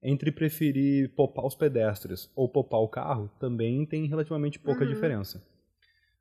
Entre 0.02 0.32
preferir 0.32 1.14
poupar 1.16 1.44
os 1.46 1.56
pedestres 1.56 2.30
ou 2.36 2.48
poupar 2.48 2.80
o 2.80 2.88
carro, 2.88 3.32
também 3.40 3.84
tem 3.84 4.06
relativamente 4.06 4.60
pouca 4.60 4.84
uhum. 4.84 4.90
diferença. 4.90 5.44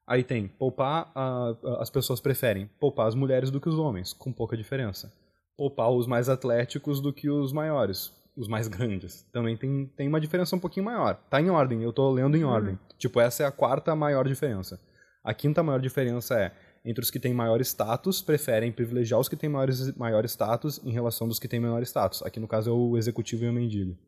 Aí 0.06 0.24
tem 0.24 0.48
poupar, 0.48 1.12
uh, 1.14 1.76
as 1.78 1.90
pessoas 1.90 2.20
preferem 2.20 2.70
poupar 2.80 3.06
as 3.06 3.14
mulheres 3.14 3.50
do 3.50 3.60
que 3.60 3.68
os 3.68 3.78
homens, 3.78 4.14
com 4.14 4.32
pouca 4.32 4.56
diferença 4.56 5.12
poupar 5.56 5.90
os 5.90 6.06
mais 6.06 6.28
atléticos 6.28 7.00
do 7.00 7.12
que 7.12 7.30
os 7.30 7.52
maiores, 7.52 8.12
os 8.36 8.48
mais 8.48 8.68
grandes. 8.68 9.22
Também 9.32 9.56
tem, 9.56 9.86
tem 9.96 10.08
uma 10.08 10.20
diferença 10.20 10.54
um 10.54 10.60
pouquinho 10.60 10.86
maior. 10.86 11.14
Tá 11.30 11.40
em 11.40 11.50
ordem, 11.50 11.82
eu 11.82 11.92
tô 11.92 12.10
lendo 12.10 12.36
em 12.36 12.44
uhum. 12.44 12.50
ordem. 12.50 12.78
Tipo, 12.98 13.20
essa 13.20 13.42
é 13.42 13.46
a 13.46 13.52
quarta 13.52 13.94
maior 13.94 14.26
diferença. 14.26 14.80
A 15.24 15.34
quinta 15.34 15.62
maior 15.62 15.80
diferença 15.80 16.38
é 16.38 16.52
entre 16.84 17.02
os 17.02 17.10
que 17.10 17.18
têm 17.18 17.34
maior 17.34 17.60
status, 17.62 18.22
preferem 18.22 18.70
privilegiar 18.70 19.18
os 19.18 19.28
que 19.28 19.34
têm 19.34 19.50
maiores, 19.50 19.92
maior 19.96 20.24
status 20.24 20.80
em 20.84 20.92
relação 20.92 21.26
dos 21.26 21.40
que 21.40 21.48
têm 21.48 21.58
menor 21.58 21.82
status. 21.82 22.22
Aqui 22.22 22.38
no 22.38 22.46
caso 22.46 22.70
é 22.70 22.72
o 22.72 22.96
executivo 22.96 23.44
e 23.44 23.48
o 23.48 23.52
mendigo. 23.52 23.98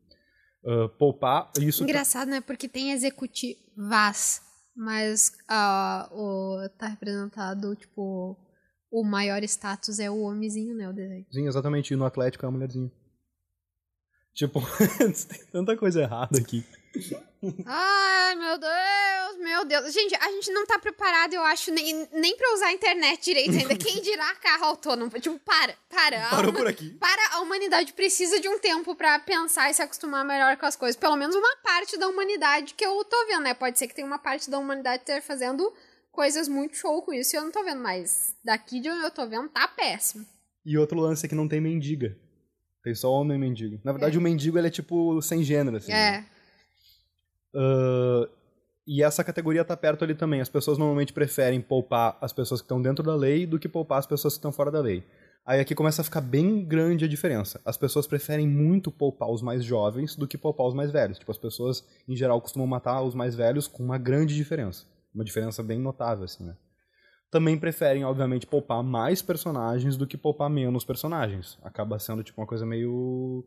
Uh, 0.63 0.87
poupar 0.97 1.51
isso. 1.59 1.83
Engraçado, 1.83 2.29
né? 2.29 2.39
Porque 2.39 2.69
tem 2.69 2.91
executivas, 2.91 4.41
mas 4.75 5.33
uh, 5.51 6.15
o, 6.15 6.69
tá 6.77 6.87
representado, 6.87 7.75
tipo, 7.75 8.37
o 8.91 9.03
maior 9.03 9.43
status 9.43 9.99
é 9.99 10.09
o 10.09 10.21
homenzinho, 10.21 10.75
né? 10.75 10.89
O 10.89 10.93
desenho. 10.93 11.25
Sim, 11.31 11.47
exatamente. 11.47 11.93
E 11.93 11.97
no 11.97 12.05
Atlético 12.05 12.45
é 12.45 12.47
a 12.47 12.51
mulherzinha. 12.51 12.91
Tipo, 14.33 14.61
tem 15.27 15.45
tanta 15.51 15.75
coisa 15.75 16.01
errada 16.01 16.39
aqui. 16.39 16.65
Ai, 17.65 18.35
meu 18.35 18.57
Deus, 18.57 19.37
meu 19.37 19.65
Deus. 19.65 19.93
Gente, 19.93 20.15
a 20.15 20.31
gente 20.31 20.51
não 20.51 20.65
tá 20.65 20.79
preparado, 20.79 21.33
eu 21.33 21.43
acho, 21.43 21.71
nem, 21.71 22.07
nem 22.13 22.35
pra 22.35 22.53
usar 22.53 22.67
a 22.67 22.73
internet 22.73 23.23
direito 23.23 23.51
ainda. 23.51 23.75
Quem 23.77 24.01
dirá 24.01 24.33
carro 24.35 24.65
autônomo? 24.65 25.11
Tipo, 25.19 25.39
para, 25.39 25.75
para. 25.89 26.27
A 26.27 26.29
Parou 26.31 26.53
por 26.53 26.67
aqui. 26.67 26.89
Para, 26.99 27.35
a 27.35 27.41
humanidade 27.41 27.93
precisa 27.93 28.39
de 28.39 28.49
um 28.49 28.59
tempo 28.59 28.95
pra 28.95 29.19
pensar 29.19 29.69
e 29.69 29.73
se 29.73 29.81
acostumar 29.81 30.25
melhor 30.25 30.57
com 30.57 30.65
as 30.65 30.75
coisas. 30.75 30.99
Pelo 30.99 31.15
menos 31.15 31.35
uma 31.35 31.55
parte 31.57 31.97
da 31.97 32.07
humanidade 32.07 32.73
que 32.73 32.85
eu 32.85 33.03
tô 33.05 33.27
vendo, 33.27 33.43
né? 33.43 33.53
Pode 33.53 33.77
ser 33.77 33.87
que 33.87 33.95
tenha 33.95 34.07
uma 34.07 34.19
parte 34.19 34.49
da 34.49 34.57
humanidade 34.57 35.03
que 35.03 35.11
esteja 35.11 35.21
fazendo 35.21 35.71
coisas 36.11 36.47
muito 36.47 36.75
show 36.75 37.01
com 37.01 37.13
isso 37.13 37.35
e 37.35 37.37
eu 37.37 37.43
não 37.43 37.51
tô 37.51 37.63
vendo, 37.63 37.81
mas 37.81 38.35
daqui 38.43 38.79
de 38.79 38.89
onde 38.89 39.03
eu 39.03 39.11
tô 39.11 39.27
vendo 39.27 39.49
tá 39.49 39.67
péssimo. 39.67 40.25
E 40.65 40.77
outro 40.77 40.99
lance 40.99 41.25
é 41.25 41.29
que 41.29 41.35
não 41.35 41.47
tem 41.47 41.61
mendiga. 41.61 42.15
Tem 42.83 42.95
só 42.95 43.11
homem 43.11 43.37
mendigo. 43.37 43.79
Na 43.83 43.91
verdade, 43.91 44.17
o 44.17 44.21
mendigo 44.21 44.57
ele 44.57 44.67
é 44.67 44.71
tipo 44.71 45.21
sem 45.21 45.43
gênero, 45.43 45.77
assim. 45.77 45.91
né? 45.91 46.17
É. 46.17 46.25
Ah, 47.55 48.29
e 48.87 49.03
essa 49.03 49.23
categoria 49.23 49.63
tá 49.63 49.77
perto 49.77 50.03
ali 50.03 50.15
também. 50.15 50.41
As 50.41 50.49
pessoas 50.49 50.77
normalmente 50.77 51.13
preferem 51.13 51.61
poupar 51.61 52.17
as 52.21 52.33
pessoas 52.33 52.61
que 52.61 52.65
estão 52.65 52.81
dentro 52.81 53.03
da 53.03 53.15
lei 53.15 53.45
do 53.45 53.59
que 53.59 53.69
poupar 53.69 53.99
as 53.99 54.07
pessoas 54.07 54.33
que 54.33 54.39
estão 54.39 54.51
fora 54.51 54.71
da 54.71 54.79
lei. 54.79 55.03
Aí 55.45 55.59
aqui 55.59 55.73
começa 55.73 56.01
a 56.01 56.05
ficar 56.05 56.21
bem 56.21 56.63
grande 56.65 57.05
a 57.05 57.07
diferença. 57.07 57.61
As 57.65 57.77
pessoas 57.77 58.07
preferem 58.07 58.47
muito 58.47 58.91
poupar 58.91 59.29
os 59.29 59.41
mais 59.41 59.63
jovens 59.63 60.15
do 60.15 60.27
que 60.27 60.37
poupar 60.37 60.67
os 60.67 60.73
mais 60.73 60.91
velhos. 60.91 61.19
Tipo, 61.19 61.31
as 61.31 61.37
pessoas, 61.37 61.83
em 62.07 62.15
geral, 62.15 62.41
costumam 62.41 62.67
matar 62.67 63.01
os 63.01 63.15
mais 63.15 63.35
velhos 63.35 63.67
com 63.67 63.83
uma 63.83 63.97
grande 63.97 64.35
diferença. 64.35 64.85
Uma 65.13 65.23
diferença 65.23 65.63
bem 65.63 65.79
notável, 65.79 66.25
assim, 66.25 66.45
né? 66.45 66.57
Também 67.31 67.59
preferem, 67.59 68.03
obviamente, 68.03 68.47
poupar 68.47 68.83
mais 68.83 69.21
personagens 69.21 69.95
do 69.95 70.07
que 70.07 70.17
poupar 70.17 70.49
menos 70.49 70.83
personagens. 70.83 71.57
Acaba 71.61 71.99
sendo, 71.99 72.23
tipo, 72.23 72.41
uma 72.41 72.47
coisa 72.47 72.65
meio... 72.65 73.45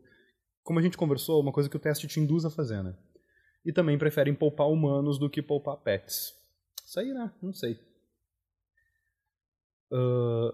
Como 0.63 0.79
a 0.79 0.81
gente 0.81 0.97
conversou, 0.97 1.41
uma 1.41 1.51
coisa 1.51 1.69
que 1.69 1.75
o 1.75 1.79
teste 1.79 2.07
te 2.07 2.19
induz 2.19 2.45
a 2.45 2.49
fazer, 2.49 2.81
né? 2.81 2.95
e 3.65 3.71
também 3.71 3.97
preferem 3.97 4.35
poupar 4.35 4.67
humanos 4.67 5.17
do 5.17 5.29
que 5.29 5.41
poupar 5.41 5.77
pets. 5.77 6.33
Isso 6.85 6.99
aí, 6.99 7.13
né? 7.13 7.31
Não 7.41 7.53
sei. 7.53 7.79
Ah, 9.91 10.53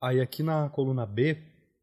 aí 0.00 0.20
aqui 0.20 0.42
na 0.42 0.68
coluna 0.70 1.04
B, 1.04 1.36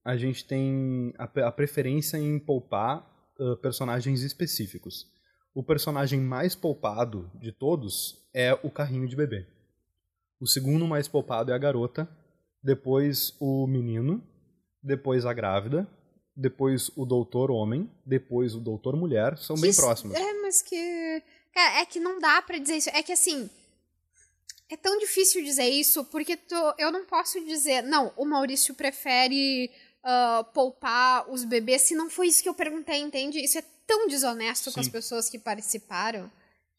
a 0.04 0.18
gente 0.18 0.46
tem 0.46 1.14
a, 1.18 1.52
preferência 1.52 2.18
em 2.18 2.40
poupar 2.40 3.08
ah, 3.40 3.56
personagens 3.62 4.22
específicos. 4.22 5.14
O 5.56 5.64
personagem 5.64 6.20
mais 6.20 6.54
poupado 6.54 7.32
de 7.36 7.52
todos 7.52 8.20
é 8.34 8.54
o 8.62 8.70
carrinho 8.70 9.08
de 9.08 9.16
bebê. 9.16 9.48
O 10.40 10.46
segundo 10.46 10.86
mais 10.86 11.08
poupado 11.08 11.52
é 11.52 11.56
a 11.56 11.58
garota, 11.58 12.08
depois 12.62 13.34
o 13.40 13.66
menino, 13.66 14.22
depois 14.84 15.26
a 15.26 15.34
grávida, 15.34 15.88
depois 16.36 16.92
o 16.98 17.06
doutor 17.06 17.50
homem, 17.50 17.90
depois 18.06 18.54
o 18.54 18.60
doutor 18.60 18.98
mulher, 18.98 19.38
são 19.38 19.56
bem 19.56 19.74
próximos. 19.74 20.14
É, 20.16 20.34
mas 20.42 20.62
que. 20.62 21.24
Cara, 21.54 21.80
é 21.80 21.86
que 21.86 22.02
não 22.02 22.20
dá 22.20 22.42
pra 22.42 22.58
dizer 22.58 22.76
isso. 22.76 22.90
É 22.90 23.02
que 23.02 23.14
assim. 23.14 23.50
É 24.70 24.76
tão 24.76 24.98
difícil 25.00 25.42
dizer 25.44 25.70
isso 25.70 26.04
porque 26.06 26.36
tu- 26.36 26.74
eu 26.78 26.92
não 26.92 27.06
posso 27.06 27.40
dizer. 27.46 27.82
Não, 27.84 28.12
o 28.18 28.26
Maurício 28.26 28.76
prefere 28.76 29.72
ah, 30.04 30.44
poupar 30.54 31.32
os 31.32 31.46
bebês 31.46 31.84
se 31.84 31.96
não 31.96 32.10
foi 32.10 32.28
isso 32.28 32.44
que 32.44 32.50
eu 32.50 32.54
perguntei, 32.54 33.00
entende? 33.00 33.40
Isso 33.40 33.60
é 33.60 33.64
tão 33.88 34.08
desonesto 34.08 34.72
com 34.72 34.80
as 34.80 34.86
Sim. 34.88 34.92
pessoas 34.92 35.30
que 35.30 35.38
participaram. 35.40 36.32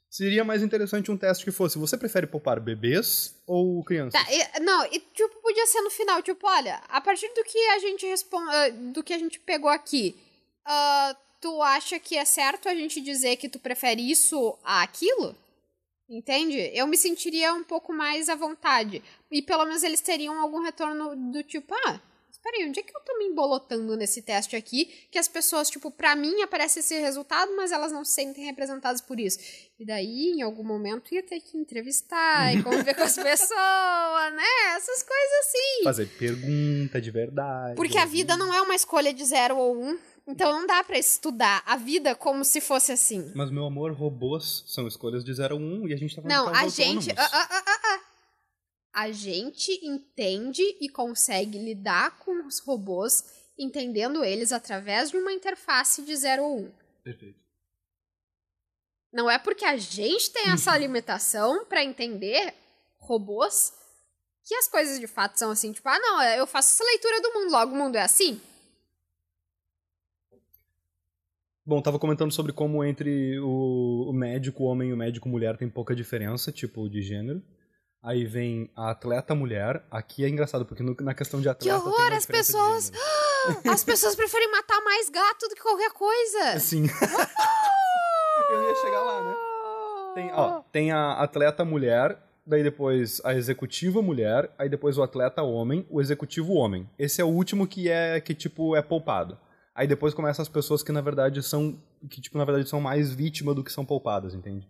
Seria 0.09 0.44
mais 0.44 0.62
interessante 0.62 1.11
um 1.11 1.16
teste 1.16 1.44
que 1.44 1.50
fosse: 1.50 1.78
você 1.78 1.96
prefere 1.96 2.26
poupar 2.26 2.61
bebês 2.61 3.34
ou 3.46 3.82
crianças? 3.84 4.20
Tá, 4.20 4.32
e- 4.32 4.61
não, 4.61 4.84
e 4.86 4.98
tipo, 5.00 5.40
podia 5.42 5.66
ser 5.66 5.80
no 5.82 5.90
final, 5.90 6.22
tipo, 6.22 6.46
olha, 6.46 6.80
a 6.88 7.00
partir 7.00 7.28
do 7.34 7.44
que 7.44 7.59
a 7.70 7.78
gente 7.80 8.07
responde, 8.07 8.70
do 8.92 9.02
que 9.02 9.12
a 9.12 9.18
gente 9.18 9.38
pegou 9.40 9.68
aqui, 9.68 10.16
ah, 10.64 11.16
tu 11.40 11.61
acha 11.61 11.98
que 11.98 12.16
é 12.16 12.24
certo 12.24 12.68
a 12.68 12.74
gente 12.74 13.00
dizer 13.00 13.36
que 13.36 13.48
tu 13.48 13.59
prefere 13.59 14.00
isso 14.11 14.57
a 14.64 14.82
aquilo? 14.82 15.36
Entende? 16.09 16.57
Eu 16.72 16.86
me 16.86 16.96
sentiria 16.96 17.52
um 17.52 17.64
pouco 17.64 17.92
mais 17.92 18.28
à 18.28 18.36
vontade. 18.36 19.02
E 19.30 19.42
pelo 19.42 19.64
menos 19.64 19.82
eles 19.82 20.00
teriam 20.00 20.40
algum 20.40 20.62
retorno 20.62 21.16
do 21.32 21.42
tipo, 21.42 21.74
ah, 21.86 22.00
espera 22.47 22.62
aí, 22.62 22.68
onde 22.68 22.80
é 22.80 22.82
que 22.82 22.97
eu 22.97 23.01
tô 23.01 23.18
me 23.18 23.24
embolotando 23.26 23.97
nesse 23.97 24.22
teste 24.22 24.55
aqui? 24.57 24.86
Que 25.11 25.18
as 25.18 25.28
pessoas, 25.28 25.68
tipo, 25.68 25.90
pra 25.90 26.14
mim 26.14 26.42
aparece 26.42 26.78
esse 26.78 26.99
resultado, 27.01 27.55
mas 27.57 27.72
elas 27.72 27.92
não 27.92 28.05
se 28.05 28.12
sentem 28.12 28.44
representadas 28.44 29.01
por 29.01 29.18
isso. 29.18 29.38
E 29.78 29.84
daí, 29.84 30.32
em 30.36 30.42
algum 30.42 30.64
momento, 30.64 31.14
ia 31.14 31.22
ter 31.22 31.40
que 31.40 31.59
entrevistar 31.59 32.55
e 32.55 32.62
conviver 32.62 32.94
com 32.94 33.03
as 33.03 33.16
pessoas, 33.16 34.32
né? 34.34 34.76
Essas 34.76 35.03
coisas 35.03 35.32
assim. 35.40 35.84
Fazer 35.84 36.07
pergunta 36.18 37.01
de 37.01 37.11
verdade. 37.11 37.76
Porque 37.76 37.99
a 37.99 38.05
vida 38.07 38.36
não 38.36 38.55
é 38.55 38.62
uma 38.62 38.74
escolha 38.74 39.12
de 39.12 39.24
zero 39.24 39.57
ou 39.57 39.76
um. 39.76 39.99
Então 40.28 40.53
não 40.53 40.66
dá 40.66 40.82
pra 40.82 40.99
estudar 40.99 41.62
a 41.64 41.76
vida 41.76 42.14
como 42.16 42.44
se 42.44 42.61
fosse 42.61 42.90
assim. 42.90 43.30
Mas, 43.32 43.49
meu 43.49 43.64
amor, 43.64 43.92
robôs 43.92 44.64
são 44.66 44.88
escolhas 44.88 45.24
de 45.24 45.32
0 45.32 45.55
a 45.55 45.59
1 45.59 45.62
um, 45.62 45.86
e 45.86 45.94
a 45.94 45.97
gente 45.97 46.16
tá 46.16 46.22
falando 46.22 46.36
Não, 46.36 46.49
a 46.53 46.66
gente. 46.66 47.11
autônomos. 47.11 47.32
ah, 47.32 47.49
ah, 47.49 47.62
ah, 47.64 47.80
ah. 47.84 48.05
A 48.99 49.12
gente 49.12 49.78
entende 49.86 50.62
e 50.80 50.88
consegue 50.88 51.59
lidar 51.59 52.18
com 52.18 52.47
os 52.47 52.61
robôs, 52.61 53.24
entendendo 53.59 54.24
eles 54.24 54.53
através 54.53 55.11
de 55.11 55.18
uma 55.18 55.34
interface 55.34 56.01
de 56.01 56.16
0 56.16 56.42
ou 56.42 56.57
1. 56.57 56.62
Um. 56.62 56.72
Perfeito. 57.05 57.38
Não 59.12 59.30
é 59.30 59.38
porque 59.38 59.66
a 59.66 59.76
gente 59.76 60.30
tem 60.30 60.49
essa 60.49 60.74
limitação 60.78 61.66
pra 61.66 61.84
entender 61.84 62.55
robôs 62.97 63.74
que 64.42 64.55
as 64.55 64.66
coisas 64.66 64.99
de 64.99 65.07
fato 65.07 65.38
são 65.38 65.51
assim. 65.51 65.74
Tipo, 65.74 65.90
ah, 65.90 65.99
não, 65.99 66.22
eu 66.22 66.47
faço 66.47 66.72
essa 66.72 66.90
leitura 66.90 67.20
do 67.20 67.34
mundo, 67.34 67.53
logo 67.53 67.74
o 67.74 67.76
mundo 67.76 67.97
é 67.97 68.03
assim. 68.03 68.40
Bom, 71.66 71.82
tava 71.82 71.99
comentando 71.99 72.32
sobre 72.32 72.55
como 72.55 72.82
entre 72.82 73.38
o, 73.40 74.09
o 74.09 74.12
médico 74.14 74.64
homem 74.64 74.88
e 74.88 74.92
o 74.94 74.97
médico 74.97 75.28
mulher 75.28 75.59
tem 75.59 75.68
pouca 75.68 75.94
diferença, 75.94 76.51
tipo, 76.51 76.88
de 76.88 77.03
gênero. 77.03 77.42
Aí 78.07 78.24
vem 78.24 78.70
a 78.76 78.90
atleta 78.90 79.34
mulher. 79.34 79.84
Aqui 79.90 80.24
é 80.24 80.28
engraçado, 80.28 80.64
porque 80.64 80.80
no- 80.80 80.96
na 81.00 81.12
questão 81.12 81.40
de 81.40 81.48
atleta. 81.48 81.80
tem 81.80 81.88
horror, 81.92 82.12
as 82.12 82.24
pessoas-. 82.24 82.92
As 83.68 83.82
pessoas 83.84 84.14
preferem 84.14 84.50
matar 84.50 84.80
mais 84.82 85.09
gato 85.09 85.48
do 85.48 85.54
que 85.57 85.62
qualquer 85.62 85.90
coisa. 85.92 86.50
Assim. 86.52 86.86
Eu 88.50 88.68
ia 88.68 88.74
chegar 88.76 89.00
lá, 89.02 89.22
né? 89.24 89.34
Tem, 90.14 90.32
ó, 90.32 90.61
tem 90.72 90.92
a 90.92 91.12
atleta 91.14 91.64
mulher, 91.64 92.16
daí 92.46 92.62
depois 92.62 93.20
a 93.24 93.34
executiva 93.34 94.00
mulher, 94.00 94.50
aí 94.59 94.68
depois 94.68 94.96
o 94.98 95.02
atleta 95.02 95.42
homem, 95.42 95.84
o 95.90 96.00
executivo 96.00 96.54
homem. 96.54 96.88
Esse 96.98 97.20
é 97.20 97.24
o 97.24 97.28
último 97.28 97.66
que 97.66 97.88
é 97.88 98.20
que 98.20 98.34
tipo 98.34 98.74
é 98.76 98.82
poupado. 98.82 99.36
Aí 99.74 99.86
depois 99.86 100.14
começam 100.14 100.42
as 100.42 100.48
pessoas 100.48 100.82
que 100.82 100.90
na 100.92 101.00
verdade 101.00 101.42
são 101.42 101.78
que 102.09 102.20
tipo 102.20 102.38
na 102.38 102.44
verdade 102.44 102.68
são 102.68 102.80
mais 102.80 103.12
vítima 103.12 103.52
do 103.52 103.62
que 103.64 103.72
são 103.72 103.84
poupadas, 103.84 104.32
entende? 104.34 104.66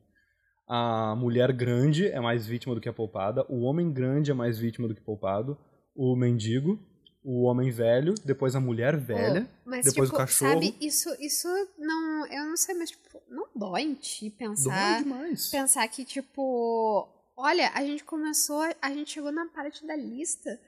A 0.69 1.15
mulher 1.17 1.53
grande 1.53 2.09
é 2.09 2.21
mais 2.21 2.47
vítima 2.47 2.75
do 2.75 2.81
que 2.81 2.89
é 2.89 2.93
poupada, 2.93 3.45
o 3.49 3.63
homem 3.63 3.93
grande 3.93 4.31
é 4.31 4.35
mais 4.35 4.59
vítima 4.59 4.89
do 4.89 4.95
que 4.95 5.01
poupado, 5.01 5.57
o 5.95 6.17
mendigo, 6.17 6.79
o 7.23 7.43
homem 7.43 7.71
velho, 7.71 8.15
depois 8.25 8.55
a 8.55 8.61
mulher 8.61 8.97
velha, 8.97 9.43
Pô, 9.43 9.71
mas, 9.71 9.85
depois 9.85 10.09
tipo, 10.09 10.17
o 10.17 10.21
cachorro. 10.21 10.53
sabe, 10.53 10.77
isso, 10.81 11.09
isso 11.21 11.49
não. 11.77 12.27
Eu 12.27 12.45
não 12.47 12.57
sei, 12.57 12.75
mas, 12.77 12.91
tipo, 12.91 13.21
não 13.29 13.49
dói 13.55 13.83
em 13.83 13.95
ti 13.95 14.29
Dói 14.31 14.49
pensar. 14.49 15.03
demais. 15.03 15.49
Pensar 15.51 15.89
que, 15.89 16.05
tipo. 16.05 17.09
Olha, 17.37 17.71
a 17.75 17.83
gente 17.85 18.05
começou. 18.05 18.63
A 18.81 18.93
gente 18.93 19.11
chegou 19.11 19.33
na 19.33 19.47
parte 19.47 19.85
da 19.85 19.97
lista 19.97 20.61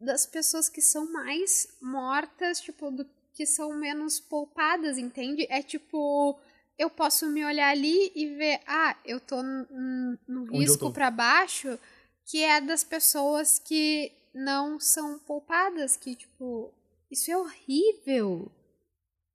das 0.00 0.26
pessoas 0.26 0.68
que 0.68 0.80
são 0.80 1.12
mais 1.12 1.68
mortas, 1.80 2.60
tipo, 2.60 2.90
do 2.90 3.06
que 3.32 3.46
são 3.46 3.72
menos 3.78 4.18
poupadas, 4.18 4.98
entende? 4.98 5.46
É 5.48 5.62
tipo. 5.62 6.36
Eu 6.80 6.88
posso 6.88 7.28
me 7.28 7.44
olhar 7.44 7.68
ali 7.68 8.10
e 8.14 8.26
ver, 8.36 8.58
ah, 8.66 8.96
eu 9.04 9.20
tô 9.20 9.42
no 9.42 10.44
risco 10.50 10.90
pra 10.90 11.10
baixo, 11.10 11.78
que 12.24 12.42
é 12.42 12.58
das 12.58 12.82
pessoas 12.82 13.58
que 13.58 14.10
não 14.34 14.80
são 14.80 15.18
poupadas, 15.18 15.94
que, 15.94 16.16
tipo, 16.16 16.72
isso 17.10 17.30
é 17.30 17.36
horrível. 17.36 18.50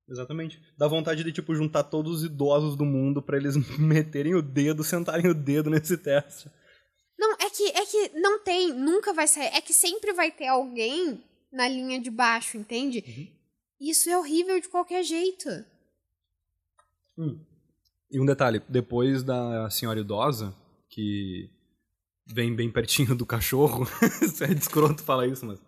Exatamente. 0.09 0.59
Dá 0.75 0.87
vontade 0.87 1.23
de, 1.23 1.31
tipo, 1.31 1.53
juntar 1.53 1.83
todos 1.83 2.17
os 2.17 2.23
idosos 2.23 2.75
do 2.75 2.83
mundo 2.83 3.21
pra 3.21 3.37
eles 3.37 3.55
meterem 3.77 4.33
o 4.33 4.41
dedo, 4.41 4.83
sentarem 4.83 5.29
o 5.29 5.35
dedo 5.35 5.69
nesse 5.69 5.99
teste. 5.99 6.49
Não, 7.15 7.33
é 7.33 7.47
que, 7.51 7.67
é 7.67 7.85
que 7.85 8.19
não 8.19 8.39
tem, 8.39 8.73
nunca 8.73 9.13
vai 9.13 9.27
sair. 9.27 9.51
É 9.53 9.61
que 9.61 9.71
sempre 9.71 10.13
vai 10.13 10.31
ter 10.31 10.47
alguém 10.47 11.23
na 11.53 11.67
linha 11.67 12.01
de 12.01 12.09
baixo, 12.09 12.57
entende? 12.57 13.03
Uhum. 13.07 13.27
Isso 13.79 14.09
é 14.09 14.17
horrível 14.17 14.59
de 14.59 14.67
qualquer 14.67 15.03
jeito. 15.03 15.47
E 18.11 18.19
um 18.19 18.25
detalhe, 18.25 18.61
depois 18.69 19.23
da 19.23 19.69
senhora 19.69 19.99
idosa, 19.99 20.53
que 20.89 21.49
vem 22.25 22.55
bem 22.55 22.71
pertinho 22.71 23.15
do 23.15 23.25
cachorro, 23.25 23.87
é 24.41 24.51
escroto 24.53 25.03
falar 25.03 25.27
isso, 25.27 25.45
mas... 25.45 25.61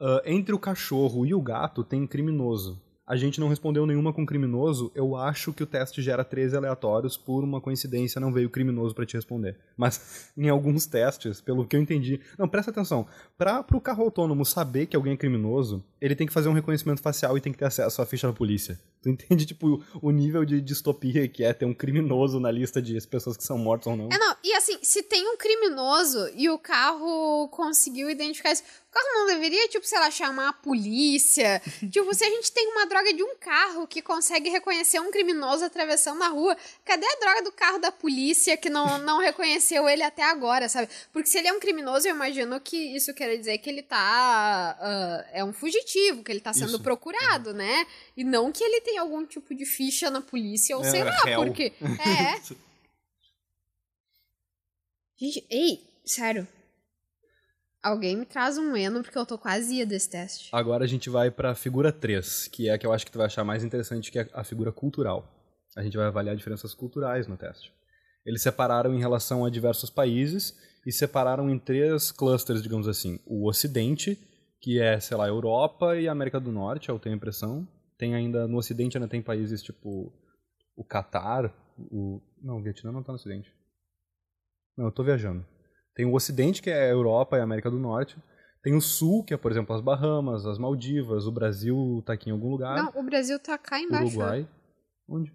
ah, 0.00 0.22
entre 0.24 0.54
o 0.54 0.58
cachorro 0.58 1.26
e 1.26 1.34
o 1.34 1.40
gato 1.40 1.84
tem 1.84 2.06
criminoso. 2.06 2.80
A 3.04 3.16
gente 3.16 3.40
não 3.40 3.48
respondeu 3.48 3.84
nenhuma 3.84 4.12
com 4.12 4.24
criminoso, 4.24 4.90
eu 4.94 5.16
acho 5.16 5.52
que 5.52 5.62
o 5.62 5.66
teste 5.66 6.00
gera 6.00 6.24
13 6.24 6.56
aleatórios, 6.56 7.16
por 7.16 7.42
uma 7.42 7.60
coincidência 7.60 8.20
não 8.20 8.32
veio 8.32 8.48
criminoso 8.48 8.94
pra 8.94 9.04
te 9.04 9.16
responder. 9.16 9.58
Mas 9.76 10.32
em 10.38 10.48
alguns 10.48 10.86
testes, 10.86 11.40
pelo 11.40 11.66
que 11.66 11.76
eu 11.76 11.80
entendi... 11.80 12.20
Não, 12.38 12.48
presta 12.48 12.70
atenção, 12.70 13.06
para 13.36 13.64
o 13.72 13.80
carro 13.80 14.04
autônomo 14.04 14.46
saber 14.46 14.86
que 14.86 14.96
alguém 14.96 15.14
é 15.14 15.16
criminoso, 15.16 15.84
ele 16.00 16.14
tem 16.14 16.26
que 16.26 16.32
fazer 16.32 16.48
um 16.48 16.54
reconhecimento 16.54 17.02
facial 17.02 17.36
e 17.36 17.40
tem 17.40 17.52
que 17.52 17.58
ter 17.58 17.66
acesso 17.66 18.00
à 18.00 18.06
ficha 18.06 18.28
da 18.28 18.32
polícia. 18.32 18.78
Tu 19.02 19.08
entende, 19.08 19.44
tipo, 19.46 19.84
o 20.00 20.10
nível 20.10 20.44
de 20.44 20.60
distopia 20.60 21.26
que 21.28 21.42
é 21.42 21.52
ter 21.52 21.64
um 21.64 21.74
criminoso 21.74 22.38
na 22.38 22.50
lista 22.50 22.80
de 22.80 22.98
pessoas 23.06 23.36
que 23.36 23.44
são 23.44 23.58
mortas 23.58 23.88
ou 23.88 23.96
não? 23.96 24.08
É, 24.12 24.18
não. 24.18 24.36
E 24.44 24.54
assim, 24.54 24.78
se 24.82 25.02
tem 25.02 25.26
um 25.28 25.36
criminoso 25.36 26.30
e 26.36 26.48
o 26.48 26.58
carro 26.58 27.48
conseguiu 27.48 28.08
identificar 28.08 28.52
isso, 28.52 28.62
o 28.62 28.92
carro 28.92 29.06
não 29.14 29.26
deveria, 29.26 29.68
tipo, 29.68 29.86
sei 29.86 29.98
lá, 29.98 30.10
chamar 30.10 30.50
a 30.50 30.52
polícia? 30.52 31.60
tipo, 31.90 32.14
se 32.14 32.24
a 32.24 32.28
gente 32.28 32.52
tem 32.52 32.68
uma 32.68 32.86
droga 32.86 33.12
de 33.12 33.22
um 33.22 33.34
carro 33.36 33.86
que 33.86 34.02
consegue 34.02 34.50
reconhecer 34.50 35.00
um 35.00 35.10
criminoso 35.10 35.64
atravessando 35.64 36.22
a 36.22 36.28
rua, 36.28 36.56
cadê 36.84 37.06
a 37.06 37.18
droga 37.18 37.42
do 37.42 37.52
carro 37.52 37.78
da 37.78 37.90
polícia 37.90 38.56
que 38.56 38.70
não, 38.70 38.98
não 38.98 39.18
reconheceu 39.20 39.88
ele 39.88 40.02
até 40.02 40.22
agora, 40.22 40.68
sabe? 40.68 40.88
Porque 41.12 41.28
se 41.28 41.38
ele 41.38 41.48
é 41.48 41.52
um 41.52 41.58
criminoso, 41.58 42.06
eu 42.06 42.14
imagino 42.14 42.60
que 42.60 42.76
isso 42.76 43.12
quer 43.14 43.36
dizer 43.36 43.58
que 43.58 43.68
ele 43.68 43.82
tá. 43.82 44.76
Uh, 44.78 45.30
é 45.32 45.44
um 45.44 45.52
fugitivo, 45.52 46.22
que 46.22 46.30
ele 46.30 46.40
tá 46.40 46.52
sendo 46.52 46.74
Isso. 46.74 46.82
procurado, 46.82 47.52
né? 47.52 47.86
E 48.16 48.24
não 48.24 48.52
que 48.52 48.62
ele 48.62 48.80
tem 48.80 48.91
algum 48.98 49.26
tipo 49.26 49.54
de 49.54 49.64
ficha 49.64 50.10
na 50.10 50.20
polícia, 50.20 50.76
ou 50.76 50.84
É, 50.84 50.90
sei 50.90 51.04
lá, 51.04 51.16
réu. 51.24 51.44
porque. 51.44 51.72
É. 51.80 52.40
Gente, 55.18 55.46
ei, 55.50 55.80
sério. 56.04 56.46
Alguém 57.82 58.16
me 58.16 58.24
traz 58.24 58.58
um 58.58 58.76
Eno, 58.76 59.02
porque 59.02 59.18
eu 59.18 59.26
tô 59.26 59.36
quase 59.36 59.74
ia 59.76 59.86
desse 59.86 60.08
teste. 60.08 60.48
Agora 60.52 60.84
a 60.84 60.86
gente 60.86 61.10
vai 61.10 61.30
pra 61.30 61.54
figura 61.54 61.92
3, 61.92 62.46
que 62.48 62.68
é 62.68 62.72
a 62.74 62.78
que 62.78 62.86
eu 62.86 62.92
acho 62.92 63.04
que 63.04 63.10
tu 63.10 63.18
vai 63.18 63.26
achar 63.26 63.42
mais 63.44 63.64
interessante, 63.64 64.10
que 64.10 64.18
é 64.20 64.28
a 64.32 64.44
figura 64.44 64.70
cultural. 64.70 65.28
A 65.76 65.82
gente 65.82 65.96
vai 65.96 66.06
avaliar 66.06 66.36
diferenças 66.36 66.74
culturais 66.74 67.26
no 67.26 67.36
teste. 67.36 67.72
Eles 68.24 68.42
separaram 68.42 68.94
em 68.94 69.00
relação 69.00 69.44
a 69.44 69.50
diversos 69.50 69.90
países 69.90 70.56
e 70.86 70.92
separaram 70.92 71.50
em 71.50 71.58
três 71.58 72.12
clusters, 72.12 72.62
digamos 72.62 72.86
assim. 72.86 73.18
O 73.26 73.48
Ocidente, 73.48 74.16
que 74.60 74.80
é, 74.80 75.00
sei 75.00 75.16
lá, 75.16 75.26
Europa 75.26 75.96
e 75.96 76.08
América 76.08 76.38
do 76.38 76.52
Norte, 76.52 76.88
eu 76.88 76.98
tenho 77.00 77.14
a 77.14 77.16
impressão. 77.16 77.66
Tem 77.98 78.14
ainda, 78.14 78.48
no 78.48 78.58
Ocidente 78.58 78.96
ainda 78.96 79.08
tem 79.08 79.22
países 79.22 79.62
tipo 79.62 80.12
o 80.76 80.84
Catar, 80.84 81.54
o... 81.78 82.20
Não, 82.42 82.58
o 82.58 82.62
Vietnã 82.62 82.90
não 82.90 83.02
tá 83.02 83.12
no 83.12 83.16
Ocidente. 83.16 83.52
Não, 84.76 84.86
eu 84.86 84.92
tô 84.92 85.04
viajando. 85.04 85.46
Tem 85.94 86.06
o 86.06 86.14
Ocidente, 86.14 86.62
que 86.62 86.70
é 86.70 86.84
a 86.84 86.90
Europa 86.90 87.36
e 87.36 87.40
a 87.40 87.44
América 87.44 87.70
do 87.70 87.78
Norte. 87.78 88.16
Tem 88.62 88.74
o 88.74 88.80
Sul, 88.80 89.24
que 89.24 89.34
é, 89.34 89.36
por 89.36 89.50
exemplo, 89.50 89.74
as 89.74 89.82
Bahamas, 89.82 90.46
as 90.46 90.58
Maldivas, 90.58 91.26
o 91.26 91.32
Brasil 91.32 92.02
tá 92.06 92.12
aqui 92.12 92.30
em 92.30 92.32
algum 92.32 92.50
lugar. 92.50 92.76
Não, 92.76 93.00
o 93.00 93.02
Brasil 93.02 93.38
tá 93.38 93.58
cá 93.58 93.80
embaixo. 93.80 94.16
Uruguai. 94.16 94.48
Onde? 95.08 95.32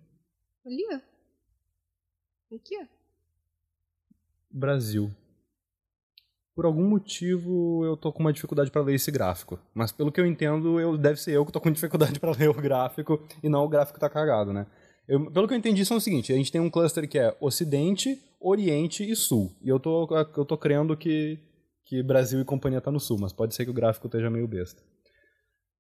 Ali, 0.66 0.84
ó. 0.91 2.55
Aqui, 2.55 2.78
ó. 2.82 2.86
Brasil. 4.49 5.12
Por 6.58 6.66
algum 6.66 6.89
motivo 6.89 7.86
eu 7.86 7.95
tô 7.95 8.12
com 8.12 8.20
uma 8.20 8.34
dificuldade 8.34 8.72
para 8.72 8.82
ler 8.82 8.95
esse 8.95 9.12
gráfico. 9.12 9.60
Mas 9.76 9.91
pelo 9.91 10.12
que 10.12 10.20
eu 10.20 10.26
entendo, 10.26 10.80
eu, 10.80 10.97
deve 10.97 11.22
ser 11.22 11.34
eu 11.34 11.45
que 11.45 11.51
tô 11.51 11.62
com 11.62 11.70
dificuldade 11.72 12.20
para 12.20 12.32
ler 12.32 12.49
o 12.49 12.53
gráfico 12.55 13.22
e 13.43 13.47
não 13.47 13.64
o 13.64 13.70
gráfico 13.70 13.99
tá 13.99 14.10
cagado, 14.10 14.51
né? 14.51 14.66
Eu- 15.08 15.30
pelo 15.30 15.47
que 15.47 15.53
eu 15.53 15.58
entendi, 15.60 15.86
são 15.86 15.97
o 15.97 16.01
seguinte: 16.01 16.34
a 16.34 16.36
gente 16.36 16.51
tem 16.51 16.60
um 16.60 16.68
cluster 16.68 17.08
que 17.08 17.20
é 17.20 17.38
Ocidente, 17.39 18.20
Oriente 18.41 19.08
e 19.08 19.16
Sul. 19.16 19.51
E 19.62 19.70
eu 19.70 19.80
tô, 19.80 20.08
eu 20.36 20.45
tô 20.45 20.58
crendo 20.58 20.97
que, 20.97 21.38
que 21.86 22.01
Brasil 22.01 22.41
e 22.41 22.43
companhia 22.43 22.82
tá 22.82 22.89
no 22.89 22.99
Sul, 22.99 23.20
mas 23.20 23.32
pode 23.32 23.53
ser 23.53 23.64
que 23.64 23.70
o 23.70 23.74
gráfico 23.76 24.08
esteja 24.08 24.28
meio 24.28 24.47
besta. 24.47 24.82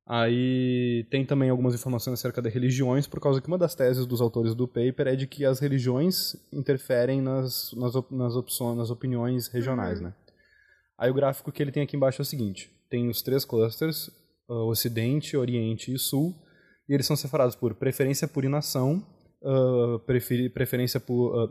Aí 0.05 1.05
tem 1.09 1.25
também 1.25 1.49
algumas 1.49 1.73
informações 1.73 2.13
acerca 2.19 2.41
das 2.41 2.53
religiões, 2.53 3.07
por 3.07 3.19
causa 3.19 3.41
que 3.41 3.47
uma 3.47 3.57
das 3.57 3.75
teses 3.75 4.05
dos 4.05 4.21
autores 4.21 4.55
do 4.55 4.65
paper 4.67 5.07
é 5.07 5.15
de 5.15 5.25
que 5.27 5.43
as 5.43 5.59
religiões 5.59 6.35
interferem 6.53 7.19
nas, 7.19 7.73
nas, 7.73 7.93
op- 7.95 8.15
nas, 8.15 8.35
opções, 8.35 8.77
nas 8.77 8.89
opiniões 8.89 9.47
regionais, 9.47 9.99
né? 9.99 10.13
Aí 10.97 11.09
o 11.11 11.13
gráfico 11.13 11.51
que 11.51 11.61
ele 11.61 11.71
tem 11.71 11.83
aqui 11.83 11.95
embaixo 11.95 12.21
é 12.21 12.23
o 12.23 12.25
seguinte: 12.25 12.71
tem 12.89 13.07
os 13.09 13.21
três 13.21 13.45
clusters, 13.45 14.09
ah, 14.49 14.53
Ocidente, 14.63 15.37
Oriente 15.37 15.93
e 15.93 15.99
Sul, 15.99 16.33
e 16.89 16.93
eles 16.93 17.05
são 17.05 17.15
separados 17.15 17.55
por 17.55 17.73
preferência 17.75 18.27
por 18.27 18.43
inação, 18.45 19.05
preferi- 20.05 20.49
preferência 20.49 20.99
por 20.99 21.35
ah, 21.37 21.49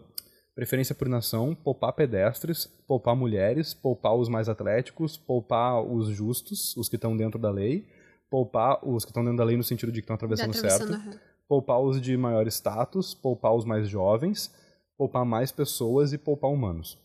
preferência 0.55 0.95
por 0.95 1.07
inação, 1.07 1.55
poupar 1.55 1.93
pedestres, 1.93 2.67
poupar 2.89 3.15
mulheres, 3.15 3.75
poupar 3.75 4.15
os 4.17 4.29
mais 4.29 4.49
atléticos, 4.49 5.17
poupar 5.17 5.83
os 5.83 6.09
justos, 6.09 6.75
os 6.77 6.89
que 6.89 6.97
estão 6.97 7.15
dentro 7.17 7.39
da 7.39 7.51
lei, 7.51 7.87
poupar 8.31 8.81
os 8.87 9.05
que 9.05 9.11
estão 9.11 9.23
dentro 9.23 9.37
da 9.39 9.45
lei 9.45 9.57
no 9.57 9.63
sentido 9.63 9.93
de 9.93 10.01
que 10.01 10.05
estão 10.11 10.17
Tá 10.17 10.25
atravessando 10.25 10.51
atravessando 10.57 11.03
certo, 11.03 11.21
poupar 11.47 11.81
os 11.81 12.01
de 12.01 12.17
maior 12.17 12.47
status, 12.49 13.15
poupar 13.15 13.55
os 13.55 13.65
mais 13.67 13.89
jovens, 13.89 14.51
poupar 14.97 15.25
mais 15.27 15.53
pessoas 15.53 16.13
e 16.15 16.19
poupar 16.19 16.51
humanos. 16.51 16.99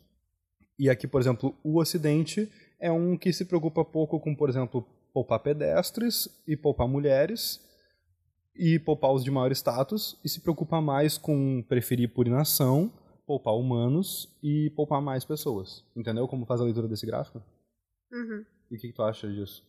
E 0.77 0.89
aqui, 0.89 1.07
por 1.07 1.21
exemplo, 1.21 1.55
o 1.63 1.79
Ocidente 1.79 2.51
é 2.79 2.91
um 2.91 3.17
que 3.17 3.31
se 3.31 3.45
preocupa 3.45 3.85
pouco 3.85 4.19
com, 4.19 4.35
por 4.35 4.49
exemplo, 4.49 4.85
poupar 5.13 5.39
pedestres 5.39 6.27
e 6.47 6.55
poupar 6.57 6.87
mulheres 6.87 7.61
e 8.55 8.79
poupar 8.79 9.11
os 9.11 9.23
de 9.23 9.31
maior 9.31 9.51
status 9.51 10.19
e 10.23 10.29
se 10.29 10.41
preocupa 10.41 10.81
mais 10.81 11.17
com 11.17 11.63
preferir 11.63 12.09
por 12.09 12.27
inação, 12.27 12.91
poupar 13.25 13.53
humanos 13.53 14.29
e 14.41 14.69
poupar 14.71 15.01
mais 15.01 15.23
pessoas. 15.23 15.85
Entendeu 15.95 16.27
como 16.27 16.45
faz 16.45 16.59
a 16.59 16.63
leitura 16.63 16.87
desse 16.87 17.05
gráfico? 17.05 17.41
Uhum. 18.11 18.45
E 18.69 18.75
o 18.75 18.79
que, 18.79 18.87
que 18.87 18.93
tu 18.93 19.03
acha 19.03 19.27
disso? 19.27 19.63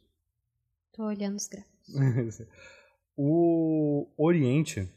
Tô 0.92 1.04
olhando 1.04 1.36
os 1.36 1.46
gráficos. 1.46 2.46
o 3.16 4.08
Oriente 4.16 4.88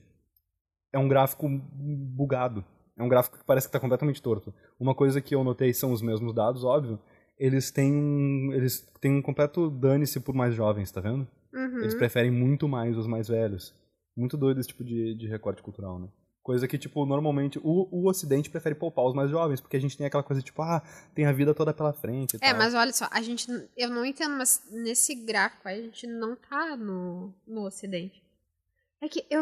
é 0.91 0.99
um 0.99 1.07
gráfico 1.07 1.47
bugado. 1.47 2.65
É 2.97 3.03
um 3.03 3.09
gráfico 3.09 3.37
que 3.37 3.43
parece 3.43 3.67
que 3.67 3.69
está 3.69 3.79
completamente 3.79 4.21
torto. 4.21 4.53
Uma 4.79 4.95
coisa 4.95 5.19
que 5.19 5.35
eu 5.35 5.43
notei 5.43 5.73
são 5.73 5.91
os 5.91 6.01
mesmos 6.01 6.33
dados, 6.33 6.63
óbvio. 6.63 6.99
Eles 7.37 7.69
têm 7.69 7.93
um, 7.93 8.53
eles 8.53 8.87
têm 9.01 9.11
um 9.11 9.21
completo 9.21 9.69
dane-se 9.69 10.19
por 10.21 10.33
mais 10.33 10.55
jovens, 10.55 10.91
tá 10.91 11.01
vendo? 11.01 11.27
Uhum. 11.53 11.79
Eles 11.79 11.93
preferem 11.93 12.31
muito 12.31 12.67
mais 12.67 12.97
os 12.97 13.07
mais 13.07 13.27
velhos. 13.27 13.73
Muito 14.15 14.37
doido 14.37 14.59
esse 14.61 14.69
tipo 14.69 14.83
de, 14.83 15.13
de 15.15 15.27
recorte 15.27 15.61
cultural, 15.61 15.99
né? 15.99 16.07
Coisa 16.41 16.67
que, 16.67 16.77
tipo, 16.77 17.05
normalmente 17.05 17.59
o, 17.61 17.89
o 17.91 18.07
Ocidente 18.07 18.51
prefere 18.51 18.75
poupar 18.75 19.03
os 19.03 19.15
mais 19.15 19.31
jovens, 19.31 19.59
porque 19.59 19.75
a 19.75 19.81
gente 19.81 19.97
tem 19.97 20.05
aquela 20.05 20.21
coisa, 20.23 20.43
tipo, 20.43 20.61
ah, 20.61 20.81
tem 21.13 21.25
a 21.25 21.31
vida 21.31 21.55
toda 21.55 21.73
pela 21.73 21.91
frente 21.91 22.37
É, 22.39 22.49
tal. 22.51 22.57
mas 22.57 22.73
olha 22.75 22.93
só, 22.93 23.07
a 23.11 23.21
gente. 23.21 23.47
Eu 23.75 23.89
não 23.89 24.05
entendo, 24.05 24.37
mas 24.37 24.61
nesse 24.71 25.15
gráfico 25.15 25.67
aí 25.67 25.79
a 25.79 25.83
gente 25.83 26.05
não 26.07 26.35
tá 26.35 26.77
no, 26.77 27.33
no 27.47 27.65
Ocidente. 27.65 28.23
É 29.01 29.09
que 29.09 29.25
eu, 29.29 29.41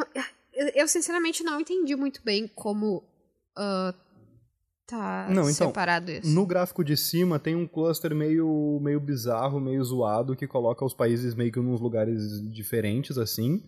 eu, 0.54 0.68
eu 0.74 0.88
sinceramente 0.88 1.44
não 1.44 1.60
entendi 1.60 1.96
muito 1.96 2.22
bem 2.24 2.48
como 2.48 3.04
ah, 3.56 3.94
tá 4.88 5.28
Não, 5.30 5.50
então, 5.50 5.68
separado 5.68 6.12
isso. 6.12 6.28
No 6.28 6.46
gráfico 6.46 6.84
de 6.84 6.98
cima 6.98 7.40
tem 7.40 7.56
um 7.56 7.68
cluster 7.68 8.14
meio, 8.16 8.80
meio 8.82 9.00
bizarro, 9.00 9.60
meio 9.60 9.84
zoado, 9.84 10.36
que 10.36 10.48
coloca 10.48 10.86
os 10.86 10.94
países 10.94 11.36
meio 11.36 11.52
que 11.52 11.60
nos 11.60 11.82
lugares 11.82 12.42
diferentes, 12.52 13.18
assim. 13.18 13.64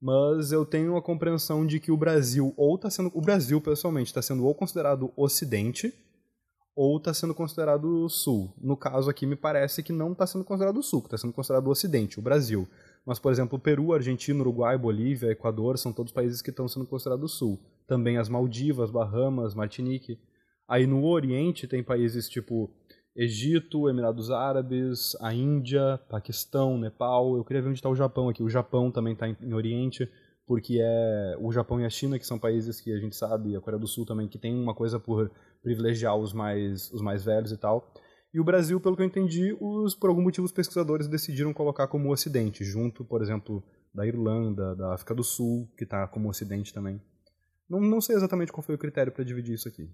Mas 0.00 0.50
eu 0.50 0.66
tenho 0.66 0.96
a 0.96 1.02
compreensão 1.02 1.64
de 1.64 1.78
que 1.78 1.92
o 1.92 1.96
Brasil, 1.96 2.52
ou 2.56 2.76
tá 2.76 2.90
sendo. 2.90 3.10
O 3.14 3.20
Brasil, 3.20 3.60
pessoalmente, 3.60 4.08
está 4.08 4.20
sendo 4.20 4.44
ou 4.44 4.52
considerado 4.52 5.12
Ocidente, 5.16 5.94
ou 6.74 6.96
está 6.96 7.14
sendo 7.14 7.34
considerado 7.34 8.08
Sul. 8.08 8.52
No 8.60 8.76
caso 8.76 9.08
aqui, 9.08 9.26
me 9.26 9.36
parece 9.36 9.80
que 9.82 9.92
não 9.92 10.10
está 10.12 10.26
sendo 10.26 10.44
considerado 10.44 10.82
Sul, 10.82 11.02
que 11.02 11.06
está 11.06 11.18
sendo 11.18 11.32
considerado 11.32 11.68
Ocidente, 11.68 12.18
o 12.18 12.22
Brasil. 12.22 12.68
Mas, 13.06 13.18
por 13.18 13.30
exemplo, 13.30 13.58
Peru, 13.58 13.92
Argentina, 13.92 14.40
Uruguai, 14.40 14.76
Bolívia, 14.76 15.30
Equador 15.30 15.78
são 15.78 15.92
todos 15.92 16.12
países 16.12 16.42
que 16.42 16.50
estão 16.50 16.66
sendo 16.66 16.86
considerados 16.86 17.32
Sul. 17.32 17.60
Também 17.92 18.16
as 18.16 18.26
Maldivas, 18.26 18.90
Bahamas, 18.90 19.54
Martinique. 19.54 20.18
Aí 20.66 20.86
no 20.86 21.04
Oriente 21.04 21.68
tem 21.68 21.84
países 21.84 22.26
tipo 22.26 22.70
Egito, 23.14 23.86
Emirados 23.86 24.30
Árabes, 24.30 25.14
a 25.20 25.34
Índia, 25.34 26.00
Paquistão, 26.08 26.78
Nepal. 26.78 27.36
Eu 27.36 27.44
queria 27.44 27.60
ver 27.60 27.68
onde 27.68 27.76
está 27.80 27.90
o 27.90 27.94
Japão 27.94 28.30
aqui. 28.30 28.42
O 28.42 28.48
Japão 28.48 28.90
também 28.90 29.12
está 29.12 29.28
em, 29.28 29.36
em 29.42 29.52
Oriente, 29.52 30.10
porque 30.46 30.78
é 30.80 31.36
o 31.38 31.52
Japão 31.52 31.82
e 31.82 31.84
a 31.84 31.90
China 31.90 32.18
que 32.18 32.26
são 32.26 32.38
países 32.38 32.80
que 32.80 32.90
a 32.90 32.96
gente 32.96 33.14
sabe, 33.14 33.54
a 33.54 33.60
Coreia 33.60 33.78
do 33.78 33.86
Sul 33.86 34.06
também, 34.06 34.26
que 34.26 34.38
tem 34.38 34.54
uma 34.54 34.74
coisa 34.74 34.98
por 34.98 35.30
privilegiar 35.62 36.16
os 36.16 36.32
mais, 36.32 36.90
os 36.92 37.02
mais 37.02 37.22
velhos 37.22 37.52
e 37.52 37.58
tal. 37.58 37.92
E 38.32 38.40
o 38.40 38.44
Brasil, 38.44 38.80
pelo 38.80 38.96
que 38.96 39.02
eu 39.02 39.06
entendi, 39.06 39.54
os, 39.60 39.94
por 39.94 40.08
algum 40.08 40.22
motivo 40.22 40.46
os 40.46 40.52
pesquisadores 40.52 41.08
decidiram 41.08 41.52
colocar 41.52 41.88
como 41.88 42.10
Ocidente, 42.10 42.64
junto, 42.64 43.04
por 43.04 43.20
exemplo, 43.20 43.62
da 43.94 44.06
Irlanda, 44.06 44.74
da 44.74 44.94
África 44.94 45.14
do 45.14 45.22
Sul, 45.22 45.68
que 45.76 45.84
está 45.84 46.08
como 46.08 46.30
Ocidente 46.30 46.72
também. 46.72 46.98
Não, 47.68 47.80
não 47.80 48.00
sei 48.00 48.16
exatamente 48.16 48.52
qual 48.52 48.62
foi 48.62 48.74
o 48.74 48.78
critério 48.78 49.12
para 49.12 49.24
dividir 49.24 49.54
isso 49.54 49.68
aqui. 49.68 49.88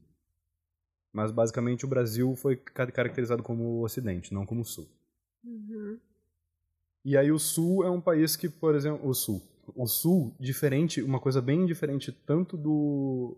Mas 1.13 1.31
basicamente 1.31 1.85
o 1.85 1.89
Brasil 1.89 2.35
foi 2.37 2.57
ca- 2.57 2.91
caracterizado 2.91 3.43
como 3.43 3.83
Ocidente, 3.85 4.33
não 4.35 4.45
como 4.45 4.65
Sul. 4.65 4.89
Uhum. 5.45 5.99
E 7.05 7.17
aí 7.17 7.31
o 7.33 7.39
Sul 7.39 7.85
é 7.85 7.91
um 7.91 8.01
país 8.01 8.37
que, 8.37 8.49
por 8.49 8.75
exemplo, 8.75 9.09
o 9.09 9.15
Sul, 9.15 9.43
o 9.75 9.87
Sul 9.87 10.35
diferente, 10.39 11.03
uma 11.03 11.21
coisa 11.21 11.41
bem 11.41 11.65
diferente 11.67 12.13
tanto 12.13 12.57
do 12.57 13.37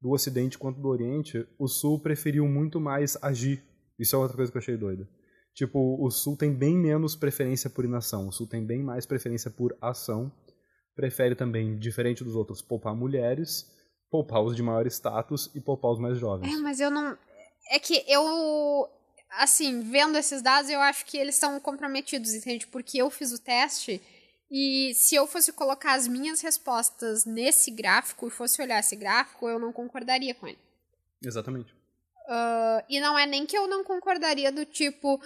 do 0.00 0.10
Ocidente 0.10 0.58
quanto 0.58 0.80
do 0.80 0.88
Oriente, 0.88 1.46
o 1.56 1.68
Sul 1.68 1.96
preferiu 2.00 2.44
muito 2.48 2.80
mais 2.80 3.16
agir. 3.22 3.62
Isso 3.96 4.16
é 4.16 4.18
outra 4.18 4.36
coisa 4.36 4.50
que 4.50 4.58
eu 4.58 4.60
achei 4.60 4.76
doida. 4.76 5.08
Tipo, 5.54 6.04
o 6.04 6.10
Sul 6.10 6.36
tem 6.36 6.52
bem 6.52 6.76
menos 6.76 7.14
preferência 7.14 7.70
por 7.70 7.84
inação, 7.84 8.26
o 8.26 8.32
Sul 8.32 8.48
tem 8.48 8.66
bem 8.66 8.82
mais 8.82 9.06
preferência 9.06 9.48
por 9.48 9.76
ação. 9.80 10.32
Prefere 10.94 11.34
também, 11.34 11.78
diferente 11.78 12.22
dos 12.22 12.34
outros, 12.34 12.60
poupar 12.60 12.94
mulheres, 12.94 13.70
poupar 14.10 14.42
os 14.42 14.54
de 14.54 14.62
maior 14.62 14.86
status 14.86 15.50
e 15.54 15.60
poupar 15.60 15.92
os 15.92 15.98
mais 15.98 16.18
jovens. 16.18 16.52
É, 16.52 16.58
mas 16.58 16.80
eu 16.80 16.90
não. 16.90 17.16
É 17.70 17.78
que 17.78 18.04
eu. 18.06 18.88
Assim, 19.30 19.80
vendo 19.80 20.18
esses 20.18 20.42
dados, 20.42 20.70
eu 20.70 20.80
acho 20.80 21.06
que 21.06 21.16
eles 21.16 21.36
são 21.36 21.58
comprometidos, 21.58 22.34
entende? 22.34 22.66
Porque 22.66 22.98
eu 22.98 23.08
fiz 23.08 23.32
o 23.32 23.42
teste 23.42 24.02
E 24.50 24.92
se 24.94 25.14
eu 25.14 25.26
fosse 25.26 25.50
colocar 25.54 25.94
as 25.94 26.06
minhas 26.06 26.42
respostas 26.42 27.24
nesse 27.24 27.70
gráfico 27.70 28.28
e 28.28 28.30
fosse 28.30 28.60
olhar 28.60 28.78
esse 28.78 28.94
gráfico, 28.94 29.48
eu 29.48 29.58
não 29.58 29.72
concordaria 29.72 30.34
com 30.34 30.46
ele. 30.46 30.58
Exatamente. 31.24 31.72
Uh, 32.28 32.84
e 32.90 33.00
não 33.00 33.18
é 33.18 33.24
nem 33.24 33.46
que 33.46 33.56
eu 33.56 33.66
não 33.66 33.82
concordaria 33.82 34.52
do 34.52 34.66
tipo. 34.66 35.18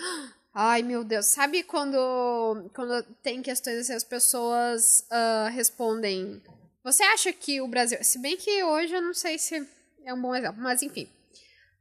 Ai, 0.59 0.83
meu 0.83 1.05
Deus. 1.05 1.27
Sabe 1.27 1.63
quando, 1.63 2.71
quando 2.73 3.03
tem 3.23 3.43
questões 3.43 3.77
assim, 3.77 3.93
as 3.93 4.03
pessoas 4.03 5.07
uh, 5.11 5.51
respondem. 5.51 6.43
Você 6.83 7.03
acha 7.03 7.31
que 7.31 7.61
o 7.61 7.69
Brasil. 7.69 8.03
Se 8.03 8.19
bem 8.19 8.39
que 8.39 8.65
hoje 8.65 8.95
eu 8.95 9.03
não 9.03 9.13
sei 9.13 9.39
se 9.39 9.69
é 10.03 10.15
um 10.15 10.23
bom 10.23 10.35
exemplo, 10.35 10.63
mas 10.63 10.81
enfim. 10.81 11.07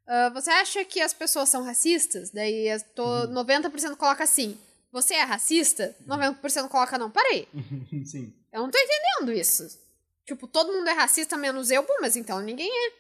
Uh, 0.06 0.34
você 0.34 0.50
acha 0.50 0.84
que 0.84 1.00
as 1.00 1.14
pessoas 1.14 1.48
são 1.48 1.64
racistas? 1.64 2.32
Daí 2.32 2.68
tô, 2.94 3.06
uhum. 3.06 3.34
90% 3.46 3.96
coloca 3.96 4.26
assim. 4.26 4.60
Você 4.92 5.14
é 5.14 5.24
racista? 5.24 5.96
90% 6.06 6.68
coloca 6.68 6.98
não. 6.98 7.10
Parei. 7.10 7.48
Sim. 8.06 8.34
Eu 8.52 8.64
não 8.64 8.70
tô 8.70 8.78
entendendo 8.78 9.32
isso. 9.32 9.80
Tipo, 10.26 10.50
todo 10.50 10.74
mundo 10.74 10.90
é 10.90 10.94
racista 10.94 11.38
menos 11.38 11.72
eu, 11.72 11.88
mas 12.02 12.18
então 12.18 12.42
ninguém 12.42 12.70
é. 12.70 12.92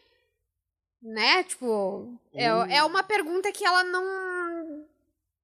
Né? 1.02 1.44
Tipo, 1.44 2.18
é, 2.34 2.46
é 2.78 2.84
uma 2.86 3.04
pergunta 3.04 3.52
que 3.52 3.66
ela 3.66 3.84
não. 3.84 4.35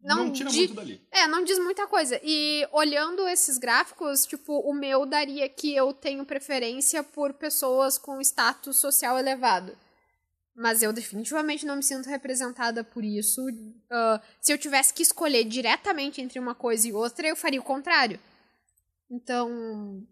Não, 0.04 0.26
não 0.26 0.32
tira 0.32 0.50
di... 0.50 0.58
muito 0.58 0.74
dali. 0.74 1.02
É, 1.12 1.28
não 1.28 1.44
diz 1.44 1.60
muita 1.60 1.88
coisa. 1.88 2.20
E 2.24 2.68
olhando 2.72 3.28
esses 3.28 3.58
gráficos, 3.58 4.26
tipo, 4.26 4.60
o 4.60 4.74
meu 4.74 5.06
daria 5.06 5.48
que 5.48 5.76
eu 5.76 5.94
tenho 5.94 6.26
preferência 6.26 7.04
por 7.04 7.34
pessoas 7.34 7.98
com 7.98 8.20
status 8.22 8.78
social 8.78 9.18
elevado. 9.18 9.78
Mas 10.56 10.82
eu 10.82 10.92
definitivamente 10.92 11.66
não 11.66 11.78
me 11.78 11.84
sinto 11.84 12.10
representada 12.10 12.84
por 12.84 13.04
isso. 13.04 13.42
Uh, 13.48 14.20
se 14.40 14.52
eu 14.52 14.58
tivesse 14.58 14.94
que 14.94 15.04
escolher 15.04 15.44
diretamente 15.46 16.22
entre 16.22 16.40
uma 16.40 16.54
coisa 16.54 16.88
e 16.88 16.94
outra, 16.94 17.28
eu 17.28 17.36
faria 17.36 17.60
o 17.60 17.64
contrário. 17.64 18.20
Então, 19.10 20.06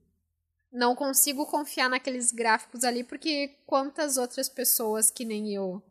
não 0.72 0.96
consigo 0.96 1.46
confiar 1.46 1.90
naqueles 1.90 2.32
gráficos 2.32 2.84
ali, 2.84 3.04
porque 3.04 3.56
quantas 3.66 4.18
outras 4.18 4.48
pessoas 4.48 5.10
que 5.10 5.26
nem 5.26 5.54
eu. 5.54 5.82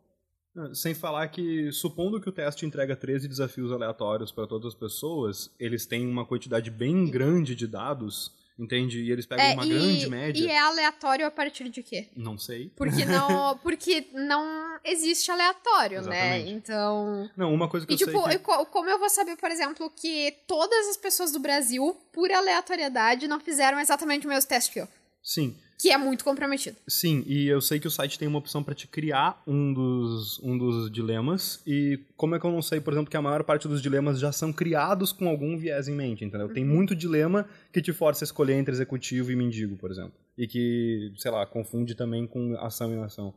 Sem 0.73 0.93
falar 0.93 1.27
que, 1.27 1.71
supondo 1.71 2.19
que 2.19 2.27
o 2.27 2.31
teste 2.31 2.65
entrega 2.65 2.95
13 2.95 3.27
desafios 3.27 3.71
aleatórios 3.71 4.31
para 4.31 4.47
todas 4.47 4.73
as 4.73 4.75
pessoas, 4.75 5.53
eles 5.59 5.85
têm 5.85 6.07
uma 6.07 6.25
quantidade 6.25 6.69
bem 6.69 7.09
grande 7.09 7.55
de 7.55 7.67
dados 7.67 8.33
Entende? 8.59 9.01
E 9.01 9.09
eles 9.09 9.25
pegam 9.25 9.45
é, 9.45 9.53
uma 9.53 9.65
e, 9.65 9.69
grande 9.69 10.09
média. 10.09 10.43
E 10.43 10.47
é 10.47 10.59
aleatório 10.59 11.25
a 11.25 11.31
partir 11.31 11.69
de 11.69 11.81
quê? 11.81 12.09
Não 12.13 12.37
sei. 12.37 12.69
Porque 12.75 13.05
não, 13.05 13.57
porque 13.63 14.07
não 14.11 14.77
existe 14.83 15.31
aleatório, 15.31 16.01
né? 16.01 16.39
Então. 16.41 17.29
Não, 17.37 17.53
uma 17.53 17.69
coisa 17.69 17.87
que 17.87 17.93
e, 17.93 17.95
eu 17.95 17.97
tipo, 17.97 18.21
sei. 18.23 18.37
Que... 18.37 18.65
como 18.65 18.89
eu 18.89 18.99
vou 18.99 19.09
saber, 19.09 19.37
por 19.37 19.49
exemplo, 19.49 19.89
que 19.89 20.35
todas 20.45 20.89
as 20.89 20.97
pessoas 20.97 21.31
do 21.31 21.39
Brasil, 21.39 21.95
por 22.11 22.29
aleatoriedade, 22.29 23.29
não 23.29 23.39
fizeram 23.39 23.79
exatamente 23.79 24.27
o 24.27 24.29
mesmo 24.29 24.49
teste 24.49 24.73
que 24.73 24.81
eu? 24.81 24.87
Sim 25.23 25.55
que 25.79 25.89
é 25.89 25.97
muito 25.97 26.25
comprometido. 26.25 26.75
Sim, 26.85 27.23
e 27.25 27.47
eu 27.47 27.61
sei 27.61 27.79
que 27.79 27.87
o 27.87 27.91
site 27.91 28.19
tem 28.19 28.27
uma 28.27 28.37
opção 28.37 28.61
para 28.61 28.75
te 28.75 28.85
criar 28.85 29.41
um 29.47 29.73
dos, 29.73 30.37
um 30.43 30.57
dos 30.57 30.91
dilemas, 30.91 31.61
e 31.65 31.97
como 32.17 32.35
é 32.35 32.39
que 32.39 32.45
eu 32.45 32.51
não 32.51 32.61
sei, 32.61 32.81
por 32.81 32.91
exemplo, 32.91 33.09
que 33.09 33.15
a 33.15 33.21
maior 33.21 33.45
parte 33.45 33.65
dos 33.65 33.81
dilemas 33.81 34.19
já 34.19 34.29
são 34.33 34.51
criados 34.51 35.13
com 35.13 35.29
algum 35.29 35.57
viés 35.57 35.87
em 35.87 35.95
mente, 35.95 36.25
entendeu? 36.25 36.47
Uhum. 36.47 36.53
Tem 36.53 36.65
muito 36.65 36.93
dilema 36.93 37.47
que 37.71 37.81
te 37.81 37.93
força 37.93 38.25
a 38.25 38.27
escolher 38.27 38.55
entre 38.55 38.73
executivo 38.73 39.31
e 39.31 39.37
mendigo, 39.37 39.77
por 39.77 39.89
exemplo. 39.89 40.11
E 40.37 40.45
que, 40.47 41.13
sei 41.17 41.31
lá, 41.31 41.45
confunde 41.45 41.95
também 41.95 42.27
com 42.27 42.57
ação 42.57 42.91
e 42.91 42.95
inação. 42.95 43.33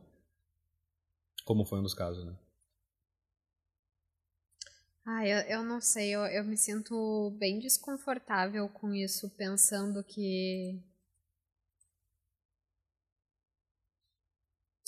Como 1.45 1.65
foi 1.65 1.79
um 1.79 1.83
dos 1.85 1.95
casos, 1.95 2.25
né? 2.25 2.33
Ah, 5.05 5.27
eu, 5.27 5.39
eu 5.49 5.65
não 5.65 5.81
sei, 5.81 6.11
eu, 6.11 6.23
eu 6.23 6.45
me 6.45 6.57
sinto 6.57 7.33
bem 7.39 7.61
desconfortável 7.61 8.69
com 8.69 8.93
isso, 8.93 9.31
pensando 9.31 10.03
que 10.03 10.81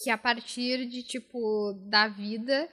que 0.04 0.10
a 0.10 0.18
partir 0.18 0.86
de 0.86 1.02
tipo 1.02 1.72
da 1.86 2.06
vida 2.06 2.68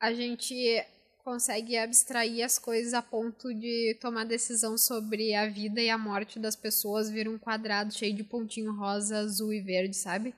a 0.00 0.12
gente 0.12 0.84
consegue 1.22 1.78
abstrair 1.78 2.42
as 2.42 2.58
coisas 2.58 2.92
a 2.92 3.00
ponto 3.00 3.54
de 3.54 3.96
tomar 4.00 4.24
decisão 4.24 4.76
sobre 4.76 5.34
a 5.34 5.48
vida 5.48 5.80
e 5.80 5.88
a 5.88 5.96
morte 5.96 6.40
das 6.40 6.56
pessoas 6.56 7.08
vir 7.08 7.28
um 7.28 7.38
quadrado 7.38 7.94
cheio 7.94 8.12
de 8.12 8.24
pontinho 8.24 8.74
rosa, 8.74 9.18
azul 9.18 9.52
e 9.52 9.60
verde, 9.60 9.96
sabe? 9.96 10.34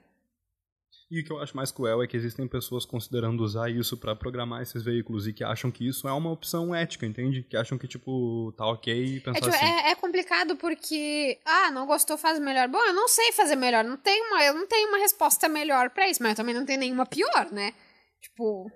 E 1.09 1.21
o 1.21 1.25
que 1.25 1.33
eu 1.33 1.39
acho 1.39 1.57
mais 1.57 1.71
cruel 1.71 2.03
é 2.03 2.07
que 2.07 2.17
existem 2.17 2.49
pessoas 2.49 2.85
considerando 2.85 3.41
usar 3.41 3.71
isso 3.71 3.97
para 3.97 4.17
programar 4.17 4.63
esses 4.63 4.83
veículos 4.83 5.29
e 5.29 5.33
que 5.33 5.45
acham 5.45 5.71
que 5.71 5.87
isso 5.87 6.09
é 6.09 6.13
uma 6.13 6.33
opção 6.33 6.75
ética, 6.75 7.07
entende? 7.07 7.45
Que 7.45 7.57
acham 7.57 7.79
que, 7.79 7.87
tipo, 7.87 8.53
tá 8.57 8.67
ok 8.67 9.21
pensar 9.21 9.39
é, 9.39 9.41
tipo, 9.41 9.55
assim. 9.55 9.65
É, 9.65 9.91
é, 9.91 9.95
complicado 9.95 10.57
porque, 10.57 11.39
ah, 11.45 11.71
não 11.71 11.87
gostou, 11.87 12.19
faz 12.19 12.41
melhor. 12.41 12.67
Bom, 12.69 12.85
eu 12.85 12.93
não 12.93 13.07
sei 13.07 13.31
fazer 13.31 13.55
melhor, 13.55 13.85
não 13.85 13.97
tenho 13.97 14.27
uma, 14.27 14.43
eu 14.43 14.55
não 14.55 14.67
tenho 14.67 14.89
uma 14.89 14.99
resposta 14.99 15.49
melhor 15.49 15.91
para 15.91 16.09
isso, 16.09 16.21
mas 16.21 16.31
eu 16.31 16.37
também 16.37 16.55
não 16.55 16.67
tenho 16.67 16.81
nenhuma 16.81 17.07
pior, 17.07 17.53
né? 17.53 17.73
Tipo... 18.21 18.69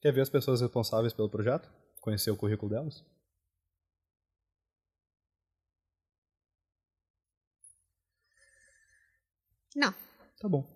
Quer 0.00 0.12
ver 0.14 0.22
as 0.22 0.30
pessoas 0.30 0.62
responsáveis 0.62 1.12
pelo 1.12 1.28
projeto? 1.28 1.70
Conhecer 2.00 2.30
o 2.30 2.36
currículo 2.36 2.70
delas? 2.70 3.04
Não. 9.76 9.94
Tá 10.40 10.48
bom. 10.48 10.66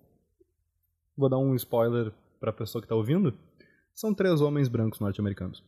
Vou 1.17 1.27
dar 1.27 1.39
um 1.39 1.55
spoiler 1.55 2.13
pra 2.39 2.53
pessoa 2.53 2.81
que 2.81 2.87
tá 2.87 2.95
ouvindo. 2.95 3.37
São 3.95 4.13
três 4.13 4.39
homens 4.39 4.67
brancos 4.67 4.99
norte-americanos. 4.99 5.63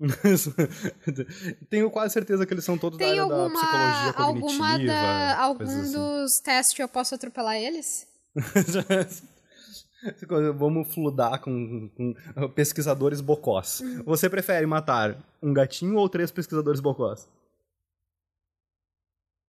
Tenho 1.68 1.90
quase 1.90 2.14
certeza 2.14 2.46
que 2.46 2.54
eles 2.54 2.64
são 2.64 2.78
todos 2.78 2.96
Tem 2.96 3.08
da 3.08 3.12
área 3.12 3.22
alguma, 3.22 3.48
da 3.48 3.54
psicologia 3.54 4.12
cognitiva. 4.12 4.62
Alguma 4.62 4.86
da, 4.86 5.42
algum 5.42 5.64
assim. 5.64 5.92
dos 5.92 6.40
testes 6.40 6.78
eu 6.78 6.88
posso 6.88 7.14
atropelar 7.14 7.56
eles? 7.56 8.06
Vamos 10.56 10.94
fludar 10.94 11.40
com, 11.40 11.90
com 11.90 12.14
pesquisadores 12.54 13.20
bocós. 13.20 13.80
Uhum. 13.80 14.04
Você 14.04 14.30
prefere 14.30 14.64
matar 14.64 15.20
um 15.42 15.52
gatinho 15.52 15.96
ou 15.96 16.08
três 16.08 16.30
pesquisadores 16.30 16.80
bocós? 16.80 17.28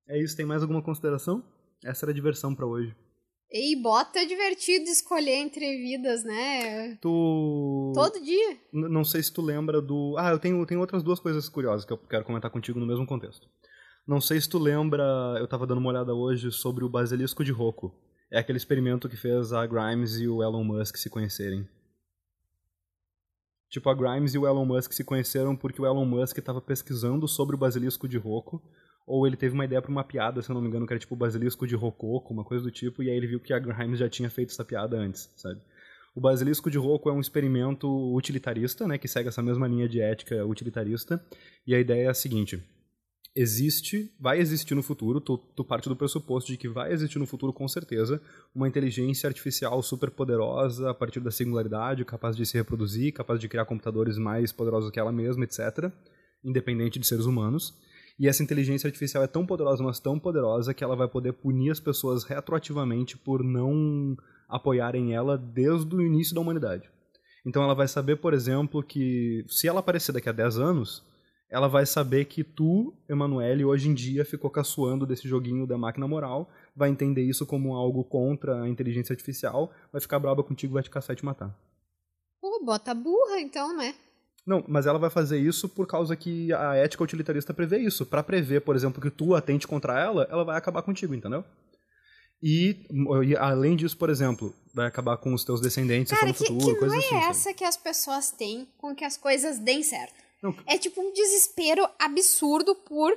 É 0.07 0.19
isso, 0.19 0.35
tem 0.35 0.47
mais 0.47 0.63
alguma 0.63 0.81
consideração? 0.81 1.43
Essa 1.85 2.05
era 2.05 2.11
a 2.11 2.15
diversão 2.15 2.55
para 2.55 2.65
hoje. 2.65 2.95
E 3.51 3.75
bota 3.81 4.19
é 4.19 4.25
divertido 4.25 4.85
escolher 4.85 5.37
entre 5.37 5.77
vidas, 5.77 6.23
né? 6.23 6.95
Tu. 7.01 7.91
Todo 7.95 8.23
dia. 8.23 8.51
N 8.71 8.87
não 8.89 9.03
sei 9.03 9.23
se 9.23 9.33
tu 9.33 9.41
lembra 9.41 9.81
do. 9.81 10.15
Ah, 10.19 10.29
eu 10.29 10.39
tenho, 10.39 10.63
tenho 10.67 10.79
outras 10.79 11.01
duas 11.01 11.19
coisas 11.19 11.49
curiosas 11.49 11.83
que 11.83 11.91
eu 11.91 11.97
quero 11.97 12.25
comentar 12.25 12.51
contigo 12.51 12.79
no 12.79 12.85
mesmo 12.85 13.07
contexto. 13.07 13.47
Não 14.07 14.21
sei 14.21 14.39
se 14.39 14.47
tu 14.47 14.59
lembra, 14.59 15.03
eu 15.39 15.47
tava 15.47 15.65
dando 15.65 15.79
uma 15.79 15.89
olhada 15.89 16.13
hoje 16.13 16.51
sobre 16.51 16.83
o 16.83 16.89
basilisco 16.89 17.43
de 17.43 17.51
Rocco. 17.51 17.93
É 18.31 18.37
aquele 18.37 18.57
experimento 18.57 19.09
que 19.09 19.17
fez 19.17 19.51
a 19.51 19.65
Grimes 19.65 20.19
e 20.19 20.27
o 20.27 20.43
Elon 20.43 20.63
Musk 20.63 20.97
se 20.97 21.09
conhecerem. 21.09 21.67
Tipo, 23.69 23.89
a 23.89 23.95
Grimes 23.95 24.35
e 24.35 24.37
o 24.37 24.47
Elon 24.47 24.65
Musk 24.65 24.93
se 24.93 25.03
conheceram 25.03 25.55
porque 25.55 25.81
o 25.81 25.85
Elon 25.85 26.05
Musk 26.05 26.37
estava 26.37 26.61
pesquisando 26.61 27.27
sobre 27.27 27.55
o 27.55 27.59
basilisco 27.59 28.07
de 28.07 28.17
Rocco 28.17 28.61
ou 29.09 29.25
ele 29.25 29.35
teve 29.35 29.55
uma 29.55 29.65
ideia 29.65 29.81
para 29.81 29.89
uma 29.89 30.03
piada, 30.03 30.39
se 30.39 30.51
eu 30.51 30.53
não 30.53 30.61
me 30.61 30.67
engano, 30.67 30.85
que 30.85 30.93
era 30.93 30.99
tipo 30.99 31.15
basilisco 31.15 31.65
de 31.65 31.75
rococo, 31.75 32.31
uma 32.31 32.43
coisa 32.43 32.63
do 32.63 32.69
tipo, 32.69 33.01
e 33.01 33.09
aí 33.09 33.17
ele 33.17 33.25
viu 33.25 33.39
que 33.39 33.51
a 33.51 33.57
Grimes 33.57 33.97
já 33.97 34.07
tinha 34.07 34.29
feito 34.29 34.51
essa 34.51 34.63
piada 34.63 34.95
antes, 34.97 35.33
sabe? 35.35 35.59
O 36.15 36.21
basilisco 36.21 36.69
de 36.69 36.77
roco 36.77 37.09
é 37.09 37.13
um 37.13 37.19
experimento 37.19 37.87
utilitarista, 38.15 38.87
né, 38.87 38.99
que 38.99 39.07
segue 39.07 39.27
essa 39.27 39.41
mesma 39.41 39.67
linha 39.67 39.89
de 39.89 39.99
ética 39.99 40.45
utilitarista, 40.45 41.19
e 41.65 41.73
a 41.73 41.79
ideia 41.79 42.05
é 42.05 42.09
a 42.09 42.13
seguinte: 42.13 42.63
existe, 43.35 44.11
vai 44.19 44.39
existir 44.39 44.75
no 44.75 44.83
futuro, 44.83 45.19
tu, 45.19 45.39
tu 45.39 45.65
parte 45.65 45.89
do 45.89 45.95
pressuposto 45.95 46.51
de 46.51 46.57
que 46.57 46.69
vai 46.69 46.93
existir 46.93 47.17
no 47.17 47.25
futuro 47.25 47.51
com 47.51 47.67
certeza 47.67 48.21
uma 48.53 48.67
inteligência 48.67 49.27
artificial 49.27 49.81
super 49.81 50.11
poderosa 50.11 50.87
a 50.87 50.93
partir 50.93 51.19
da 51.19 51.31
singularidade, 51.31 52.05
capaz 52.05 52.37
de 52.37 52.45
se 52.45 52.55
reproduzir, 52.55 53.11
capaz 53.11 53.39
de 53.39 53.47
criar 53.47 53.65
computadores 53.65 54.19
mais 54.19 54.51
poderosos 54.51 54.91
que 54.91 54.99
ela 54.99 55.11
mesma, 55.11 55.45
etc., 55.45 55.91
independente 56.43 56.99
de 56.99 57.07
seres 57.07 57.25
humanos. 57.25 57.73
E 58.19 58.27
essa 58.27 58.43
inteligência 58.43 58.87
artificial 58.87 59.23
é 59.23 59.27
tão 59.27 59.45
poderosa, 59.45 59.81
mas 59.81 59.99
tão 59.99 60.19
poderosa, 60.19 60.73
que 60.73 60.83
ela 60.83 60.95
vai 60.95 61.07
poder 61.07 61.31
punir 61.31 61.71
as 61.71 61.79
pessoas 61.79 62.25
retroativamente 62.25 63.17
por 63.17 63.41
não 63.41 64.17
apoiarem 64.49 65.15
ela 65.15 65.37
desde 65.37 65.95
o 65.95 66.01
início 66.01 66.35
da 66.35 66.41
humanidade. 66.41 66.89
Então 67.45 67.63
ela 67.63 67.73
vai 67.73 67.87
saber, 67.87 68.17
por 68.17 68.33
exemplo, 68.33 68.83
que 68.83 69.45
se 69.47 69.67
ela 69.67 69.79
aparecer 69.79 70.11
daqui 70.11 70.27
a 70.27 70.33
10 70.33 70.57
anos, 70.57 71.07
ela 71.49 71.67
vai 71.67 71.85
saber 71.85 72.25
que 72.25 72.43
tu, 72.43 72.93
Emanuele, 73.07 73.63
hoje 73.63 73.87
em 73.87 73.93
dia 73.93 74.25
ficou 74.25 74.49
caçoando 74.49 75.05
desse 75.05 75.27
joguinho 75.27 75.65
da 75.65 75.77
máquina 75.77 76.07
moral, 76.07 76.51
vai 76.75 76.89
entender 76.89 77.23
isso 77.23 77.45
como 77.45 77.73
algo 77.73 78.03
contra 78.03 78.63
a 78.63 78.69
inteligência 78.69 79.13
artificial, 79.13 79.71
vai 79.91 80.01
ficar 80.01 80.19
braba 80.19 80.43
contigo, 80.43 80.73
vai 80.73 80.83
te 80.83 80.89
caçar 80.89 81.13
e 81.13 81.17
te 81.17 81.25
matar. 81.25 81.57
Pô, 82.41 82.61
bota 82.65 82.93
burra 82.93 83.39
então, 83.39 83.75
né? 83.75 83.95
Não, 84.49 84.65
mas 84.67 84.87
ela 84.87 84.97
vai 84.97 85.11
fazer 85.11 85.37
isso 85.37 85.69
por 85.69 85.85
causa 85.85 86.15
que 86.15 86.51
a 86.51 86.73
ética 86.73 87.03
utilitarista 87.03 87.53
prevê 87.53 87.77
isso. 87.77 88.03
Para 88.03 88.23
prever, 88.23 88.61
por 88.61 88.75
exemplo, 88.75 88.99
que 88.99 89.11
tu 89.11 89.35
atente 89.35 89.67
contra 89.67 89.99
ela, 89.99 90.27
ela 90.27 90.43
vai 90.43 90.57
acabar 90.57 90.81
contigo, 90.81 91.13
entendeu? 91.13 91.45
E, 92.41 92.75
e, 93.27 93.35
além 93.35 93.75
disso, 93.75 93.95
por 93.95 94.09
exemplo, 94.09 94.51
vai 94.73 94.87
acabar 94.87 95.17
com 95.17 95.35
os 95.35 95.43
teus 95.43 95.61
descendentes 95.61 96.17
Cara, 96.17 96.33
que, 96.33 96.39
futuro, 96.39 96.79
que 96.79 96.83
não 96.83 96.97
assim. 96.97 97.15
é 97.15 97.29
essa 97.29 97.53
que 97.53 97.63
as 97.63 97.77
pessoas 97.77 98.31
têm 98.31 98.67
com 98.79 98.95
que 98.95 99.05
as 99.05 99.17
coisas 99.17 99.59
deem 99.59 99.83
certo. 99.83 100.15
Não. 100.41 100.55
É 100.65 100.79
tipo 100.79 100.99
um 100.99 101.13
desespero 101.13 101.87
absurdo 101.99 102.73
por 102.73 103.15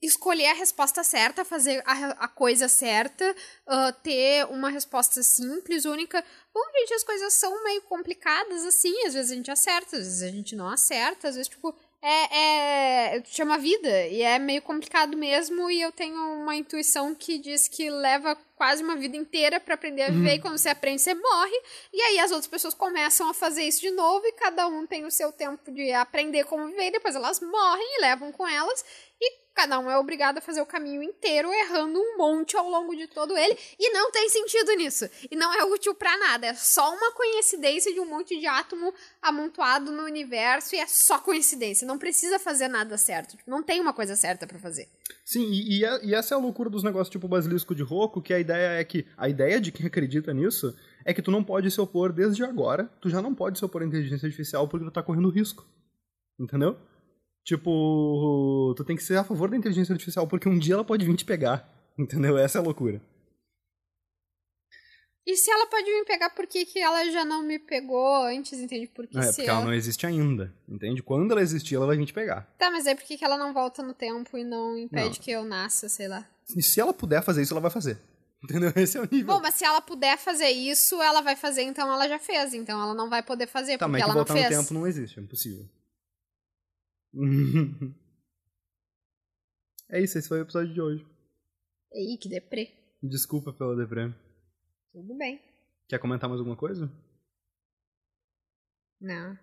escolher 0.00 0.46
a 0.46 0.54
resposta 0.54 1.02
certa, 1.02 1.44
fazer 1.44 1.82
a, 1.84 2.24
a 2.24 2.28
coisa 2.28 2.68
certa, 2.68 3.34
uh, 3.66 3.92
ter 4.02 4.46
uma 4.46 4.70
resposta 4.70 5.22
simples, 5.22 5.84
única. 5.84 6.24
Bom, 6.54 6.60
gente, 6.78 6.94
as 6.94 7.04
coisas 7.04 7.32
são 7.34 7.64
meio 7.64 7.82
complicadas 7.82 8.64
assim, 8.64 8.94
às 9.06 9.14
vezes 9.14 9.30
a 9.30 9.34
gente 9.34 9.50
acerta, 9.50 9.96
às 9.96 10.04
vezes 10.04 10.22
a 10.22 10.30
gente 10.30 10.54
não 10.54 10.68
acerta, 10.68 11.28
às 11.28 11.34
vezes, 11.34 11.48
tipo, 11.48 11.74
é, 12.00 13.16
é 13.16 13.24
chama 13.24 13.58
vida 13.58 14.06
e 14.06 14.22
é 14.22 14.38
meio 14.38 14.62
complicado 14.62 15.16
mesmo 15.16 15.68
e 15.70 15.80
eu 15.80 15.90
tenho 15.90 16.16
uma 16.16 16.54
intuição 16.54 17.14
que 17.14 17.38
diz 17.38 17.66
que 17.66 17.90
leva 17.90 18.36
quase 18.58 18.82
uma 18.82 18.96
vida 18.96 19.16
inteira 19.16 19.60
para 19.60 19.74
aprender 19.74 20.02
a 20.02 20.10
viver 20.10 20.30
uhum. 20.30 20.34
e 20.34 20.40
quando 20.40 20.58
você 20.58 20.68
aprende 20.68 21.00
você 21.00 21.14
morre 21.14 21.62
e 21.92 22.02
aí 22.02 22.18
as 22.18 22.32
outras 22.32 22.48
pessoas 22.48 22.74
começam 22.74 23.30
a 23.30 23.32
fazer 23.32 23.62
isso 23.62 23.80
de 23.80 23.92
novo 23.92 24.26
e 24.26 24.32
cada 24.32 24.66
um 24.66 24.84
tem 24.84 25.06
o 25.06 25.10
seu 25.10 25.30
tempo 25.30 25.70
de 25.70 25.92
aprender 25.92 26.44
como 26.44 26.66
viver 26.66 26.88
e 26.88 26.92
depois 26.92 27.14
elas 27.14 27.40
morrem 27.40 27.96
e 27.96 28.00
levam 28.00 28.32
com 28.32 28.46
elas 28.46 28.84
e 29.20 29.48
Cada 29.58 29.76
um 29.80 29.90
é 29.90 29.98
obrigado 29.98 30.38
a 30.38 30.40
fazer 30.40 30.60
o 30.60 30.66
caminho 30.66 31.02
inteiro, 31.02 31.52
errando 31.52 31.98
um 31.98 32.16
monte 32.16 32.56
ao 32.56 32.70
longo 32.70 32.94
de 32.94 33.08
todo 33.08 33.36
ele. 33.36 33.58
E 33.76 33.90
não 33.90 34.08
tem 34.12 34.28
sentido 34.28 34.72
nisso. 34.74 35.10
E 35.28 35.34
não 35.34 35.52
é 35.52 35.64
útil 35.64 35.92
para 35.96 36.16
nada. 36.16 36.46
É 36.46 36.54
só 36.54 36.94
uma 36.94 37.10
coincidência 37.10 37.92
de 37.92 37.98
um 37.98 38.08
monte 38.08 38.38
de 38.38 38.46
átomo 38.46 38.94
amontoado 39.20 39.90
no 39.90 40.04
universo 40.04 40.76
e 40.76 40.78
é 40.78 40.86
só 40.86 41.18
coincidência. 41.18 41.84
Não 41.84 41.98
precisa 41.98 42.38
fazer 42.38 42.68
nada 42.68 42.96
certo. 42.96 43.36
Não 43.48 43.60
tem 43.60 43.80
uma 43.80 43.92
coisa 43.92 44.14
certa 44.14 44.46
para 44.46 44.60
fazer. 44.60 44.88
Sim, 45.24 45.50
e, 45.50 45.80
e, 45.80 46.14
essa 46.14 46.34
é 46.34 46.36
a 46.36 46.40
loucura 46.40 46.70
dos 46.70 46.84
negócios 46.84 47.10
tipo 47.10 47.26
basilisco 47.26 47.74
de 47.74 47.82
Roku, 47.82 48.22
que 48.22 48.32
ideia 48.48 48.80
é 48.80 48.84
que. 48.84 49.06
A 49.16 49.28
ideia 49.28 49.60
de 49.60 49.70
quem 49.70 49.86
acredita 49.86 50.32
nisso 50.32 50.74
é 51.04 51.12
que 51.12 51.22
tu 51.22 51.30
não 51.30 51.44
pode 51.44 51.70
se 51.70 51.80
opor 51.80 52.12
desde 52.12 52.42
agora. 52.44 52.84
Tu 53.00 53.10
já 53.10 53.20
não 53.20 53.34
pode 53.34 53.58
se 53.58 53.64
opor 53.64 53.82
à 53.82 53.86
inteligência 53.86 54.26
artificial 54.26 54.66
porque 54.66 54.86
tu 54.86 54.90
tá 54.90 55.02
correndo 55.02 55.28
risco. 55.28 55.66
Entendeu? 56.38 56.76
Tipo, 57.44 58.74
tu 58.76 58.84
tem 58.84 58.96
que 58.96 59.02
ser 59.02 59.16
a 59.16 59.24
favor 59.24 59.50
da 59.50 59.56
inteligência 59.56 59.92
artificial, 59.92 60.26
porque 60.28 60.48
um 60.48 60.58
dia 60.58 60.74
ela 60.74 60.84
pode 60.84 61.04
vir 61.04 61.16
te 61.16 61.24
pegar. 61.24 61.68
Entendeu? 61.98 62.38
Essa 62.38 62.58
é 62.58 62.60
a 62.60 62.64
loucura. 62.64 63.00
E 65.26 65.36
se 65.36 65.50
ela 65.50 65.66
pode 65.66 65.84
me 65.84 66.04
pegar, 66.06 66.30
por 66.30 66.46
que, 66.46 66.64
que 66.64 66.78
ela 66.78 67.04
já 67.10 67.22
não 67.22 67.42
me 67.42 67.58
pegou 67.58 68.24
antes, 68.24 68.58
entende? 68.58 68.86
Porque 68.86 69.18
é, 69.18 69.26
porque 69.26 69.42
ela... 69.42 69.58
ela... 69.58 69.64
não 69.66 69.74
existe 69.74 70.06
ainda, 70.06 70.54
entende? 70.66 71.02
Quando 71.02 71.32
ela 71.32 71.42
existir, 71.42 71.74
ela 71.74 71.86
vai 71.86 71.98
vir 71.98 72.06
te 72.06 72.14
pegar. 72.14 72.50
Tá, 72.58 72.70
mas 72.70 72.86
é 72.86 72.94
por 72.94 73.04
que 73.04 73.22
ela 73.22 73.36
não 73.36 73.52
volta 73.52 73.82
no 73.82 73.92
tempo 73.92 74.38
e 74.38 74.44
não 74.44 74.78
impede 74.78 75.18
não. 75.18 75.24
que 75.24 75.30
eu 75.30 75.44
nasça, 75.44 75.86
sei 75.86 76.08
lá? 76.08 76.26
E 76.56 76.62
se 76.62 76.80
ela 76.80 76.94
puder 76.94 77.22
fazer 77.22 77.42
isso, 77.42 77.52
ela 77.52 77.60
vai 77.60 77.70
fazer. 77.70 77.98
Entendeu? 78.42 78.72
Esse 78.76 78.98
é 78.98 79.00
o 79.00 79.08
nível. 79.10 79.34
Bom, 79.34 79.40
mas 79.40 79.54
se 79.54 79.64
ela 79.64 79.80
puder 79.80 80.16
fazer 80.16 80.50
isso, 80.50 81.00
ela 81.02 81.20
vai 81.20 81.34
fazer, 81.36 81.62
então 81.62 81.92
ela 81.92 82.08
já 82.08 82.18
fez. 82.18 82.54
Então 82.54 82.80
ela 82.80 82.94
não 82.94 83.10
vai 83.10 83.22
poder 83.22 83.46
fazer, 83.46 83.78
tá, 83.78 83.86
porque 83.86 83.92
mas 83.92 84.02
ela 84.02 84.14
voltar 84.14 84.34
não 84.34 84.40
fez. 84.40 84.50
no 84.56 84.62
tempo 84.62 84.74
não 84.74 84.86
existe, 84.86 85.18
é 85.18 85.22
impossível. 85.22 85.68
é 89.90 90.00
isso, 90.00 90.18
esse 90.18 90.28
foi 90.28 90.38
o 90.38 90.42
episódio 90.42 90.72
de 90.72 90.80
hoje. 90.80 91.06
Ei, 91.92 92.16
que 92.16 92.28
deprê. 92.28 92.72
Desculpa 93.02 93.52
pela 93.52 93.76
deprê. 93.76 94.12
Tudo 94.92 95.16
bem. 95.16 95.40
Quer 95.88 95.98
comentar 95.98 96.28
mais 96.28 96.40
alguma 96.40 96.56
coisa? 96.56 96.92
Não. 99.00 99.38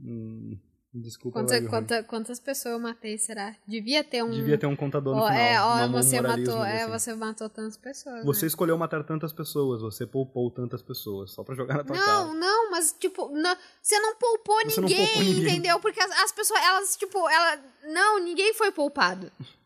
Hum, 0.00 0.58
desculpa. 0.94 1.40
Quanta, 1.40 1.62
quanta, 1.68 2.02
quantas 2.04 2.38
pessoas 2.38 2.74
eu 2.74 2.80
matei, 2.80 3.18
será? 3.18 3.54
Devia 3.66 4.04
ter 4.04 4.22
um. 4.22 4.30
Devia 4.30 4.56
ter 4.56 4.66
um 4.66 4.76
contador 4.76 5.16
no 5.16 5.22
oh, 5.22 5.26
final. 5.26 5.40
É, 5.40 5.60
ó, 5.60 5.88
você 5.88 6.20
matou, 6.20 6.64
é, 6.64 6.82
assim. 6.82 6.92
você 6.92 7.14
matou 7.14 7.48
tantas 7.48 7.76
pessoas. 7.76 8.24
Você 8.24 8.42
né? 8.42 8.46
escolheu 8.48 8.78
matar 8.78 9.02
tantas 9.04 9.32
pessoas, 9.32 9.82
você 9.82 10.06
poupou 10.06 10.50
tantas 10.50 10.82
pessoas, 10.82 11.32
só 11.32 11.42
pra 11.42 11.54
jogar 11.54 11.78
na 11.78 11.84
tua 11.84 11.96
não, 11.96 12.04
cara. 12.04 12.24
Não, 12.24 12.34
não, 12.34 12.70
mas 12.70 12.94
tipo, 12.98 13.28
não, 13.28 13.56
você 13.82 13.98
não 13.98 14.14
poupou 14.16 14.56
você 14.64 14.80
ninguém, 14.80 14.98
não 14.98 15.06
poupou 15.06 15.22
ninguém, 15.22 15.42
entendeu? 15.42 15.80
Porque 15.80 16.00
as, 16.00 16.10
as 16.22 16.32
pessoas, 16.32 16.60
elas, 16.62 16.96
tipo, 16.96 17.28
ela. 17.28 17.60
Não, 17.88 18.20
ninguém 18.20 18.54
foi 18.54 18.70
poupado. 18.70 19.30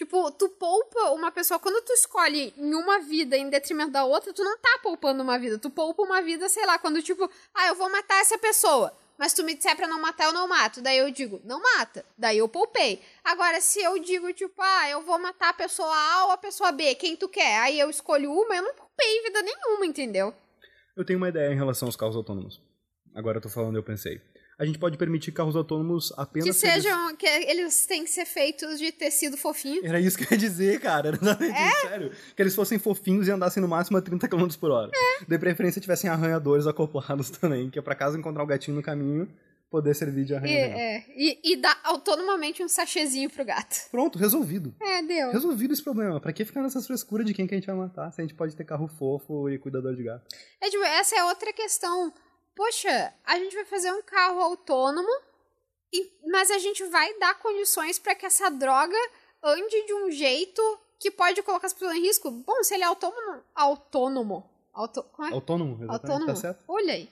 Tipo, 0.00 0.30
tu 0.30 0.48
poupa 0.48 1.10
uma 1.10 1.30
pessoa. 1.30 1.60
Quando 1.60 1.84
tu 1.84 1.92
escolhe 1.92 2.54
em 2.56 2.74
uma 2.74 3.00
vida 3.00 3.36
em 3.36 3.50
detrimento 3.50 3.90
da 3.90 4.02
outra, 4.02 4.32
tu 4.32 4.42
não 4.42 4.56
tá 4.56 4.80
poupando 4.82 5.22
uma 5.22 5.38
vida. 5.38 5.58
Tu 5.58 5.68
poupa 5.68 6.02
uma 6.02 6.22
vida, 6.22 6.48
sei 6.48 6.64
lá, 6.64 6.78
quando 6.78 7.02
tipo, 7.02 7.30
ah, 7.54 7.66
eu 7.66 7.74
vou 7.74 7.92
matar 7.92 8.18
essa 8.18 8.38
pessoa. 8.38 8.90
Mas 9.20 9.34
tu 9.34 9.44
me 9.44 9.54
disser 9.54 9.76
pra 9.76 9.86
não 9.86 10.00
matar, 10.00 10.28
eu 10.28 10.32
não 10.32 10.48
mato. 10.48 10.80
Daí 10.80 10.96
eu 10.96 11.10
digo, 11.10 11.42
não 11.44 11.60
mata. 11.60 12.02
Daí 12.16 12.38
eu 12.38 12.48
poupei. 12.48 13.02
Agora, 13.22 13.60
se 13.60 13.78
eu 13.78 13.98
digo, 13.98 14.32
tipo, 14.32 14.62
ah, 14.62 14.88
eu 14.88 15.02
vou 15.02 15.18
matar 15.18 15.50
a 15.50 15.52
pessoa 15.52 15.94
A 15.94 16.24
ou 16.24 16.30
a 16.32 16.38
pessoa 16.38 16.72
B, 16.72 16.94
quem 16.94 17.14
tu 17.14 17.28
quer? 17.28 17.58
Aí 17.58 17.78
eu 17.78 17.90
escolho 17.90 18.32
uma, 18.32 18.56
eu 18.56 18.62
não 18.62 18.74
poupei 18.74 19.22
vida 19.22 19.42
nenhuma, 19.42 19.84
entendeu? 19.84 20.32
Eu 20.96 21.04
tenho 21.04 21.18
uma 21.18 21.28
ideia 21.28 21.52
em 21.52 21.54
relação 21.54 21.86
aos 21.86 21.96
carros 21.96 22.16
autônomos. 22.16 22.62
Agora 23.14 23.36
eu 23.36 23.42
tô 23.42 23.50
falando, 23.50 23.76
eu 23.76 23.82
pensei 23.82 24.22
a 24.60 24.66
gente 24.66 24.78
pode 24.78 24.98
permitir 24.98 25.32
carros 25.32 25.56
autônomos 25.56 26.12
apenas. 26.18 26.48
Que 26.48 26.52
sejam. 26.52 27.08
Eles... 27.08 27.16
que 27.18 27.26
eles 27.26 27.86
têm 27.86 28.04
que 28.04 28.10
ser 28.10 28.26
feitos 28.26 28.78
de 28.78 28.92
tecido 28.92 29.38
fofinho. 29.38 29.80
Era 29.82 29.98
isso 29.98 30.18
que 30.18 30.24
eu 30.24 30.28
ia 30.32 30.36
dizer, 30.36 30.78
cara. 30.80 31.08
Era 31.08 31.16
exatamente 31.22 31.58
é? 31.58 31.70
sério. 31.88 32.12
Que 32.36 32.42
eles 32.42 32.54
fossem 32.54 32.78
fofinhos 32.78 33.26
e 33.26 33.30
andassem 33.30 33.62
no 33.62 33.66
máximo 33.66 33.96
a 33.96 34.02
30 34.02 34.28
km 34.28 34.48
por 34.60 34.70
hora. 34.70 34.90
É. 34.94 35.24
De 35.24 35.38
preferência 35.38 35.80
tivessem 35.80 36.10
arranhadores 36.10 36.66
acoplados 36.66 37.30
também, 37.40 37.70
que 37.70 37.78
é 37.78 37.82
pra 37.82 37.94
caso 37.94 38.18
encontrar 38.18 38.44
um 38.44 38.46
gatinho 38.46 38.76
no 38.76 38.82
caminho, 38.82 39.26
poder 39.70 39.94
servir 39.94 40.26
de 40.26 40.34
arranhador. 40.34 40.76
E, 40.76 40.78
é, 40.78 41.04
e, 41.16 41.52
e 41.52 41.56
dar 41.56 41.80
autonomamente 41.82 42.62
um 42.62 42.68
sachêzinho 42.68 43.30
pro 43.30 43.42
gato. 43.46 43.88
Pronto, 43.90 44.18
resolvido. 44.18 44.74
É, 44.78 45.02
deu. 45.02 45.32
Resolvido 45.32 45.72
esse 45.72 45.82
problema. 45.82 46.20
Pra 46.20 46.34
que 46.34 46.44
ficar 46.44 46.60
nessas 46.60 46.86
frescuras 46.86 47.24
de 47.24 47.32
quem 47.32 47.46
que 47.46 47.54
a 47.54 47.56
gente 47.56 47.66
vai 47.66 47.76
matar 47.76 48.12
se 48.12 48.20
a 48.20 48.24
gente 48.24 48.34
pode 48.34 48.54
ter 48.54 48.64
carro 48.64 48.88
fofo 48.88 49.48
e 49.48 49.58
cuidador 49.58 49.96
de 49.96 50.02
gato? 50.02 50.26
É, 50.60 50.68
tipo, 50.68 50.84
essa 50.84 51.16
é 51.16 51.24
outra 51.24 51.50
questão 51.50 52.12
poxa, 52.54 53.14
a 53.24 53.38
gente 53.38 53.54
vai 53.54 53.64
fazer 53.64 53.92
um 53.92 54.02
carro 54.02 54.40
autônomo, 54.40 55.12
e, 55.92 56.12
mas 56.30 56.50
a 56.50 56.58
gente 56.58 56.84
vai 56.84 57.18
dar 57.18 57.38
condições 57.38 57.98
para 57.98 58.14
que 58.14 58.26
essa 58.26 58.50
droga 58.50 58.96
ande 59.42 59.86
de 59.86 59.94
um 59.94 60.10
jeito 60.10 60.62
que 60.98 61.10
pode 61.10 61.42
colocar 61.42 61.66
as 61.66 61.72
pessoas 61.72 61.96
em 61.96 62.02
risco. 62.02 62.30
Bom, 62.30 62.62
se 62.62 62.74
ele 62.74 62.84
é 62.84 62.86
autônomo. 62.86 63.42
Autônomo. 63.54 64.50
Auto, 64.72 65.02
como 65.12 65.28
é? 65.28 65.32
Autônomo, 65.32 65.72
exatamente. 65.72 65.88
Tá 65.88 66.12
autônomo. 66.12 66.26
Tá 66.26 66.36
certo. 66.36 66.64
Olha 66.68 66.94
aí. 66.94 67.08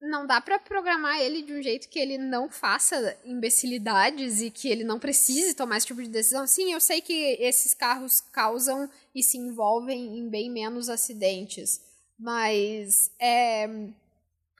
Não 0.00 0.26
dá 0.26 0.40
para 0.40 0.58
programar 0.58 1.20
ele 1.20 1.42
de 1.42 1.54
um 1.54 1.62
jeito 1.62 1.88
que 1.88 1.98
ele 1.98 2.18
não 2.18 2.50
faça 2.50 3.16
imbecilidades 3.24 4.40
e 4.40 4.50
que 4.50 4.68
ele 4.68 4.84
não 4.84 4.98
precise 4.98 5.54
tomar 5.54 5.78
esse 5.78 5.86
tipo 5.86 6.02
de 6.02 6.08
decisão. 6.08 6.46
Sim, 6.46 6.72
eu 6.72 6.80
sei 6.80 7.00
que 7.00 7.36
esses 7.40 7.72
carros 7.74 8.20
causam 8.20 8.90
e 9.14 9.22
se 9.22 9.38
envolvem 9.38 10.18
em 10.18 10.28
bem 10.28 10.50
menos 10.50 10.88
acidentes. 10.88 11.80
Mas 12.18 13.10
é. 13.18 13.64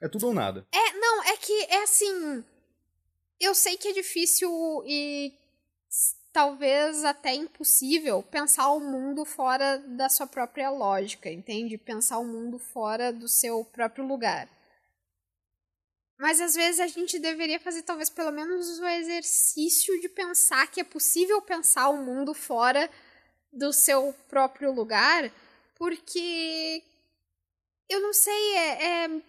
É 0.01 0.09
tudo 0.09 0.27
ou 0.27 0.35
nada. 0.35 0.67
É, 0.73 0.93
não, 0.93 1.23
é 1.25 1.37
que 1.37 1.53
é 1.65 1.83
assim. 1.83 2.45
Eu 3.41 3.55
sei 3.55 3.77
que 3.77 3.89
é 3.89 3.93
difícil 3.93 4.51
e 4.87 5.33
talvez 6.33 7.03
até 7.03 7.35
impossível 7.35 8.23
pensar 8.23 8.71
o 8.71 8.81
mundo 8.81 9.25
fora 9.25 9.79
da 9.79 10.09
sua 10.09 10.27
própria 10.27 10.69
lógica, 10.69 11.31
entende? 11.31 11.79
Pensar 11.79 12.19
o 12.19 12.27
mundo 12.27 12.59
fora 12.59 13.11
do 13.11 13.27
seu 13.27 13.65
próprio 13.65 14.07
lugar. 14.07 14.47
Mas 16.19 16.41
às 16.41 16.55
vezes 16.55 16.81
a 16.81 16.87
gente 16.87 17.19
deveria 17.19 17.61
fazer 17.61 17.83
talvez 17.83 18.11
pelo 18.11 18.31
menos 18.31 18.79
o 18.79 18.87
exercício 18.87 19.99
de 20.01 20.09
pensar 20.09 20.71
que 20.71 20.81
é 20.81 20.85
possível 20.85 21.41
pensar 21.43 21.89
o 21.89 22.05
mundo 22.05 22.33
fora 22.35 22.91
do 23.53 23.73
seu 23.73 24.15
próprio 24.29 24.73
lugar, 24.73 25.31
porque 25.75 26.83
eu 27.89 28.01
não 28.01 28.13
sei, 28.13 28.57
é, 28.57 29.05
é, 29.05 29.23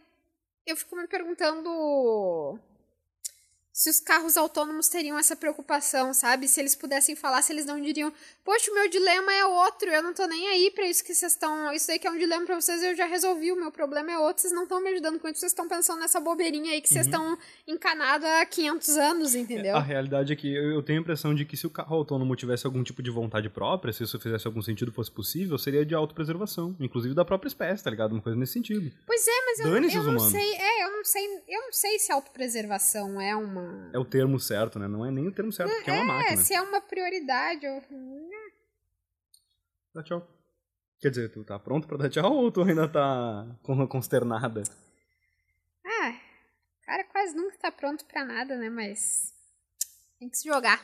eu 0.65 0.75
fico 0.77 0.95
me 0.95 1.07
perguntando 1.07 2.59
se 3.77 3.91
os 3.91 3.99
carros 3.99 4.35
autônomos 4.37 4.87
teriam 4.87 5.19
essa 5.19 5.35
preocupação, 5.35 6.11
sabe? 6.11 6.47
Se 6.47 6.59
eles 6.59 6.73
pudessem 6.73 7.15
falar, 7.15 7.43
se 7.43 7.53
eles 7.53 7.63
não 7.63 7.79
diriam, 7.79 8.11
poxa, 8.43 8.71
o 8.71 8.73
meu 8.73 8.89
dilema 8.89 9.31
é 9.31 9.45
outro, 9.45 9.87
eu 9.87 10.01
não 10.01 10.15
tô 10.15 10.25
nem 10.25 10.47
aí 10.47 10.71
pra 10.71 10.87
isso 10.87 11.03
que 11.03 11.13
vocês 11.13 11.33
estão. 11.33 11.71
Isso 11.71 11.91
aí 11.91 11.99
que 11.99 12.07
é 12.07 12.09
um 12.09 12.17
dilema 12.17 12.43
pra 12.43 12.59
vocês, 12.59 12.81
eu 12.81 12.95
já 12.95 13.05
resolvi, 13.05 13.51
o 13.51 13.55
meu 13.55 13.71
problema 13.71 14.11
é 14.11 14.17
outro, 14.17 14.41
vocês 14.41 14.51
não 14.51 14.63
estão 14.63 14.81
me 14.81 14.89
ajudando 14.89 15.19
com 15.19 15.27
isso, 15.27 15.41
vocês 15.41 15.51
estão 15.51 15.67
pensando 15.67 15.99
nessa 15.99 16.19
bobeirinha 16.19 16.71
aí 16.71 16.81
que 16.81 16.89
vocês 16.89 17.05
estão 17.05 17.33
uhum. 17.33 17.37
encanados 17.67 18.27
há 18.27 18.43
500 18.47 18.97
anos, 18.97 19.35
entendeu? 19.35 19.75
A 19.75 19.79
realidade 19.79 20.33
é 20.33 20.35
que 20.35 20.51
eu 20.51 20.81
tenho 20.81 20.97
a 20.97 21.01
impressão 21.03 21.35
de 21.35 21.45
que 21.45 21.55
se 21.55 21.67
o 21.67 21.69
carro 21.69 21.97
autônomo 21.97 22.35
tivesse 22.35 22.65
algum 22.65 22.83
tipo 22.83 23.03
de 23.03 23.11
vontade 23.11 23.47
própria, 23.47 23.93
se 23.93 24.01
isso 24.01 24.19
fizesse 24.19 24.47
algum 24.47 24.61
sentido, 24.63 24.91
fosse 24.91 25.11
possível, 25.11 25.55
seria 25.55 25.85
de 25.85 25.93
autopreservação, 25.93 26.75
inclusive 26.79 27.13
da 27.13 27.23
própria 27.23 27.47
espécie, 27.47 27.83
tá 27.83 27.91
ligado? 27.91 28.13
Uma 28.13 28.23
coisa 28.23 28.39
nesse 28.39 28.53
sentido. 28.53 28.91
Pois 29.05 29.27
é, 29.27 29.45
mas 29.45 29.59
eu, 29.59 29.67
eu 29.67 30.03
não 30.03 30.19
sei, 30.19 30.55
é, 30.55 30.83
eu 30.83 30.91
não 30.91 31.05
sei, 31.05 31.25
eu 31.47 31.61
não 31.61 31.71
sei 31.71 31.99
se 31.99 32.11
autopreservação 32.11 33.21
é 33.21 33.35
uma 33.35 33.66
é 33.93 33.99
o 33.99 34.05
termo 34.05 34.39
certo, 34.39 34.79
né? 34.79 34.87
Não 34.87 35.05
é 35.05 35.11
nem 35.11 35.27
o 35.27 35.31
termo 35.31 35.51
certo, 35.51 35.73
porque 35.75 35.91
é, 35.91 35.95
é 35.95 36.01
uma 36.01 36.13
máquina. 36.13 36.33
É, 36.33 36.37
se 36.37 36.53
é 36.53 36.61
uma 36.61 36.81
prioridade. 36.81 37.65
Eu... 37.65 37.83
Dá 39.93 40.03
tchau. 40.03 40.27
Quer 40.99 41.09
dizer, 41.09 41.29
tu 41.29 41.43
tá 41.43 41.59
pronto 41.59 41.87
pra 41.87 41.97
dar 41.97 42.09
tchau 42.09 42.33
ou 42.33 42.51
tu 42.51 42.63
ainda 42.63 42.87
tá 42.87 43.45
consternada? 43.89 44.63
Ah, 45.85 46.19
cara 46.85 47.03
quase 47.05 47.35
nunca 47.35 47.57
tá 47.57 47.71
pronto 47.71 48.03
pra 48.05 48.25
nada, 48.25 48.57
né? 48.57 48.69
Mas 48.69 49.33
tem 50.19 50.29
que 50.29 50.37
se 50.37 50.49
jogar. 50.49 50.83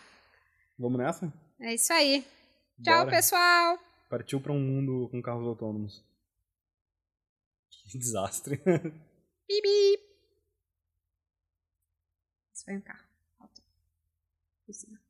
Vamos 0.78 1.00
nessa? 1.00 1.34
É 1.60 1.74
isso 1.74 1.92
aí. 1.94 2.26
Bora. 2.78 2.84
Tchau, 2.84 3.08
pessoal. 3.08 3.80
Partiu 4.10 4.40
pra 4.40 4.52
um 4.52 4.60
mundo 4.60 5.10
com 5.10 5.22
carros 5.22 5.48
autônomos. 5.48 6.04
Que 7.92 7.98
desastre. 8.00 8.58
Bibi. 9.48 10.12
Um 12.68 12.82
carro. 12.82 13.07
Alto. 13.39 13.61
Por 14.66 14.74
cima. 14.76 15.03